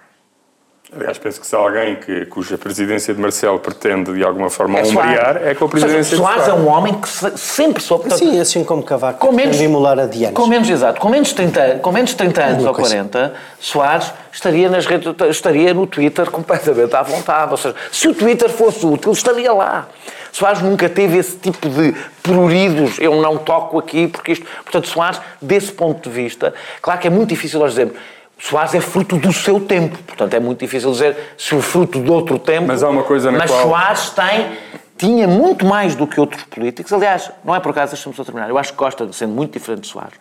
Aliás, 0.92 1.18
penso 1.18 1.40
que 1.42 1.48
se 1.48 1.56
há 1.56 1.60
alguém 1.60 1.96
que, 1.96 2.26
cuja 2.26 2.56
presidência 2.58 3.14
de 3.14 3.20
Marcelo 3.20 3.58
pretende 3.58 4.14
de 4.14 4.24
alguma 4.24 4.50
forma 4.50 4.80
É 4.80 4.84
ombrear, 4.84 5.38
é 5.38 5.56
com 5.56 5.66
a 5.66 5.68
Ou 5.68 5.72
seja, 5.72 5.86
presidência 5.88 6.18
Soares 6.18 6.44
de 6.44 6.50
é 6.52 6.54
um 6.54 6.68
homem 6.68 6.94
que 7.00 7.08
se- 7.10 7.36
sempre 7.38 7.82
soube... 7.82 8.04
portanto, 8.04 8.20
Sim, 8.20 8.40
assim 8.40 8.64
como 8.64 8.84
Cavaco 8.84 9.18
com 9.26 9.34
menos, 9.34 9.60
emular 9.60 9.98
adiante. 9.98 10.34
Com 10.34 10.46
menos, 10.46 10.70
exato, 10.70 11.00
com 11.00 11.10
menos 11.10 11.30
de 11.30 11.36
30, 11.36 11.80
com 11.82 11.92
menos 11.92 12.12
de 12.12 12.18
30 12.18 12.44
anos 12.44 12.60
uma 12.64 12.70
ou 12.70 12.76
coisa. 12.76 12.92
40, 12.92 13.34
Soares 13.60 14.14
estaria, 14.32 14.70
nas 14.70 14.86
redes, 14.86 15.12
estaria 15.32 15.74
no 15.74 15.88
Twitter 15.88 16.30
completamente 16.30 16.96
à 16.96 17.02
vontade. 17.02 17.50
Ou 17.52 17.58
seja, 17.58 17.76
se 17.92 18.08
o 18.10 18.14
Twitter 18.14 18.50
fosse 18.50 18.86
útil, 18.86 19.14
estaria 19.14 19.52
lá. 19.52 19.88
Soares 20.32 20.62
nunca 20.62 20.88
teve 20.90 21.18
esse 21.18 21.38
tipo 21.38 21.70
de 21.70 21.96
pruridos, 22.22 23.00
eu 23.00 23.20
não 23.22 23.38
toco 23.38 23.80
aqui, 23.80 24.08
porque 24.08 24.34
isto. 24.34 24.46
Portanto, 24.64 24.88
Soares, 24.90 25.20
desse 25.42 25.72
ponto 25.72 26.08
de 26.08 26.14
vista, 26.16 26.54
claro 26.82 27.00
que 27.00 27.08
é 27.08 27.10
muito 27.10 27.30
difícil 27.30 27.60
nós 27.60 27.72
dizermos. 27.72 27.96
Soares 28.40 28.74
é 28.76 28.82
fruto 28.82 29.18
do 29.18 29.32
seu 29.32 29.60
tempo, 29.60 29.98
portanto 30.04 30.34
é 30.34 30.40
muito 30.40 30.60
difícil 30.60 30.92
dizer 30.92 31.16
se 31.38 31.56
o 31.56 31.62
fruto 31.62 32.02
de 32.02 32.10
outro 32.12 32.38
tempo. 32.38 32.68
Mas 32.68 32.84
há 32.84 32.90
uma 32.90 33.04
coisa 33.04 33.32
na 33.32 33.38
mas 33.40 33.50
qual- 33.50 33.68
Soares 33.70 34.10
tem, 34.10 34.58
tinha 34.98 35.28
muito 35.28 35.66
mais 35.66 35.96
do 35.96 36.06
que 36.06 36.20
outros 36.20 36.44
políticos. 36.44 36.92
Aliás, 36.92 37.32
não 37.44 37.56
é 37.56 37.60
por 37.60 37.72
acaso, 37.72 37.94
deixa-me 37.94 38.14
só 38.16 38.24
terminar. 38.24 38.50
Eu 38.50 38.58
acho 38.58 38.72
que 38.72 38.78
Costa, 38.78 39.08
sendo 39.14 39.34
muito 39.34 39.54
diferente 39.54 39.82
de 39.82 39.88
Soares, 39.88 40.14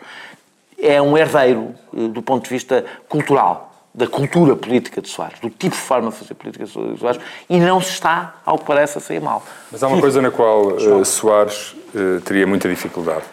é 0.81 1.03
um 1.03 1.17
herdeiro 1.19 1.75
eh, 1.97 2.09
do 2.09 2.23
ponto 2.23 2.45
de 2.45 2.51
vista 2.51 2.85
cultural, 3.09 3.71
da 3.95 4.07
cultura 4.07 4.57
política 4.57 5.03
de 5.03 5.09
Soares, 5.09 5.39
do 5.41 5.51
tipo 5.51 5.75
de 5.77 5.83
forma 5.83 6.11
de 6.11 6.17
fazer 6.17 6.35
política 6.35 6.65
de 6.65 6.99
Soares, 6.99 7.21
e 7.51 7.59
não 7.61 7.81
se 7.81 7.91
está, 7.91 8.37
ao 8.47 8.57
que 8.59 8.65
parece, 8.65 8.99
a 8.99 9.01
sair 9.01 9.21
mal. 9.21 9.45
Mas 9.71 9.83
há 9.83 9.89
uma 9.89 10.01
coisa 10.01 10.23
na 10.23 10.31
qual 10.31 10.77
eh, 10.79 11.05
Soares 11.05 11.75
eh, 11.95 12.21
teria 12.25 12.47
muita 12.47 12.69
dificuldade, 12.69 13.25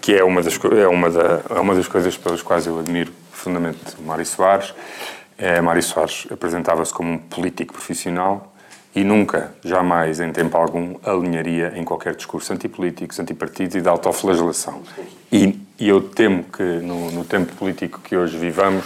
que 0.00 0.12
é 0.14 0.22
uma, 0.24 0.42
das, 0.42 0.58
é, 0.76 0.86
uma 0.88 1.08
da, 1.08 1.40
é 1.50 1.58
uma 1.60 1.74
das 1.74 1.86
coisas 1.88 2.16
pelas 2.16 2.42
quais 2.42 2.66
eu 2.66 2.78
admiro 2.80 3.12
profundamente 3.44 4.00
Mário 4.00 4.24
Soares. 4.24 4.74
É, 5.36 5.60
Mário 5.60 5.82
Soares 5.82 6.26
apresentava-se 6.30 6.92
como 6.92 7.12
um 7.12 7.18
político 7.18 7.74
profissional 7.74 8.52
e 8.94 9.04
nunca, 9.04 9.52
jamais, 9.62 10.20
em 10.20 10.32
tempo 10.32 10.56
algum, 10.56 10.96
alinharia 11.04 11.72
em 11.76 11.84
qualquer 11.84 12.14
discurso 12.14 12.52
antipolíticos, 12.52 13.18
antipartidos 13.18 13.74
e 13.74 13.80
de 13.80 13.88
autoflagelação. 13.88 14.82
E, 15.30 15.60
e 15.78 15.88
eu 15.88 16.00
temo 16.00 16.44
que, 16.44 16.62
no, 16.62 17.10
no 17.10 17.24
tempo 17.24 17.52
político 17.56 18.00
que 18.00 18.16
hoje 18.16 18.38
vivamos, 18.38 18.84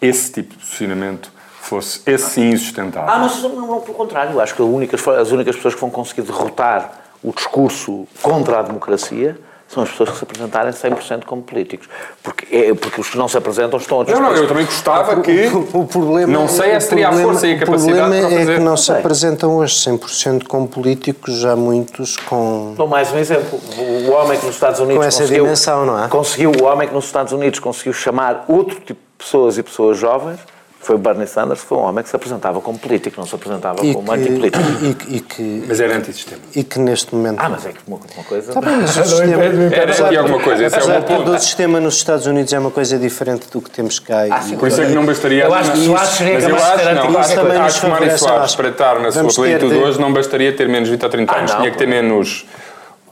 esse 0.00 0.32
tipo 0.32 0.54
de 0.54 0.60
posicionamento 0.60 1.30
fosse, 1.60 2.00
esse 2.06 2.40
insustentável. 2.40 3.12
Ah, 3.12 3.18
mas 3.18 3.42
não, 3.42 3.54
não, 3.54 3.80
pelo 3.82 3.94
contrário. 3.94 4.32
Eu 4.32 4.40
acho 4.40 4.54
que 4.54 4.62
as 4.62 5.30
únicas 5.30 5.54
pessoas 5.54 5.74
que 5.74 5.80
vão 5.80 5.90
conseguir 5.90 6.22
derrotar 6.22 6.98
o 7.22 7.32
discurso 7.32 8.08
contra 8.22 8.60
a 8.60 8.62
democracia 8.62 9.38
são 9.72 9.84
as 9.84 9.90
pessoas 9.90 10.10
que 10.10 10.16
se 10.16 10.24
apresentarem 10.24 10.72
100% 10.72 11.24
como 11.24 11.42
políticos. 11.42 11.88
Porque, 12.24 12.46
é, 12.54 12.74
porque 12.74 13.00
os 13.00 13.08
que 13.08 13.16
não 13.16 13.28
se 13.28 13.38
apresentam 13.38 13.78
estão 13.78 14.00
a 14.00 14.04
Não, 14.04 14.20
não, 14.20 14.34
eu 14.34 14.48
também 14.48 14.64
gostava 14.64 15.20
que. 15.20 15.46
O 15.72 15.86
problema, 15.86 16.32
Não 16.32 16.48
sei 16.48 16.76
o 16.76 16.80
se 16.80 16.88
teria 16.88 17.08
a 17.08 17.12
força 17.12 17.46
e 17.46 17.54
a 17.54 17.58
capacidade 17.60 17.92
O 17.92 18.00
problema 18.00 18.30
fazer. 18.30 18.50
é 18.50 18.54
que 18.56 18.60
não 18.60 18.76
se 18.76 18.90
apresentam 18.92 19.56
hoje 19.56 19.74
100% 19.76 20.48
como 20.48 20.66
políticos, 20.66 21.38
já 21.38 21.54
muitos 21.54 22.16
com... 22.16 22.74
Dou 22.76 22.88
mais 22.88 23.12
um 23.12 23.18
exemplo. 23.18 23.60
O 23.78 24.00
o 24.10 24.12
homem 24.12 24.38
que 24.38 24.46
nos 24.46 24.56
Estados 24.56 24.80
Unidos 24.80 24.98
Com 24.98 25.04
essa 25.04 25.18
conseguiu, 25.22 25.44
dimensão, 25.44 25.86
não 25.86 26.04
é? 26.04 26.08
conseguiu, 26.08 26.52
o 26.60 26.64
homem 26.64 26.88
que 26.88 26.94
nos 26.94 27.04
Estados 27.04 27.32
Unidos 27.32 27.60
conseguiu 27.60 27.92
chamar 27.92 28.44
outro 28.48 28.74
tipo 28.80 28.92
de 28.94 28.98
pessoas 29.18 29.56
e 29.56 29.62
pessoas 29.62 29.96
jovens 29.98 30.40
foi 30.82 30.96
Bernie 30.96 31.26
Sanders, 31.26 31.60
foi 31.60 31.76
um 31.76 31.82
homem 31.82 32.02
que 32.02 32.08
se 32.08 32.16
apresentava 32.16 32.58
como 32.60 32.78
político, 32.78 33.20
não 33.20 33.26
se 33.26 33.34
apresentava 33.34 33.84
E 33.84 33.92
como 33.92 34.06
que, 34.12 34.18
antipolítico. 34.18 34.64
e, 35.10 35.16
e 35.16 35.20
que, 35.20 35.64
Mas 35.68 35.78
era 35.78 35.94
antissistema. 35.96 36.40
e 36.56 36.64
que 36.64 36.78
neste 36.78 37.14
momento. 37.14 37.38
Ah, 37.38 37.48
mas 37.50 37.66
é 37.66 37.72
que 37.72 37.78
uma, 37.86 37.98
uma 38.16 38.24
coisa... 38.24 38.52
Tá 38.52 38.60
bem, 38.62 38.76
mas 38.76 38.96
o 38.96 39.04
sistema, 39.04 39.42
Era 39.74 39.92
aqui 40.06 40.16
alguma 40.16 40.40
coisa, 40.40 40.64
esse 40.64 40.78
é 40.78 40.82
o 40.82 40.88
meu 40.88 40.98
o 41.00 41.02
ponto. 41.02 41.38
sistema 41.38 41.80
nos 41.80 41.96
Estados 41.96 42.26
Unidos 42.26 42.50
é 42.52 42.58
uma 42.58 42.70
coisa 42.70 42.98
diferente 42.98 43.46
do 43.50 43.60
que 43.60 43.70
temos 43.70 43.98
cá. 43.98 44.26
e- 44.26 44.32
Ah, 44.32 44.40
sim, 44.40 44.56
Por 44.56 44.68
isso 44.68 44.80
é 44.80 44.86
que 44.86 44.92
não 44.92 45.04
bastaria. 45.04 45.44
Eu 45.44 45.54
acho 45.54 45.70
que 45.72 45.84
Soares 45.86 46.08
seria 46.10 46.40
capaz 46.40 46.48
de 46.48 46.88
acho, 47.18 47.74
ser 47.74 47.80
que 47.80 47.86
Mário 47.86 48.18
Soares, 48.18 48.54
para 48.56 48.68
estar 48.70 48.98
na 49.00 49.12
sua 49.12 49.24
plenitude 49.44 49.74
de- 49.74 49.80
hoje, 49.84 50.00
não 50.00 50.12
bastaria 50.12 50.52
ter 50.56 50.66
menos 50.68 50.88
20 50.88 51.02
ou 51.04 51.08
30 51.10 51.36
anos. 51.36 51.50
Ah, 51.50 51.54
não, 51.54 51.60
Tinha 51.60 51.72
que 51.72 51.78
ter 51.78 51.86
menos 51.86 52.46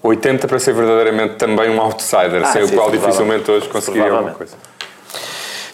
80 0.03 0.49
para 0.49 0.59
ser 0.59 0.73
verdadeiramente 0.73 1.35
também 1.35 1.69
um 1.71 1.81
outsider, 1.81 2.43
Ah, 2.43 2.47
sem 2.53 2.63
o 2.65 2.73
qual 2.73 2.91
dificilmente 2.91 3.51
hoje 3.51 3.69
conseguiria 3.69 4.11
alguma 4.13 4.33
coisa. 4.33 4.55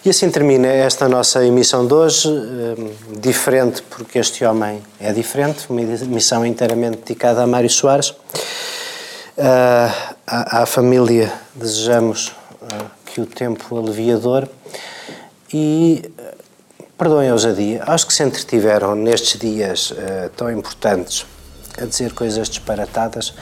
E 0.05 0.09
assim 0.11 0.29
termina 0.29 0.67
esta 0.67 1.09
nossa 1.09 1.43
emissão 1.43 1.87
de 1.87 1.91
hoje, 1.95 2.29
hum, 2.29 2.91
diferente 3.19 3.81
porque 3.89 4.19
este 4.19 4.45
homem 4.45 4.79
é 4.99 5.11
diferente, 5.11 5.65
uma 5.67 5.81
emissão 5.81 6.45
inteiramente 6.45 6.97
dedicada 6.97 7.41
a 7.41 7.47
Mário 7.47 7.71
Soares. 7.71 8.13
Ah, 9.35 10.13
à, 10.27 10.65
família 10.67 11.33
desejamos 11.55 12.31
ah, 12.61 12.85
que 13.03 13.19
o 13.19 13.25
tempo 13.25 13.79
aliviador 13.79 14.47
e 15.51 16.03
perdoem 16.95 17.29
a 17.29 17.33
ousadia, 17.33 17.83
aos 17.83 18.03
que 18.03 18.13
se 18.13 18.21
entretiveram 18.21 18.93
nestes 18.93 19.39
dias 19.39 19.91
ah, 19.97 20.29
tão 20.37 20.51
importantes 20.51 21.25
a 21.81 21.85
dizer 21.85 22.13
coisas 22.13 22.47
disparatadas, 22.47 23.33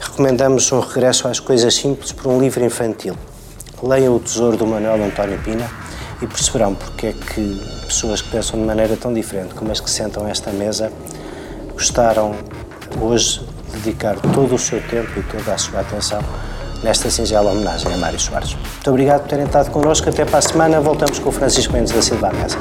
recomendamos 0.00 0.70
um 0.70 0.78
regresso 0.78 1.26
às 1.26 1.40
coisas 1.40 1.74
simples 1.74 2.12
por 2.12 2.28
um 2.28 2.38
livro 2.38 2.64
infantil. 2.64 3.16
Leiam 3.82 4.14
O 4.14 4.20
Tesouro 4.20 4.56
do 4.56 4.64
Manuel 4.64 5.02
António 5.02 5.40
Pina 5.42 5.68
e 6.22 6.26
perceberão 6.26 6.74
porque 6.74 7.08
é 7.08 7.12
que 7.12 7.60
pessoas 7.86 8.22
que 8.22 8.30
pensam 8.30 8.58
de 8.58 8.64
maneira 8.64 8.96
tão 8.96 9.12
diferente 9.12 9.54
como 9.54 9.70
as 9.72 9.80
que 9.80 9.90
sentam 9.90 10.26
esta 10.26 10.50
mesa 10.50 10.92
gostaram 11.72 12.34
hoje 13.00 13.40
de 13.70 13.80
dedicar 13.80 14.16
todo 14.32 14.54
o 14.54 14.58
seu 14.58 14.80
tempo 14.82 15.18
e 15.18 15.22
toda 15.24 15.54
a 15.54 15.58
sua 15.58 15.80
atenção 15.80 16.22
nesta 16.82 17.10
singela 17.10 17.50
homenagem 17.50 17.92
a 17.92 17.96
Mário 17.96 18.18
Soares. 18.18 18.54
Muito 18.54 18.90
obrigado 18.90 19.22
por 19.22 19.28
terem 19.28 19.44
estado 19.44 19.70
connosco. 19.70 20.08
Até 20.08 20.24
para 20.24 20.38
a 20.38 20.42
semana. 20.42 20.80
Voltamos 20.80 21.18
com 21.18 21.28
o 21.28 21.32
Francisco 21.32 21.72
Mendes 21.72 21.92
da 21.92 22.02
Silva 22.02 22.28
à 22.28 22.32
mesa. 22.32 22.58